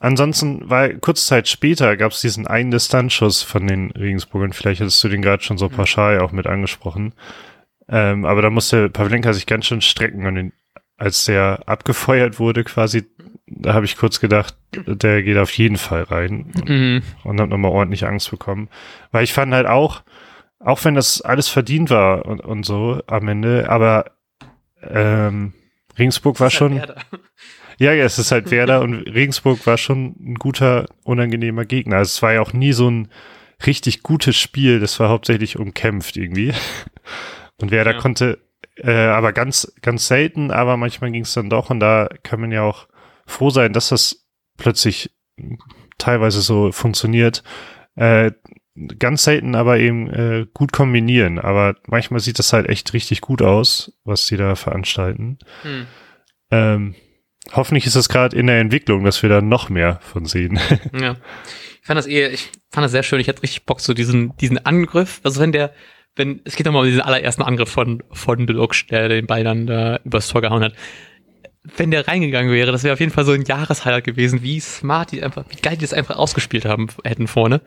ansonsten, 0.01 0.69
weil 0.69 0.99
kurze 0.99 1.27
Zeit 1.27 1.49
später 1.49 1.97
gab 1.97 2.13
es 2.13 2.21
diesen 2.21 2.47
einen 2.47 2.71
Distanzschuss 2.71 3.43
von 3.43 3.67
den 3.67 3.91
Regensburgern. 3.91 4.53
Vielleicht 4.53 4.81
hättest 4.81 5.03
du 5.05 5.09
den 5.09 5.23
gerade 5.23 5.43
schon 5.43 5.59
so 5.59 5.69
mhm. 5.69 5.73
pauschal 5.73 6.21
auch 6.21 6.33
mit 6.33 6.47
angesprochen. 6.47 7.15
Ähm, 7.89 8.25
aber 8.25 8.43
da 8.43 8.51
musste 8.51 8.89
Pavlenka 8.89 9.33
sich 9.33 9.47
ganz 9.47 9.67
schön 9.67 9.81
strecken 9.81 10.27
und 10.27 10.35
den, 10.35 10.53
als 10.97 11.25
der 11.25 11.63
abgefeuert 11.67 12.39
wurde 12.39 12.65
quasi, 12.65 13.05
da 13.47 13.75
habe 13.75 13.85
ich 13.85 13.97
kurz 13.97 14.21
gedacht, 14.21 14.57
der 14.87 15.23
geht 15.23 15.37
auf 15.37 15.53
jeden 15.53 15.77
Fall 15.77 16.05
rein 16.05 16.53
mhm. 16.67 17.03
und 17.25 17.41
hat 17.41 17.49
nochmal 17.49 17.73
ordentlich 17.73 18.07
Angst 18.07 18.31
bekommen. 18.31 18.69
Weil 19.11 19.25
ich 19.25 19.33
fand 19.33 19.53
halt 19.53 19.67
auch, 19.67 20.03
auch 20.59 20.85
wenn 20.85 20.95
das 20.95 21.21
alles 21.21 21.49
verdient 21.49 21.91
war 21.91 22.25
und, 22.27 22.41
und 22.41 22.65
so 22.65 23.03
am 23.07 23.29
Ende, 23.29 23.69
aber 23.69 24.13
ähm, 24.83 25.53
Regensburg 25.99 26.41
war 26.41 26.47
halt 26.49 26.55
schon. 26.55 26.83
Ja, 27.79 27.93
ja, 27.93 28.05
es 28.05 28.19
ist 28.19 28.31
halt 28.31 28.53
Werder 28.53 28.81
und 28.83 28.95
Regensburg 28.95 29.67
war 29.67 29.77
schon 29.77 30.15
ein 30.21 30.35
guter, 30.37 30.87
unangenehmer 31.03 31.65
Gegner. 31.65 31.97
Also 31.97 32.11
es 32.11 32.23
war 32.23 32.33
ja 32.33 32.41
auch 32.41 32.53
nie 32.53 32.73
so 32.73 32.89
ein 32.89 33.09
richtig 33.67 34.05
gutes 34.05 34.37
Spiel, 34.37 34.79
das 34.79 35.01
war 35.01 35.09
hauptsächlich 35.09 35.59
umkämpft 35.59 36.17
irgendwie. 36.17 36.53
Und 37.63 37.71
Werder 37.71 37.93
ja. 37.93 37.99
konnte 37.99 38.39
äh, 38.77 38.91
aber 38.91 39.33
ganz, 39.33 39.73
ganz 39.81 40.09
selten, 40.09 40.51
aber 40.51 40.77
manchmal 40.77 41.13
ging 41.13 41.23
es 41.23 41.33
dann 41.33 41.49
doch 41.49 41.71
und 41.71 41.81
da 41.81 42.09
kann 42.23 42.41
man 42.41 42.53
ja 42.53 42.63
auch 42.63 42.89
froh 43.27 43.51
sein, 43.51 43.73
dass 43.73 43.89
das 43.89 44.27
plötzlich 44.59 45.11
teilweise 45.97 46.43
so 46.43 46.73
funktioniert. 46.73 47.43
Äh, 47.95 48.33
ganz 48.99 49.25
selten 49.25 49.55
aber 49.55 49.79
eben 49.79 50.11
äh, 50.11 50.47
gut 50.53 50.73
kombinieren. 50.73 51.39
Aber 51.39 51.77
manchmal 51.87 52.21
sieht 52.21 52.39
das 52.39 52.53
halt 52.53 52.69
echt 52.69 52.93
richtig 52.95 53.21
gut 53.21 53.43
aus, 53.43 53.93
was 54.05 54.27
die 54.27 54.37
da 54.37 54.55
veranstalten. 54.55 55.39
Hm. 55.63 55.87
Ähm, 56.51 56.95
hoffentlich 57.53 57.87
ist 57.87 57.97
es 57.97 58.09
gerade 58.09 58.37
in 58.37 58.47
der 58.47 58.61
Entwicklung, 58.61 59.05
dass 59.05 59.23
wir 59.23 59.29
da 59.31 59.41
noch 59.41 59.69
mehr 59.69 60.01
von 60.03 60.27
sehen. 60.27 60.59
Ja. 60.99 61.17
Ich 61.81 61.87
fand 61.87 61.99
das 61.99 62.07
eher, 62.07 62.33
ich 62.33 62.53
fand 62.71 62.85
das 62.85 62.93
sehr 62.93 63.03
schön. 63.03 63.19
Ich 63.19 63.29
hatte 63.29 63.43
richtig 63.43 63.67
Bock, 63.67 63.81
so 63.81 63.93
diesen, 63.93 64.37
diesen 64.37 64.65
Angriff. 64.65 65.21
Also 65.25 65.41
wenn 65.41 65.51
der, 65.51 65.75
wenn, 66.17 66.41
es 66.45 66.57
geht 66.57 66.67
nochmal 66.67 66.83
um 66.83 66.89
diesen 66.89 67.01
allerersten 67.01 67.43
Angriff 67.43 67.71
von, 67.71 68.03
von 68.13 68.47
Deluxe, 68.47 68.87
der 68.87 69.09
den 69.09 69.27
Ball 69.27 69.45
dann 69.45 69.67
da 69.67 70.01
übers 70.05 70.29
Tor 70.29 70.43
gehauen 70.43 70.63
hat. 70.63 70.75
Wenn 71.77 71.91
der 71.91 72.09
reingegangen 72.09 72.53
wäre, 72.53 72.73
das 72.73 72.83
wäre 72.83 72.93
auf 72.93 73.01
jeden 73.01 73.13
Fall 73.13 73.25
so 73.25 73.33
ein 73.33 73.45
Jahreshighlight 73.45 74.05
gewesen, 74.05 74.43
wie 74.43 74.59
smart 74.61 75.13
die 75.13 75.23
einfach, 75.23 75.45
wie 75.49 75.61
geil 75.61 75.77
die 75.77 75.83
das 75.83 75.95
einfach 75.95 76.17
ausgespielt 76.17 76.65
haben, 76.65 76.89
hätten 77.05 77.29
vorne. 77.29 77.61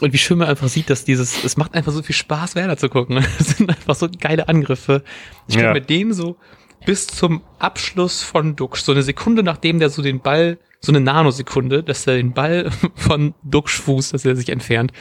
Und 0.00 0.12
wie 0.12 0.18
schön 0.18 0.38
man 0.38 0.48
einfach 0.48 0.68
sieht, 0.68 0.90
dass 0.90 1.04
dieses, 1.04 1.44
es 1.44 1.56
macht 1.56 1.74
einfach 1.74 1.92
so 1.92 2.02
viel 2.02 2.14
Spaß, 2.14 2.54
Werder 2.54 2.76
zu 2.76 2.88
gucken. 2.88 3.24
Es 3.38 3.56
sind 3.56 3.70
einfach 3.70 3.94
so 3.94 4.08
geile 4.08 4.48
Angriffe. 4.48 5.02
Ich 5.48 5.54
ja. 5.54 5.62
kann 5.62 5.72
mit 5.74 5.90
denen 5.90 6.12
so 6.12 6.36
bis 6.84 7.06
zum 7.06 7.42
Abschluss 7.58 8.22
von 8.22 8.56
Duxch, 8.56 8.82
so 8.82 8.92
eine 8.92 9.02
Sekunde 9.02 9.42
nachdem 9.42 9.78
der 9.78 9.90
so 9.90 10.02
den 10.02 10.20
Ball, 10.20 10.58
so 10.80 10.92
eine 10.92 11.00
Nanosekunde, 11.00 11.82
dass 11.82 12.06
er 12.06 12.16
den 12.16 12.32
Ball 12.32 12.70
von 12.94 13.34
Duxch 13.42 13.80
Fuß, 13.80 14.10
dass 14.10 14.24
er 14.24 14.36
sich 14.36 14.48
entfernt. 14.50 14.92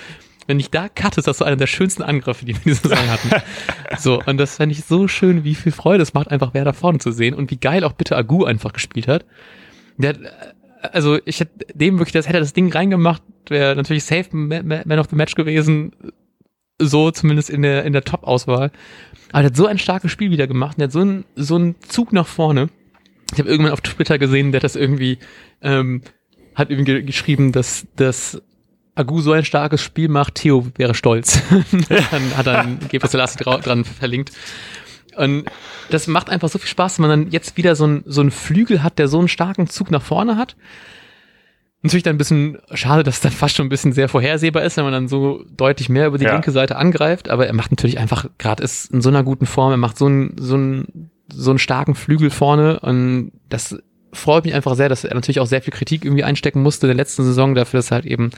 Wenn 0.47 0.60
ich 0.60 0.69
da 0.69 0.89
cutte, 0.89 1.19
ist 1.19 1.27
das 1.27 1.39
so 1.39 1.45
einer 1.45 1.55
der 1.55 1.67
schönsten 1.67 2.03
Angriffe, 2.03 2.45
die 2.45 2.53
wir 2.55 2.62
diese 2.63 2.88
Saison 2.88 3.10
hatten. 3.10 3.29
so, 3.97 4.21
und 4.25 4.38
das 4.38 4.58
fände 4.58 4.73
ich 4.73 4.86
so 4.86 5.08
schön, 5.08 5.43
wie 5.43 5.55
viel 5.55 5.71
Freude 5.71 6.03
es 6.03 6.13
macht, 6.13 6.29
einfach 6.29 6.53
Werder 6.53 6.73
vorne 6.73 6.99
zu 6.99 7.12
sehen 7.12 7.34
und 7.34 7.49
wie 7.51 7.58
geil 7.58 7.84
auch 7.84 7.93
bitte 7.93 8.15
Agu 8.15 8.45
einfach 8.45 8.73
gespielt 8.73 9.08
hat. 9.08 9.25
Der 9.97 10.10
hat, 10.10 10.19
also 10.93 11.19
ich 11.25 11.39
hätte 11.39 11.65
dem 11.73 11.97
wirklich, 11.97 12.13
das 12.13 12.27
hätte 12.27 12.39
das 12.39 12.53
Ding 12.53 12.71
reingemacht, 12.71 13.23
wäre 13.47 13.75
natürlich 13.75 14.03
safe 14.03 14.36
Man 14.36 14.99
of 14.99 15.08
the 15.10 15.15
Match 15.15 15.36
gewesen, 15.36 15.93
so 16.79 17.12
zumindest 17.12 17.49
in 17.49 17.62
der, 17.62 17.84
in 17.86 17.93
der 17.93 18.03
Top-Auswahl. 18.03 18.71
Aber 19.31 19.41
der 19.41 19.49
hat 19.51 19.55
so 19.55 19.65
ein 19.65 19.77
starkes 19.77 20.12
Spiel 20.12 20.31
wieder 20.31 20.47
gemacht, 20.47 20.77
der 20.77 20.86
hat 20.86 20.91
so 20.91 21.01
einen, 21.01 21.25
so 21.36 21.55
einen 21.55 21.75
Zug 21.81 22.13
nach 22.13 22.27
vorne. 22.27 22.69
Ich 23.34 23.39
habe 23.39 23.49
irgendwann 23.49 23.73
auf 23.73 23.81
Twitter 23.81 24.19
gesehen, 24.19 24.51
der 24.51 24.60
hat 24.60 24.63
das 24.63 24.75
irgendwie, 24.75 25.17
ähm, 25.62 26.01
hat 26.53 26.69
irgendwie 26.69 27.03
geschrieben, 27.03 27.51
dass, 27.51 27.88
dass 27.95 28.41
Agu 28.95 29.19
so 29.21 29.34
ein 29.34 29.43
starkes 29.43 29.81
Spiel 29.81 30.08
macht, 30.08 30.36
Theo 30.36 30.67
wäre 30.77 30.95
stolz. 30.95 31.41
dann 31.89 32.38
hat 32.38 32.47
er 32.47 32.62
ein 32.62 32.79
Gebers 32.89 33.12
Selassie 33.12 33.43
dran 33.43 33.84
verlinkt. 33.84 34.31
Und 35.17 35.45
das 35.89 36.08
macht 36.08 36.29
einfach 36.29 36.49
so 36.49 36.60
viel 36.60 36.69
Spaß, 36.69 36.97
wenn 36.97 37.08
man 37.08 37.21
dann 37.23 37.31
jetzt 37.31 37.58
wieder 37.58 37.75
so, 37.75 37.86
ein, 37.86 38.03
so 38.05 38.21
einen 38.21 38.31
Flügel 38.31 38.84
hat, 38.84 38.99
der 38.99 39.08
so 39.08 39.19
einen 39.19 39.27
starken 39.27 39.67
Zug 39.67 39.91
nach 39.91 40.01
vorne 40.01 40.38
hat. 40.38 40.55
Natürlich 41.84 42.03
dann 42.03 42.15
ein 42.15 42.17
bisschen 42.17 42.58
schade, 42.73 43.03
dass 43.03 43.15
es 43.15 43.21
dann 43.21 43.31
fast 43.31 43.55
schon 43.55 43.67
ein 43.67 43.69
bisschen 43.69 43.93
sehr 43.93 44.10
vorhersehbar 44.10 44.63
ist, 44.63 44.75
wenn 44.75 44.86
man 44.86 44.93
dann 44.93 45.08
so 45.08 45.45
deutlich 45.55 45.88
mehr 45.88 46.08
über 46.08 46.17
die 46.17 46.25
ja. 46.25 46.34
linke 46.34 46.51
Seite 46.51 46.77
angreift. 46.77 47.29
Aber 47.29 47.45
er 47.47 47.53
macht 47.53 47.71
natürlich 47.71 47.99
einfach, 47.99 48.25
gerade 48.38 48.63
ist 48.63 48.91
in 48.91 49.01
so 49.01 49.10
einer 49.10 49.23
guten 49.23 49.45
Form, 49.45 49.71
er 49.71 49.77
macht 49.77 49.97
so 49.97 50.08
einen, 50.08 50.36
so 50.38 50.55
einen, 50.55 51.12
so 51.31 51.51
einen 51.51 51.60
starken 51.60 51.95
Flügel 51.95 52.31
vorne. 52.31 52.79
Und 52.79 53.34
das 53.49 53.77
freut 54.13 54.45
mich 54.45 54.55
einfach 54.55 54.75
sehr, 54.75 54.89
dass 54.89 55.03
er 55.03 55.13
natürlich 55.13 55.39
auch 55.39 55.47
sehr 55.47 55.62
viel 55.62 55.73
Kritik 55.73 56.03
irgendwie 56.05 56.23
einstecken 56.23 56.63
musste 56.63 56.88
in 56.88 56.89
der 56.89 56.97
letzten 56.97 57.23
Saison 57.23 57.53
dafür, 57.53 57.77
dass 57.77 57.91
er 57.91 57.95
halt 57.95 58.05
eben 58.05 58.31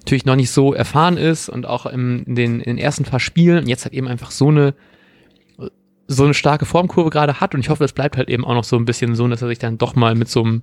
natürlich 0.00 0.24
noch 0.24 0.36
nicht 0.36 0.50
so 0.50 0.74
erfahren 0.74 1.16
ist 1.16 1.48
und 1.48 1.66
auch 1.66 1.86
im, 1.86 2.24
in, 2.26 2.34
den, 2.34 2.60
in 2.60 2.76
den 2.76 2.78
ersten 2.78 3.04
paar 3.04 3.20
Spielen 3.20 3.68
jetzt 3.68 3.84
halt 3.84 3.94
eben 3.94 4.08
einfach 4.08 4.30
so 4.30 4.48
eine 4.48 4.74
so 6.12 6.24
eine 6.24 6.34
starke 6.34 6.66
Formkurve 6.66 7.08
gerade 7.10 7.40
hat 7.40 7.54
und 7.54 7.60
ich 7.60 7.68
hoffe, 7.68 7.84
es 7.84 7.92
bleibt 7.92 8.16
halt 8.16 8.28
eben 8.28 8.44
auch 8.44 8.54
noch 8.54 8.64
so 8.64 8.76
ein 8.76 8.84
bisschen 8.84 9.14
so, 9.14 9.28
dass 9.28 9.42
er 9.42 9.48
sich 9.48 9.60
dann 9.60 9.78
doch 9.78 9.94
mal 9.94 10.16
mit 10.16 10.28
so 10.28 10.42
einem 10.42 10.62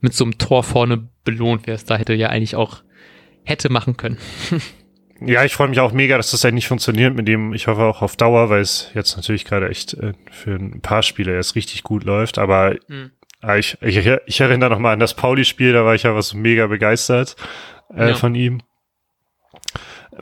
mit 0.00 0.14
so 0.14 0.24
einem 0.24 0.38
Tor 0.38 0.62
vorne 0.62 1.08
belohnt, 1.24 1.66
wer 1.66 1.74
es 1.74 1.84
da 1.84 1.96
hätte 1.96 2.14
ja 2.14 2.30
eigentlich 2.30 2.56
auch 2.56 2.82
hätte 3.44 3.70
machen 3.70 3.96
können. 3.96 4.18
Ja, 5.20 5.44
ich 5.44 5.54
freue 5.54 5.68
mich 5.68 5.80
auch 5.80 5.92
mega, 5.92 6.16
dass 6.16 6.30
das 6.30 6.42
ja 6.42 6.50
nicht 6.50 6.68
funktioniert 6.68 7.14
mit 7.14 7.26
dem. 7.26 7.54
Ich 7.54 7.68
hoffe 7.68 7.82
auch 7.82 8.02
auf 8.02 8.16
Dauer, 8.16 8.50
weil 8.50 8.60
es 8.60 8.90
jetzt 8.94 9.16
natürlich 9.16 9.44
gerade 9.44 9.68
echt 9.70 9.94
äh, 9.94 10.12
für 10.30 10.56
ein 10.56 10.80
paar 10.82 11.02
Spiele 11.02 11.34
erst 11.34 11.54
richtig 11.54 11.82
gut 11.82 12.04
läuft. 12.04 12.38
Aber 12.38 12.76
mhm. 12.88 13.12
äh, 13.42 13.58
ich, 13.58 13.78
ich, 13.80 14.06
ich 14.26 14.40
erinnere 14.40 14.70
noch 14.70 14.78
mal 14.78 14.92
an 14.92 14.98
das 14.98 15.14
Pauli-Spiel, 15.14 15.72
da 15.72 15.84
war 15.84 15.94
ich 15.94 16.02
ja 16.02 16.14
was 16.14 16.34
mega 16.34 16.66
begeistert 16.66 17.36
äh, 17.94 18.08
ja. 18.08 18.14
von 18.14 18.34
ihm. 18.34 18.60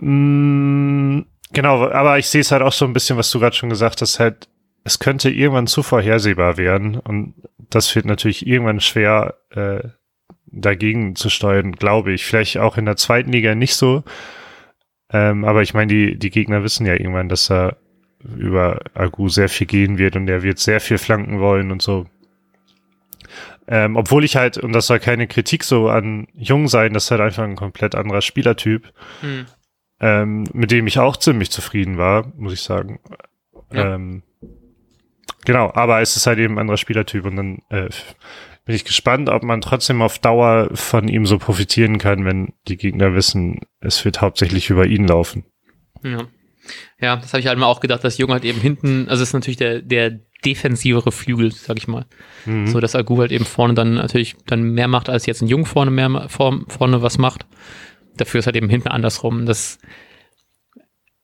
Mm, 0.00 1.20
genau, 1.52 1.88
aber 1.88 2.18
ich 2.18 2.28
sehe 2.28 2.40
es 2.40 2.52
halt 2.52 2.62
auch 2.62 2.72
so 2.72 2.85
ein 2.85 2.92
bisschen, 2.92 3.16
was 3.16 3.30
du 3.30 3.40
gerade 3.40 3.57
schon 3.57 3.68
gesagt 3.68 4.00
hast, 4.00 4.18
halt, 4.18 4.48
es 4.85 4.98
könnte 4.98 5.30
irgendwann 5.30 5.66
zu 5.66 5.83
vorhersehbar 5.83 6.57
werden 6.57 6.98
und 6.98 7.35
das 7.70 7.94
wird 7.94 8.04
natürlich 8.04 8.46
irgendwann 8.46 8.80
schwer 8.80 9.35
äh, 9.50 9.88
dagegen 10.46 11.16
zu 11.16 11.30
steuern, 11.30 11.72
glaube 11.72 12.12
ich. 12.12 12.24
Vielleicht 12.24 12.59
auch 12.59 12.76
in 12.76 12.85
der 12.85 12.96
zweiten 12.96 13.33
Liga 13.33 13.54
nicht 13.54 13.74
so. 13.74 14.04
Ähm, 15.11 15.44
aber 15.44 15.62
ich 15.62 15.74
meine, 15.74 15.92
die, 15.92 16.18
die 16.18 16.30
Gegner 16.30 16.62
wissen 16.62 16.87
ja 16.87 16.94
irgendwann, 16.94 17.28
dass 17.28 17.50
er 17.50 17.76
über 18.37 18.80
Agu 18.94 19.28
sehr 19.28 19.48
viel 19.48 19.66
gehen 19.66 19.98
wird 19.98 20.16
und 20.16 20.28
er 20.28 20.42
wird 20.42 20.59
sehr 20.59 20.80
viel 20.80 20.98
flanken 20.98 21.40
wollen 21.40 21.70
und 21.70 21.83
so. 21.83 22.07
Ähm, 23.66 23.96
obwohl 23.96 24.24
ich 24.24 24.37
halt, 24.37 24.59
und 24.59 24.72
das 24.72 24.87
soll 24.87 24.98
keine 24.98 25.26
Kritik 25.26 25.64
so 25.64 25.88
an 25.88 26.28
Jung 26.35 26.68
sein, 26.68 26.92
das 26.92 27.04
ist 27.04 27.11
halt 27.11 27.22
einfach 27.22 27.44
ein 27.44 27.57
komplett 27.57 27.94
anderer 27.94 28.20
Spielertyp. 28.20 28.92
Hm 29.20 29.46
ähm, 30.00 30.44
mit 30.52 30.70
dem 30.70 30.87
ich 30.87 30.98
auch 30.98 31.16
ziemlich 31.16 31.50
zufrieden 31.50 31.98
war, 31.98 32.33
muss 32.37 32.52
ich 32.52 32.62
sagen. 32.62 33.00
Ja. 33.72 33.94
Ähm, 33.94 34.22
genau, 35.44 35.72
aber 35.74 36.00
es 36.00 36.16
ist 36.16 36.26
halt 36.26 36.38
eben 36.38 36.54
ein 36.54 36.61
anderer 36.61 36.76
Spielertyp 36.76 37.24
und 37.24 37.37
dann 37.37 37.62
äh, 37.70 37.88
bin 38.64 38.74
ich 38.74 38.85
gespannt, 38.85 39.28
ob 39.28 39.42
man 39.42 39.61
trotzdem 39.61 40.02
auf 40.02 40.18
Dauer 40.18 40.70
von 40.72 41.09
ihm 41.09 41.26
so 41.26 41.38
profitieren 41.38 41.98
kann, 41.98 42.24
wenn 42.24 42.54
die 42.66 42.76
Gegner 42.76 43.14
wissen, 43.14 43.61
es 43.80 44.04
wird 44.04 44.20
hauptsächlich 44.20 44.70
über 44.70 44.87
ihn 44.87 45.07
laufen. 45.07 45.44
Ja. 46.02 46.26
Ja, 46.98 47.16
das 47.16 47.35
habe 47.35 47.40
ich 47.40 47.46
halt 47.46 47.59
mal 47.59 47.66
auch 47.66 47.80
gedacht, 47.80 48.02
dass 48.04 48.16
Jung 48.16 48.30
halt 48.30 48.44
eben 48.44 48.59
hinten, 48.59 49.07
also 49.11 49.22
es 49.22 49.28
ist 49.28 49.35
natürlich 49.35 49.59
der, 49.59 49.83
der 49.83 50.20
defensivere 50.46 51.12
Flügel, 51.12 51.52
sag 51.52 51.76
ich 51.76 51.88
mal. 51.88 52.07
Mhm. 52.46 52.66
So, 52.66 52.80
dass 52.80 52.94
Agu 52.94 53.18
halt 53.18 53.33
eben 53.33 53.44
vorne 53.44 53.74
dann 53.74 53.94
natürlich 53.94 54.37
dann 54.46 54.72
mehr 54.72 54.88
macht, 54.88 55.11
als 55.11 55.26
jetzt 55.26 55.42
ein 55.42 55.48
Jung 55.48 55.66
vorne 55.66 55.90
mehr 55.90 56.28
vorne 56.28 57.02
was 57.02 57.18
macht 57.18 57.46
dafür 58.16 58.40
ist 58.40 58.46
halt 58.46 58.57
eben 58.57 58.68
hinten 58.68 58.88
andersrum. 58.88 59.46
Das, 59.46 59.79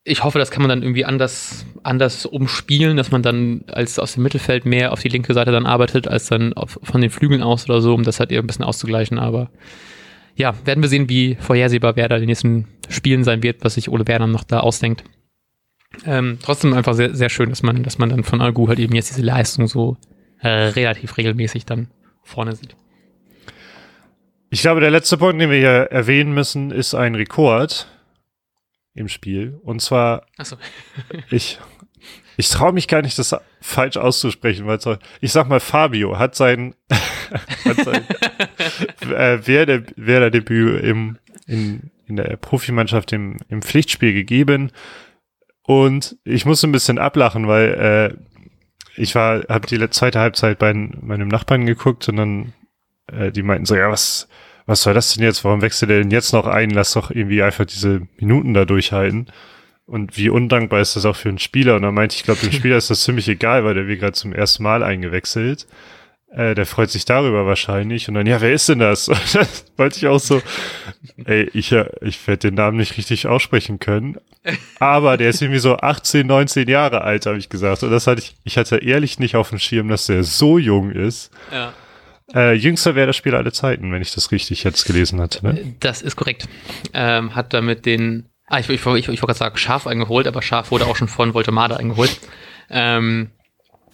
ich 0.04 0.24
hoffe, 0.24 0.38
das 0.38 0.50
kann 0.50 0.62
man 0.62 0.68
dann 0.68 0.82
irgendwie 0.82 1.04
anders, 1.04 1.66
anders 1.82 2.26
umspielen, 2.26 2.96
dass 2.96 3.10
man 3.10 3.22
dann 3.22 3.64
als 3.68 3.98
aus 3.98 4.14
dem 4.14 4.22
Mittelfeld 4.22 4.64
mehr 4.64 4.92
auf 4.92 5.00
die 5.00 5.08
linke 5.08 5.34
Seite 5.34 5.52
dann 5.52 5.66
arbeitet, 5.66 6.08
als 6.08 6.26
dann 6.26 6.52
auf, 6.54 6.78
von 6.82 7.00
den 7.00 7.10
Flügeln 7.10 7.42
aus 7.42 7.68
oder 7.68 7.80
so, 7.80 7.94
um 7.94 8.02
das 8.02 8.20
halt 8.20 8.32
eher 8.32 8.40
ein 8.40 8.46
bisschen 8.46 8.64
auszugleichen. 8.64 9.18
Aber 9.18 9.50
ja, 10.34 10.54
werden 10.64 10.82
wir 10.82 10.88
sehen, 10.88 11.08
wie 11.08 11.36
vorhersehbar 11.36 11.96
wer 11.96 12.08
da 12.08 12.16
in 12.16 12.22
den 12.22 12.28
nächsten 12.28 12.68
Spielen 12.88 13.24
sein 13.24 13.42
wird, 13.42 13.64
was 13.64 13.74
sich 13.74 13.90
Ole 13.90 14.06
Werner 14.06 14.26
noch 14.26 14.44
da 14.44 14.60
ausdenkt. 14.60 15.04
Ähm, 16.06 16.38
trotzdem 16.42 16.72
einfach 16.72 16.94
sehr, 16.94 17.14
sehr 17.14 17.28
schön, 17.28 17.50
dass 17.50 17.62
man, 17.62 17.82
dass 17.82 17.98
man 17.98 18.10
dann 18.10 18.24
von 18.24 18.40
Algu 18.40 18.68
halt 18.68 18.78
eben 18.78 18.94
jetzt 18.94 19.10
diese 19.10 19.22
Leistung 19.22 19.66
so 19.66 19.96
äh, 20.40 20.48
relativ 20.48 21.16
regelmäßig 21.16 21.66
dann 21.66 21.88
vorne 22.22 22.54
sieht. 22.54 22.76
Ich 24.52 24.62
glaube, 24.62 24.80
der 24.80 24.90
letzte 24.90 25.16
Punkt, 25.16 25.40
den 25.40 25.48
wir 25.48 25.58
hier 25.58 25.88
erwähnen 25.92 26.34
müssen, 26.34 26.72
ist 26.72 26.94
ein 26.94 27.14
Rekord 27.14 27.86
im 28.94 29.08
Spiel. 29.08 29.58
Und 29.62 29.80
zwar, 29.80 30.26
so. 30.42 30.56
ich, 31.30 31.60
ich 32.36 32.48
traue 32.48 32.72
mich 32.72 32.88
gar 32.88 33.00
nicht, 33.00 33.16
das 33.16 33.36
falsch 33.60 33.96
auszusprechen, 33.96 34.66
weil 34.66 34.80
ich 35.20 35.30
sag 35.30 35.48
mal, 35.48 35.60
Fabio 35.60 36.18
hat 36.18 36.34
sein, 36.34 36.74
hat 36.90 37.76
sein 37.84 38.04
äh, 39.12 39.46
Werder-Debüt 39.46 40.82
im, 40.82 41.18
in, 41.46 41.92
in 42.08 42.16
der 42.16 42.36
Profimannschaft 42.36 43.12
im, 43.12 43.36
im 43.48 43.62
Pflichtspiel 43.62 44.12
gegeben. 44.12 44.72
Und 45.62 46.16
ich 46.24 46.44
musste 46.44 46.66
ein 46.66 46.72
bisschen 46.72 46.98
ablachen, 46.98 47.46
weil 47.46 48.16
äh, 48.18 49.00
ich 49.00 49.14
war, 49.14 49.44
habe 49.48 49.68
die 49.68 49.90
zweite 49.90 50.18
Halbzeit 50.18 50.58
bei 50.58 50.74
meinem 50.74 51.28
Nachbarn 51.28 51.66
geguckt 51.66 52.08
und 52.08 52.16
dann 52.16 52.52
äh, 53.12 53.32
die 53.32 53.42
meinten 53.42 53.66
so, 53.66 53.76
ja, 53.76 53.90
was, 53.90 54.28
was 54.66 54.82
soll 54.82 54.94
das 54.94 55.14
denn 55.14 55.24
jetzt? 55.24 55.44
Warum 55.44 55.62
wechselt 55.62 55.90
er 55.90 55.98
denn 55.98 56.10
jetzt 56.10 56.32
noch 56.32 56.46
ein? 56.46 56.70
Lass 56.70 56.92
doch 56.92 57.10
irgendwie 57.10 57.42
einfach 57.42 57.64
diese 57.64 58.02
Minuten 58.18 58.54
da 58.54 58.64
durchhalten. 58.64 59.26
Und 59.86 60.16
wie 60.16 60.30
undankbar 60.30 60.80
ist 60.80 60.94
das 60.94 61.04
auch 61.04 61.16
für 61.16 61.28
einen 61.28 61.40
Spieler? 61.40 61.74
Und 61.74 61.82
dann 61.82 61.94
meinte 61.94 62.14
ich, 62.14 62.22
glaube, 62.22 62.40
dem 62.40 62.52
Spieler 62.52 62.76
ist 62.76 62.90
das 62.90 63.02
ziemlich 63.02 63.28
egal, 63.28 63.64
weil 63.64 63.74
der 63.74 63.88
wird 63.88 63.98
gerade 63.98 64.12
zum 64.12 64.32
ersten 64.32 64.62
Mal 64.62 64.84
eingewechselt. 64.84 65.66
Äh, 66.32 66.54
der 66.54 66.64
freut 66.64 66.90
sich 66.90 67.04
darüber 67.04 67.44
wahrscheinlich. 67.44 68.06
Und 68.08 68.14
dann, 68.14 68.26
ja, 68.26 68.40
wer 68.40 68.52
ist 68.52 68.68
denn 68.68 68.78
das? 68.78 69.08
Und 69.08 69.34
das 69.34 69.64
wollte 69.76 69.98
ich 69.98 70.06
auch 70.06 70.20
so, 70.20 70.40
ey, 71.24 71.50
ich, 71.52 71.74
ich 72.02 72.26
werde 72.28 72.50
den 72.50 72.54
Namen 72.54 72.76
nicht 72.76 72.96
richtig 72.96 73.26
aussprechen 73.26 73.80
können. 73.80 74.16
Aber 74.78 75.16
der 75.16 75.30
ist 75.30 75.42
irgendwie 75.42 75.58
so 75.58 75.76
18, 75.76 76.26
19 76.26 76.68
Jahre 76.68 77.02
alt, 77.02 77.26
habe 77.26 77.38
ich 77.38 77.48
gesagt. 77.48 77.82
Und 77.82 77.90
das 77.90 78.06
hatte 78.06 78.22
ich, 78.22 78.36
ich 78.44 78.56
hatte 78.56 78.76
ehrlich 78.76 79.18
nicht 79.18 79.34
auf 79.34 79.50
dem 79.50 79.58
Schirm, 79.58 79.88
dass 79.88 80.06
der 80.06 80.22
so 80.22 80.56
jung 80.56 80.92
ist. 80.92 81.32
Ja. 81.52 81.72
Äh, 82.34 82.54
jüngster 82.54 82.94
wäre 82.94 83.08
das 83.08 83.16
Spiel 83.16 83.34
alle 83.34 83.52
Zeiten, 83.52 83.92
wenn 83.92 84.02
ich 84.02 84.14
das 84.14 84.30
richtig 84.30 84.64
jetzt 84.64 84.84
gelesen 84.84 85.20
hatte. 85.20 85.44
Ne? 85.44 85.74
Das 85.80 86.02
ist 86.02 86.16
korrekt. 86.16 86.48
Ähm, 86.92 87.34
hat 87.34 87.52
damit 87.52 87.86
den, 87.86 88.26
ah, 88.46 88.58
ich, 88.58 88.68
ich, 88.68 88.80
ich, 88.80 88.86
ich 88.86 89.08
wollte 89.08 89.20
gerade 89.20 89.38
sagen, 89.38 89.56
Schaf 89.56 89.86
eingeholt, 89.86 90.26
aber 90.26 90.42
Schaf 90.42 90.70
wurde 90.70 90.86
auch 90.86 90.96
schon 90.96 91.08
von 91.08 91.34
Voltemade 91.34 91.76
eingeholt. 91.76 92.20
Ähm, 92.68 93.30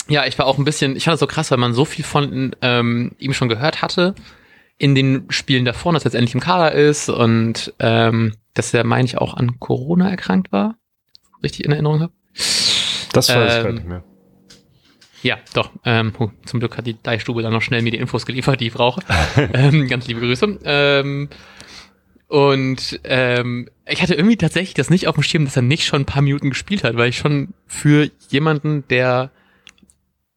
ja, 0.08 0.26
ich 0.26 0.38
war 0.38 0.46
auch 0.46 0.58
ein 0.58 0.64
bisschen, 0.64 0.96
ich 0.96 1.04
fand 1.04 1.14
das 1.14 1.20
so 1.20 1.26
krass, 1.26 1.50
weil 1.50 1.58
man 1.58 1.74
so 1.74 1.84
viel 1.84 2.04
von 2.04 2.54
ähm, 2.62 3.12
ihm 3.18 3.32
schon 3.32 3.48
gehört 3.48 3.82
hatte 3.82 4.14
in 4.78 4.94
den 4.94 5.26
Spielen 5.30 5.64
davor, 5.64 5.92
dass 5.92 6.02
er 6.02 6.08
jetzt 6.08 6.14
endlich 6.14 6.34
im 6.34 6.40
Kader 6.40 6.72
ist 6.72 7.08
und 7.08 7.72
ähm, 7.78 8.34
dass 8.54 8.74
er, 8.74 8.84
meine 8.84 9.06
ich, 9.06 9.18
auch 9.18 9.34
an 9.34 9.58
Corona 9.58 10.10
erkrankt 10.10 10.52
war. 10.52 10.76
Richtig 11.42 11.64
in 11.64 11.72
Erinnerung 11.72 12.00
habe. 12.00 12.12
Das 13.12 13.28
weiß 13.28 13.36
ähm, 13.36 13.58
ich 13.58 13.62
gar 13.64 13.72
nicht 13.72 13.86
mehr. 13.86 14.04
Ja, 15.26 15.38
doch. 15.54 15.72
Ähm, 15.84 16.12
zum 16.44 16.60
Glück 16.60 16.78
hat 16.78 16.86
die 16.86 17.02
Deichstube 17.02 17.42
dann 17.42 17.52
noch 17.52 17.60
schnell 17.60 17.82
mir 17.82 17.90
die 17.90 17.98
Infos 17.98 18.26
geliefert, 18.26 18.60
die 18.60 18.68
ich 18.68 18.72
brauche. 18.72 19.00
ähm, 19.54 19.88
ganz 19.88 20.06
liebe 20.06 20.20
Grüße. 20.20 20.60
Ähm, 20.62 21.28
und 22.28 23.00
ähm, 23.02 23.68
ich 23.88 24.02
hatte 24.02 24.14
irgendwie 24.14 24.36
tatsächlich 24.36 24.74
das 24.74 24.88
nicht 24.88 25.08
auf 25.08 25.16
dem 25.16 25.24
Schirm, 25.24 25.44
dass 25.44 25.56
er 25.56 25.62
nicht 25.62 25.84
schon 25.84 26.02
ein 26.02 26.06
paar 26.06 26.22
Minuten 26.22 26.50
gespielt 26.50 26.84
hat, 26.84 26.96
weil 26.96 27.08
ich 27.08 27.18
schon 27.18 27.54
für 27.66 28.08
jemanden, 28.28 28.84
der 28.88 29.32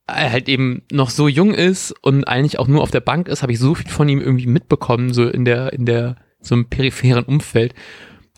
halt 0.08 0.50
eben 0.50 0.82
noch 0.92 1.12
so 1.12 1.28
jung 1.28 1.54
ist 1.54 1.92
und 2.02 2.24
eigentlich 2.24 2.58
auch 2.58 2.68
nur 2.68 2.82
auf 2.82 2.90
der 2.90 3.00
Bank 3.00 3.28
ist, 3.28 3.44
habe 3.44 3.52
ich 3.52 3.60
so 3.60 3.76
viel 3.76 3.92
von 3.92 4.10
ihm 4.10 4.20
irgendwie 4.20 4.48
mitbekommen, 4.48 5.14
so 5.14 5.28
in 5.30 5.46
der, 5.46 5.72
in 5.72 5.86
der, 5.86 6.16
so 6.42 6.56
einem 6.56 6.66
peripheren 6.66 7.26
Umfeld, 7.26 7.76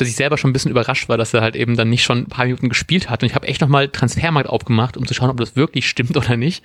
dass 0.01 0.09
ich 0.09 0.15
selber 0.15 0.37
schon 0.37 0.49
ein 0.49 0.53
bisschen 0.53 0.71
überrascht 0.71 1.07
war, 1.09 1.17
dass 1.17 1.33
er 1.33 1.41
halt 1.41 1.55
eben 1.55 1.77
dann 1.77 1.89
nicht 1.89 2.03
schon 2.03 2.19
ein 2.19 2.25
paar 2.25 2.45
Minuten 2.45 2.69
gespielt 2.69 3.09
hat. 3.09 3.21
Und 3.21 3.29
ich 3.29 3.35
habe 3.35 3.47
echt 3.47 3.61
nochmal 3.61 3.87
Transfermarkt 3.87 4.49
aufgemacht, 4.49 4.97
um 4.97 5.05
zu 5.05 5.13
schauen, 5.13 5.29
ob 5.29 5.37
das 5.37 5.55
wirklich 5.55 5.87
stimmt 5.87 6.17
oder 6.17 6.35
nicht. 6.37 6.63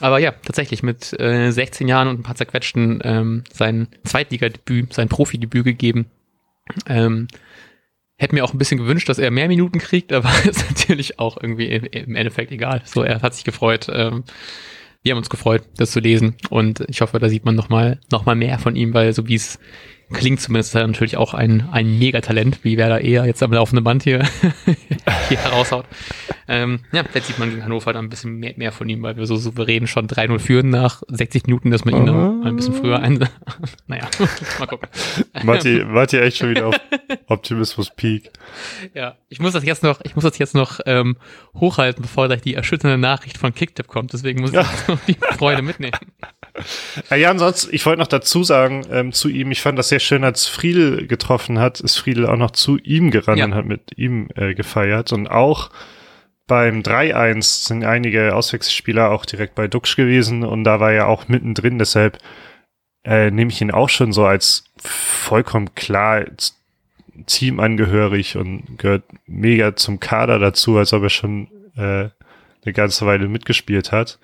Aber 0.00 0.18
ja, 0.18 0.32
tatsächlich 0.32 0.82
mit 0.82 1.18
äh, 1.18 1.50
16 1.50 1.88
Jahren 1.88 2.08
und 2.08 2.20
ein 2.20 2.22
paar 2.22 2.36
zerquetschten 2.36 3.00
ähm, 3.02 3.44
sein 3.52 3.88
Zweitligadebüt, 4.04 4.92
sein 4.92 5.08
Profidebüt 5.08 5.64
gegeben. 5.64 6.06
Ähm, 6.86 7.28
Hätte 8.20 8.34
mir 8.34 8.42
auch 8.42 8.52
ein 8.52 8.58
bisschen 8.58 8.78
gewünscht, 8.78 9.08
dass 9.08 9.20
er 9.20 9.30
mehr 9.30 9.46
Minuten 9.46 9.78
kriegt, 9.78 10.12
aber 10.12 10.28
ist 10.44 10.68
natürlich 10.68 11.20
auch 11.20 11.36
irgendwie 11.40 11.66
im 11.68 12.16
Endeffekt 12.16 12.50
egal. 12.50 12.82
So, 12.84 13.02
er 13.02 13.22
hat 13.22 13.34
sich 13.34 13.44
gefreut. 13.44 13.86
Ähm, 13.92 14.24
wir 15.04 15.12
haben 15.12 15.18
uns 15.18 15.30
gefreut, 15.30 15.62
das 15.76 15.92
zu 15.92 16.00
lesen. 16.00 16.34
Und 16.50 16.84
ich 16.88 17.00
hoffe, 17.00 17.20
da 17.20 17.28
sieht 17.28 17.44
man 17.44 17.54
noch 17.54 17.68
mal, 17.68 18.00
noch 18.10 18.26
mal 18.26 18.34
mehr 18.34 18.58
von 18.58 18.74
ihm, 18.74 18.92
weil 18.92 19.12
so 19.12 19.28
wie 19.28 19.36
es 19.36 19.60
klingt 20.12 20.40
zumindest 20.40 20.74
natürlich 20.74 21.16
auch 21.16 21.34
ein, 21.34 21.68
ein 21.70 21.98
Megatalent, 21.98 22.64
wie 22.64 22.76
wer 22.76 22.88
da 22.88 22.98
eher 22.98 23.26
jetzt 23.26 23.42
am 23.42 23.52
laufenden 23.52 23.84
Band 23.84 24.04
hier, 24.04 24.24
hier 25.28 25.38
heraushaut. 25.38 25.84
Ähm, 26.50 26.80
ja, 26.92 27.04
jetzt 27.12 27.26
sieht 27.26 27.38
man 27.38 27.50
gegen 27.50 27.62
Hannover 27.62 27.92
dann 27.92 28.06
ein 28.06 28.08
bisschen 28.08 28.36
mehr, 28.36 28.54
mehr 28.56 28.72
von 28.72 28.88
ihm, 28.88 29.02
weil 29.02 29.16
wir 29.16 29.26
so 29.26 29.36
souverän 29.36 29.86
schon 29.86 30.08
3-0 30.08 30.38
führen 30.38 30.70
nach 30.70 31.02
60 31.08 31.46
Minuten, 31.46 31.70
dass 31.70 31.84
man 31.84 31.94
ihn 31.94 32.08
uh 32.08 32.42
ein 32.42 32.56
bisschen 32.56 32.74
früher 32.74 33.00
ein... 33.00 33.18
naja, 33.86 34.08
mal 34.58 34.66
gucken. 34.66 34.88
Matti, 35.42 35.84
Matti 35.84 36.16
echt 36.18 36.38
schon 36.38 36.50
wieder 36.50 36.68
auf 36.68 36.80
Optimismus 37.26 37.90
Peak. 37.94 38.30
Ja, 38.94 39.16
ich 39.28 39.40
muss 39.40 39.52
das 39.52 39.64
jetzt 39.64 39.82
noch, 39.82 40.00
ich 40.04 40.14
muss 40.14 40.24
das 40.24 40.38
jetzt 40.38 40.54
noch 40.54 40.80
ähm, 40.86 41.18
hochhalten, 41.54 42.02
bevor 42.02 42.28
gleich 42.28 42.40
die 42.40 42.54
erschütternde 42.54 42.96
Nachricht 42.96 43.36
von 43.36 43.54
Kicktip 43.54 43.86
kommt. 43.86 44.14
Deswegen 44.14 44.40
muss 44.40 44.52
ich 44.52 44.56
noch 44.56 44.98
die 45.06 45.16
Freude 45.36 45.60
mitnehmen. 45.60 45.98
Ja, 47.10 47.16
ja 47.16 47.30
ansonsten, 47.30 47.74
ich 47.74 47.84
wollte 47.84 48.00
noch 48.00 48.06
dazu 48.06 48.42
sagen, 48.42 48.86
ähm, 48.90 49.12
zu 49.12 49.28
ihm, 49.28 49.50
ich 49.50 49.60
fand 49.60 49.78
das 49.78 49.88
sehr 49.88 49.97
schön, 49.98 50.24
als 50.24 50.46
Friedel 50.46 51.06
getroffen 51.06 51.58
hat, 51.58 51.80
ist 51.80 51.96
Friedel 51.96 52.26
auch 52.26 52.36
noch 52.36 52.50
zu 52.50 52.78
ihm 52.78 53.10
gerannt 53.10 53.38
ja. 53.38 53.44
und 53.44 53.54
hat 53.54 53.66
mit 53.66 53.96
ihm 53.96 54.28
äh, 54.34 54.54
gefeiert. 54.54 55.12
Und 55.12 55.28
auch 55.28 55.70
beim 56.46 56.80
3-1 56.80 57.66
sind 57.66 57.84
einige 57.84 58.34
Auswechselspieler 58.34 59.10
auch 59.10 59.26
direkt 59.26 59.54
bei 59.54 59.68
Duxch 59.68 59.96
gewesen 59.96 60.44
und 60.44 60.64
da 60.64 60.80
war 60.80 60.92
er 60.92 61.06
auch 61.06 61.28
mittendrin, 61.28 61.78
deshalb 61.78 62.18
äh, 63.04 63.30
nehme 63.30 63.50
ich 63.50 63.60
ihn 63.60 63.70
auch 63.70 63.88
schon 63.88 64.12
so 64.12 64.24
als 64.24 64.64
vollkommen 64.78 65.74
klar 65.74 66.24
teamangehörig 67.26 68.36
und 68.36 68.78
gehört 68.78 69.04
mega 69.26 69.76
zum 69.76 70.00
Kader 70.00 70.38
dazu, 70.38 70.78
als 70.78 70.92
ob 70.92 71.02
er 71.02 71.10
schon 71.10 71.48
äh, 71.76 72.08
eine 72.64 72.72
ganze 72.72 73.06
Weile 73.06 73.28
mitgespielt 73.28 73.92
hat. 73.92 74.18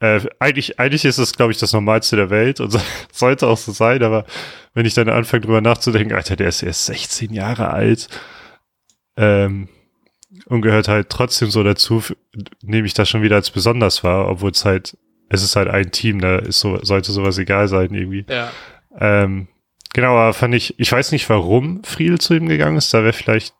Äh, 0.00 0.20
eigentlich, 0.38 0.78
eigentlich 0.78 1.04
ist 1.04 1.18
es, 1.18 1.34
glaube 1.34 1.52
ich, 1.52 1.58
das 1.58 1.72
Normalste 1.72 2.16
der 2.16 2.30
Welt 2.30 2.60
und 2.60 2.78
sollte 3.12 3.46
auch 3.46 3.58
so 3.58 3.72
sein, 3.72 4.02
aber 4.02 4.24
wenn 4.74 4.86
ich 4.86 4.94
dann 4.94 5.08
anfange 5.08 5.42
drüber 5.42 5.60
nachzudenken, 5.60 6.14
Alter, 6.14 6.36
der 6.36 6.48
ist 6.48 6.62
erst 6.62 6.86
16 6.86 7.32
Jahre 7.32 7.70
alt 7.70 8.08
ähm, 9.16 9.68
und 10.46 10.62
gehört 10.62 10.88
halt 10.88 11.10
trotzdem 11.10 11.50
so 11.50 11.62
dazu, 11.62 12.02
nehme 12.62 12.86
ich 12.86 12.94
das 12.94 13.08
schon 13.08 13.22
wieder 13.22 13.36
als 13.36 13.50
besonders 13.50 14.02
wahr, 14.02 14.28
obwohl 14.28 14.50
es 14.50 14.64
halt, 14.64 14.96
es 15.28 15.42
ist 15.42 15.56
halt 15.56 15.68
ein 15.68 15.90
Team, 15.92 16.20
da 16.20 16.38
ist 16.38 16.60
so, 16.60 16.78
sollte 16.82 17.12
sowas 17.12 17.38
egal 17.38 17.68
sein 17.68 17.94
irgendwie. 17.94 18.26
Ja. 18.28 18.50
Ähm, 18.98 19.48
genau, 19.92 20.16
aber 20.16 20.34
fand 20.34 20.54
ich, 20.54 20.78
ich 20.78 20.90
weiß 20.90 21.12
nicht, 21.12 21.28
warum 21.30 21.82
Friedel 21.84 22.18
zu 22.18 22.34
ihm 22.34 22.48
gegangen 22.48 22.76
ist, 22.76 22.92
da 22.92 23.02
wäre 23.02 23.12
vielleicht 23.12 23.54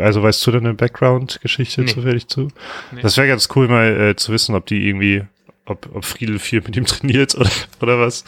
also 0.00 0.22
weißt 0.22 0.46
du 0.46 0.50
da 0.52 0.58
eine 0.58 0.74
Background-Geschichte 0.74 1.82
nee. 1.82 1.86
zufällig 1.86 2.28
zu? 2.28 2.48
Nee. 2.92 3.02
Das 3.02 3.16
wäre 3.16 3.28
ganz 3.28 3.48
cool 3.54 3.68
mal 3.68 4.10
äh, 4.10 4.16
zu 4.16 4.32
wissen, 4.32 4.54
ob 4.54 4.66
die 4.66 4.88
irgendwie, 4.88 5.24
ob, 5.64 5.88
ob 5.94 6.04
Friedel 6.04 6.38
viel 6.38 6.60
mit 6.60 6.76
ihm 6.76 6.86
trainiert 6.86 7.34
oder, 7.34 7.50
oder 7.80 8.00
was. 8.00 8.24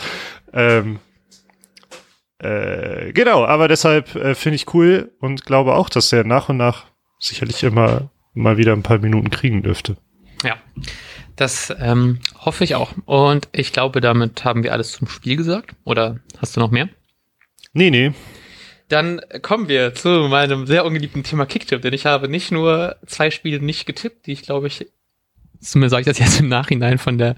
Ähm, 0.53 0.99
äh, 2.39 3.13
genau, 3.13 3.45
aber 3.45 3.69
deshalb 3.69 4.15
äh, 4.15 4.35
finde 4.35 4.57
ich 4.57 4.73
cool 4.75 5.13
und 5.21 5.45
glaube 5.45 5.75
auch, 5.75 5.89
dass 5.89 6.13
er 6.13 6.25
nach 6.25 6.49
und 6.49 6.57
nach 6.57 6.87
sicherlich 7.19 7.63
immer 7.63 8.11
mal 8.33 8.57
wieder 8.57 8.73
ein 8.73 8.83
paar 8.83 8.99
Minuten 8.99 9.31
kriegen 9.31 9.63
dürfte. 9.63 9.97
Ja, 10.43 10.57
das 11.37 11.73
ähm, 11.79 12.21
hoffe 12.39 12.65
ich 12.65 12.75
auch. 12.75 12.93
Und 13.05 13.49
ich 13.53 13.73
glaube, 13.73 14.01
damit 14.01 14.45
haben 14.45 14.63
wir 14.63 14.73
alles 14.73 14.93
zum 14.93 15.09
Spiel 15.09 15.37
gesagt. 15.37 15.75
Oder 15.85 16.21
hast 16.39 16.57
du 16.57 16.61
noch 16.61 16.71
mehr? 16.71 16.89
Nee, 17.73 17.91
nee. 17.91 18.13
Dann 18.91 19.21
kommen 19.43 19.69
wir 19.69 19.95
zu 19.95 20.09
meinem 20.29 20.67
sehr 20.67 20.85
ungeliebten 20.85 21.23
Thema 21.23 21.47
Kicktipp, 21.47 21.81
denn 21.81 21.95
ich 21.95 22.07
habe 22.07 22.29
nicht 22.29 22.51
nur 22.51 22.97
zwei 23.07 23.31
Spiele 23.31 23.61
nicht 23.65 23.87
getippt, 23.87 24.27
die 24.27 24.33
ich 24.33 24.43
glaube 24.43 24.67
ich, 24.67 24.87
zumindest 25.61 25.93
sage 25.93 26.01
ich 26.03 26.07
das 26.07 26.19
jetzt 26.19 26.41
im 26.41 26.49
Nachhinein 26.49 26.99
von 26.99 27.17
der 27.17 27.37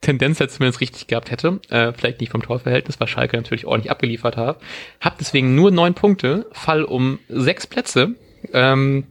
Tendenz 0.00 0.38
jetzt 0.38 0.54
zumindest 0.54 0.80
richtig 0.80 1.08
gehabt 1.08 1.32
hätte, 1.32 1.60
äh, 1.70 1.92
vielleicht 1.92 2.20
nicht 2.20 2.30
vom 2.30 2.42
Torverhältnis, 2.42 3.00
weil 3.00 3.08
Schalke 3.08 3.36
natürlich 3.36 3.66
ordentlich 3.66 3.90
abgeliefert 3.90 4.36
hat. 4.36 4.60
Hab 5.00 5.18
deswegen 5.18 5.56
nur 5.56 5.72
neun 5.72 5.94
Punkte, 5.94 6.46
fall 6.52 6.84
um 6.84 7.18
sechs 7.28 7.66
Plätze. 7.66 8.14
Ähm, 8.52 9.08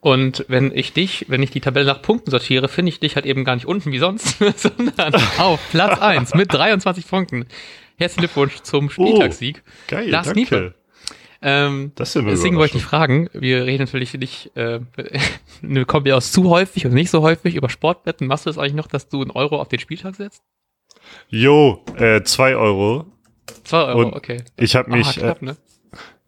und 0.00 0.44
wenn 0.48 0.72
ich 0.76 0.92
dich, 0.92 1.26
wenn 1.28 1.42
ich 1.42 1.50
die 1.50 1.60
Tabelle 1.60 1.86
nach 1.86 2.02
Punkten 2.02 2.32
sortiere, 2.32 2.66
finde 2.66 2.90
ich 2.90 2.98
dich 2.98 3.14
halt 3.14 3.26
eben 3.26 3.44
gar 3.44 3.54
nicht 3.54 3.66
unten 3.66 3.92
wie 3.92 3.98
sonst, 3.98 4.38
sondern 4.56 5.14
auf 5.38 5.60
Platz 5.70 6.00
eins 6.00 6.34
mit 6.34 6.52
23 6.52 7.06
Punkten. 7.06 7.46
Herzlichen 7.98 8.20
Glückwunsch 8.20 8.60
zum 8.60 8.90
Spieltagssieg. 8.90 9.62
Oh, 9.64 9.70
geil, 9.88 10.10
Lars 10.10 10.26
danke. 10.26 10.40
Niefe. 10.40 10.74
Ähm, 11.42 11.92
das 11.94 12.16
ist 12.16 12.26
deswegen 12.26 12.56
wollte 12.56 12.76
ich 12.76 12.82
dich 12.82 12.88
fragen, 12.88 13.28
wir 13.32 13.66
reden 13.66 13.84
natürlich 13.84 14.12
nicht, 14.14 14.56
äh, 14.56 14.80
eine 15.62 15.84
Kombi 15.84 16.12
aus 16.12 16.32
zu 16.32 16.48
häufig 16.48 16.86
und 16.86 16.94
nicht 16.94 17.10
so 17.10 17.22
häufig 17.22 17.54
über 17.54 17.68
Sportwetten. 17.68 18.26
Machst 18.26 18.46
du 18.46 18.50
das 18.50 18.58
eigentlich 18.58 18.74
noch, 18.74 18.88
dass 18.88 19.08
du 19.08 19.22
einen 19.22 19.30
Euro 19.30 19.60
auf 19.60 19.68
den 19.68 19.78
Spieltag 19.78 20.16
setzt? 20.16 20.42
Jo, 21.28 21.84
äh, 21.96 22.22
zwei 22.22 22.56
Euro. 22.56 23.06
Zwei 23.64 23.84
Euro, 23.84 24.00
und 24.00 24.14
okay. 24.14 24.42
Ich 24.56 24.76
habe 24.76 24.90
mich, 24.90 25.16
knapp, 25.16 25.42
ne? 25.42 25.56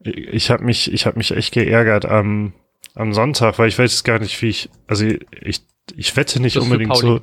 äh, 0.05 0.11
ich 0.11 0.51
habe 0.51 0.65
mich, 0.65 0.93
ich 0.93 1.07
habe 1.07 1.19
mich 1.19 1.33
echt 1.33 1.53
geärgert 1.53 2.07
am, 2.07 2.53
am 2.95 3.13
Sonntag, 3.13 3.59
weil 3.59 3.69
ich 3.69 3.79
weiß 3.79 4.05
gar 4.05 4.19
nicht, 4.19 4.41
wie 4.43 4.49
ich, 4.49 4.71
also 4.87 5.05
ich, 5.43 5.63
ich 5.97 6.17
wette 6.17 6.41
nicht 6.41 6.57
unbedingt 6.59 6.97
so. 6.97 7.21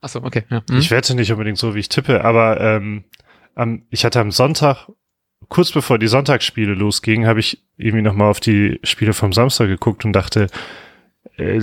Achso, 0.00 0.22
okay. 0.22 0.44
Ja. 0.48 0.62
Hm. 0.70 0.78
Ich 0.78 0.90
wette 0.90 1.14
nicht 1.14 1.32
unbedingt 1.32 1.58
so, 1.58 1.74
wie 1.74 1.80
ich 1.80 1.88
tippe, 1.88 2.24
aber 2.24 2.60
ähm, 2.60 3.04
am, 3.54 3.82
ich 3.90 4.04
hatte 4.04 4.20
am 4.20 4.30
Sonntag, 4.30 4.88
kurz 5.48 5.72
bevor 5.72 5.98
die 5.98 6.08
Sonntagsspiele 6.08 6.74
losgingen, 6.74 7.26
habe 7.28 7.40
ich 7.40 7.62
irgendwie 7.76 8.02
nochmal 8.02 8.30
auf 8.30 8.40
die 8.40 8.80
Spiele 8.82 9.12
vom 9.12 9.32
Samstag 9.32 9.68
geguckt 9.68 10.04
und 10.04 10.12
dachte, 10.12 10.48
äh, 11.36 11.60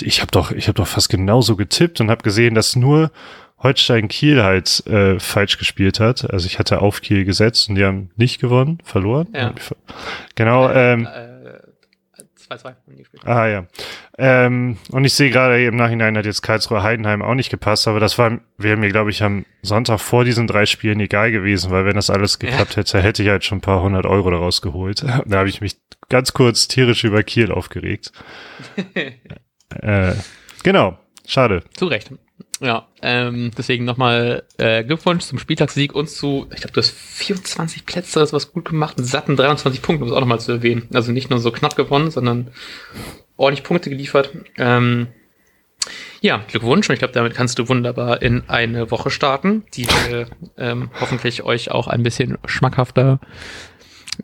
ich 0.00 0.20
habe 0.20 0.30
doch, 0.30 0.52
ich 0.52 0.68
habe 0.68 0.76
doch 0.76 0.86
fast 0.86 1.08
genauso 1.08 1.56
getippt 1.56 2.00
und 2.00 2.10
habe 2.10 2.22
gesehen, 2.22 2.54
dass 2.54 2.76
nur 2.76 3.10
Holstein 3.60 4.06
Kiel 4.06 4.42
halt 4.44 4.86
äh, 4.86 5.18
falsch 5.18 5.58
gespielt 5.58 5.98
hat. 5.98 6.30
Also 6.30 6.46
ich 6.46 6.58
hatte 6.58 6.80
auf 6.80 7.00
Kiel 7.00 7.24
gesetzt 7.24 7.68
und 7.68 7.74
die 7.74 7.84
haben 7.84 8.10
nicht 8.16 8.40
gewonnen, 8.40 8.78
verloren. 8.84 9.26
Ja. 9.34 9.52
Genau. 10.36 10.70
Ähm, 10.70 11.06
Äh, 11.06 11.37
2-2 12.48 12.64
haben 12.64 12.76
die 12.88 12.96
gespielt. 12.96 13.26
Ah 13.26 13.46
ja. 13.46 13.66
Ähm, 14.16 14.78
und 14.90 15.04
ich 15.04 15.14
sehe 15.14 15.30
gerade 15.30 15.64
im 15.64 15.76
Nachhinein 15.76 16.16
hat 16.16 16.26
jetzt 16.26 16.42
Karlsruhe 16.42 16.82
Heidenheim 16.82 17.22
auch 17.22 17.34
nicht 17.34 17.50
gepasst, 17.50 17.86
aber 17.88 18.00
das 18.00 18.18
war 18.18 18.38
wäre 18.56 18.76
mir, 18.76 18.88
glaube 18.88 19.10
ich, 19.10 19.22
am 19.22 19.44
Sonntag 19.62 20.00
vor 20.00 20.24
diesen 20.24 20.46
drei 20.46 20.66
Spielen 20.66 21.00
egal 21.00 21.30
gewesen, 21.30 21.70
weil 21.70 21.84
wenn 21.84 21.96
das 21.96 22.10
alles 22.10 22.38
geklappt 22.38 22.76
hätte, 22.76 23.02
hätte 23.02 23.22
ich 23.22 23.28
halt 23.28 23.44
schon 23.44 23.58
ein 23.58 23.62
paar 23.62 23.82
hundert 23.82 24.06
Euro 24.06 24.30
daraus 24.30 24.62
geholt. 24.62 25.04
Da 25.26 25.38
habe 25.38 25.48
ich 25.48 25.60
mich 25.60 25.76
ganz 26.08 26.32
kurz 26.32 26.68
tierisch 26.68 27.04
über 27.04 27.22
Kiel 27.22 27.52
aufgeregt. 27.52 28.12
äh, 28.94 30.14
genau. 30.62 30.98
Schade. 31.26 31.62
Zu 31.74 31.86
Recht. 31.86 32.10
Ja, 32.60 32.88
ähm, 33.02 33.52
deswegen 33.56 33.84
nochmal 33.84 34.42
äh, 34.56 34.82
Glückwunsch 34.82 35.24
zum 35.24 35.38
Spieltagssieg 35.38 35.94
und 35.94 36.10
zu, 36.10 36.48
ich 36.52 36.60
glaube, 36.60 36.72
du 36.72 36.80
hast 36.80 36.90
24 36.90 37.86
Plätze, 37.86 38.18
das 38.18 38.32
was 38.32 38.52
gut 38.52 38.68
gemacht, 38.68 38.98
einen 38.98 39.06
satten 39.06 39.36
23 39.36 39.80
Punkte, 39.80 40.04
um 40.04 40.10
es 40.10 40.16
auch 40.16 40.20
nochmal 40.20 40.40
zu 40.40 40.52
erwähnen. 40.52 40.88
Also 40.92 41.12
nicht 41.12 41.30
nur 41.30 41.38
so 41.38 41.52
knapp 41.52 41.76
gewonnen, 41.76 42.10
sondern 42.10 42.48
ordentlich 43.36 43.64
Punkte 43.64 43.90
geliefert. 43.90 44.32
Ähm, 44.56 45.06
ja, 46.20 46.42
Glückwunsch 46.48 46.88
und 46.88 46.94
ich 46.94 46.98
glaube, 46.98 47.14
damit 47.14 47.34
kannst 47.34 47.60
du 47.60 47.68
wunderbar 47.68 48.22
in 48.22 48.48
eine 48.48 48.90
Woche 48.90 49.10
starten, 49.10 49.64
die 49.74 49.86
wir 49.86 50.26
ähm, 50.56 50.90
hoffentlich 51.00 51.44
euch 51.44 51.70
auch 51.70 51.86
ein 51.86 52.02
bisschen 52.02 52.38
schmackhafter 52.44 53.20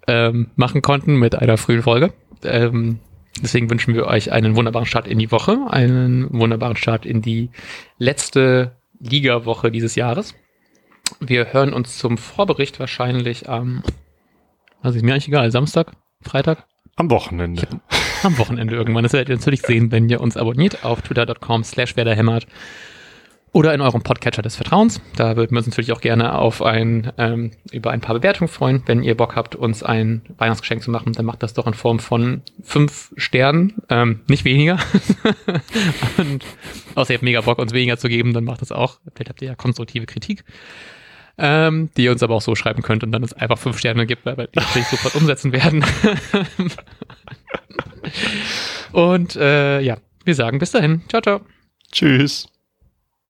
ähm, 0.09 0.51
machen 0.57 0.82
konnten 0.82 1.16
mit 1.16 1.37
einer 1.37 1.57
frühen 1.57 1.82
Folge. 1.85 2.12
Ähm, 2.43 2.99
deswegen 3.43 3.70
wünschen 3.70 3.95
wir 3.95 4.07
euch 4.07 4.32
einen 4.32 4.57
wunderbaren 4.57 4.87
Start 4.87 5.07
in 5.07 5.18
die 5.18 5.30
Woche, 5.30 5.59
einen 5.68 6.32
wunderbaren 6.32 6.76
Start 6.76 7.07
in 7.07 7.22
die 7.22 7.51
letzte 7.99 8.76
Liga-Woche 9.01 9.70
dieses 9.70 9.95
Jahres. 9.95 10.35
Wir 11.20 11.53
hören 11.53 11.72
uns 11.72 11.99
zum 11.99 12.18
Vorbericht 12.18 12.80
wahrscheinlich 12.80 13.49
am, 13.49 13.82
also 14.82 14.97
ist 14.97 15.05
mir 15.05 15.12
eigentlich 15.12 15.28
egal, 15.28 15.51
Samstag, 15.51 15.93
Freitag, 16.22 16.66
Am 16.97 17.11
Wochenende. 17.11 17.66
am 18.22 18.39
Wochenende 18.39 18.76
irgendwann. 18.76 19.03
Das 19.03 19.12
werdet 19.12 19.28
ihr 19.28 19.37
natürlich 19.37 19.62
sehen, 19.62 19.91
wenn 19.91 20.09
ihr 20.09 20.20
uns 20.20 20.37
abonniert 20.37 20.85
auf 20.85 21.03
twitter.com 21.03 21.64
slash 21.64 21.97
werderhämmert 21.97 22.47
oder 23.55 23.72
in 23.72 23.80
eurem 23.80 24.02
Podcatcher 24.02 24.42
des 24.42 24.57
Vertrauens. 24.57 25.00
Da 25.14 25.36
würden 25.36 25.52
wir 25.52 25.59
uns 25.59 25.68
natürlich 25.68 25.92
auch 25.92 26.00
gerne 26.00 26.36
auf 26.36 26.61
ein, 26.61 27.12
ähm, 27.18 27.52
über 27.70 27.92
ein 27.92 28.00
paar 28.00 28.16
Bewertungen 28.16 28.48
freuen. 28.48 28.82
Wenn 28.84 29.05
ihr 29.05 29.16
Bock 29.16 29.36
habt, 29.36 29.55
uns 29.55 29.84
ein 29.84 30.22
Weihnachtsgeschenk 30.38 30.82
zu 30.82 30.90
machen, 30.90 31.12
dann 31.12 31.24
macht 31.24 31.42
das 31.44 31.55
doch 31.55 31.68
in 31.68 31.72
Form 31.72 32.00
von 32.00 32.42
fünf 32.64 33.12
Sternen, 33.16 33.74
ähm, 33.88 34.22
nicht 34.26 34.44
weniger. 34.44 34.78
Und 36.18 36.44
außer 36.96 37.12
ihr 37.12 37.18
habt 37.18 37.22
mega 37.22 37.42
Bock, 37.42 37.61
uns 37.61 37.72
weniger 37.72 37.96
zu 37.96 38.09
geben, 38.09 38.32
dann 38.32 38.42
macht 38.42 38.61
das 38.61 38.72
auch. 38.72 38.98
Vielleicht 39.14 39.30
habt 39.30 39.40
ihr 39.40 39.48
ja 39.48 39.55
konstruktive 39.55 40.07
Kritik. 40.07 40.44
Ähm, 41.38 41.90
die 41.96 42.05
ihr 42.05 42.12
uns 42.12 42.22
aber 42.22 42.34
auch 42.34 42.42
so 42.42 42.55
schreiben 42.55 42.82
könnt 42.82 43.02
und 43.02 43.11
dann 43.11 43.22
es 43.24 43.32
einfach 43.32 43.59
fünf 43.59 43.78
Sterne 43.78 44.07
gibt, 44.07 44.24
weil 44.24 44.36
wir 44.36 44.46
die 44.48 44.59
natürlich 44.59 44.86
sofort 44.86 45.16
umsetzen 45.16 45.52
werden. 45.52 45.84
und 48.92 49.34
äh, 49.34 49.80
ja, 49.80 49.96
wir 50.24 50.34
sagen 50.34 50.59
bis 50.59 50.72
dahin. 50.72 51.02
Ciao, 51.09 51.22
ciao. 51.22 51.40
Tschüss. 51.90 52.53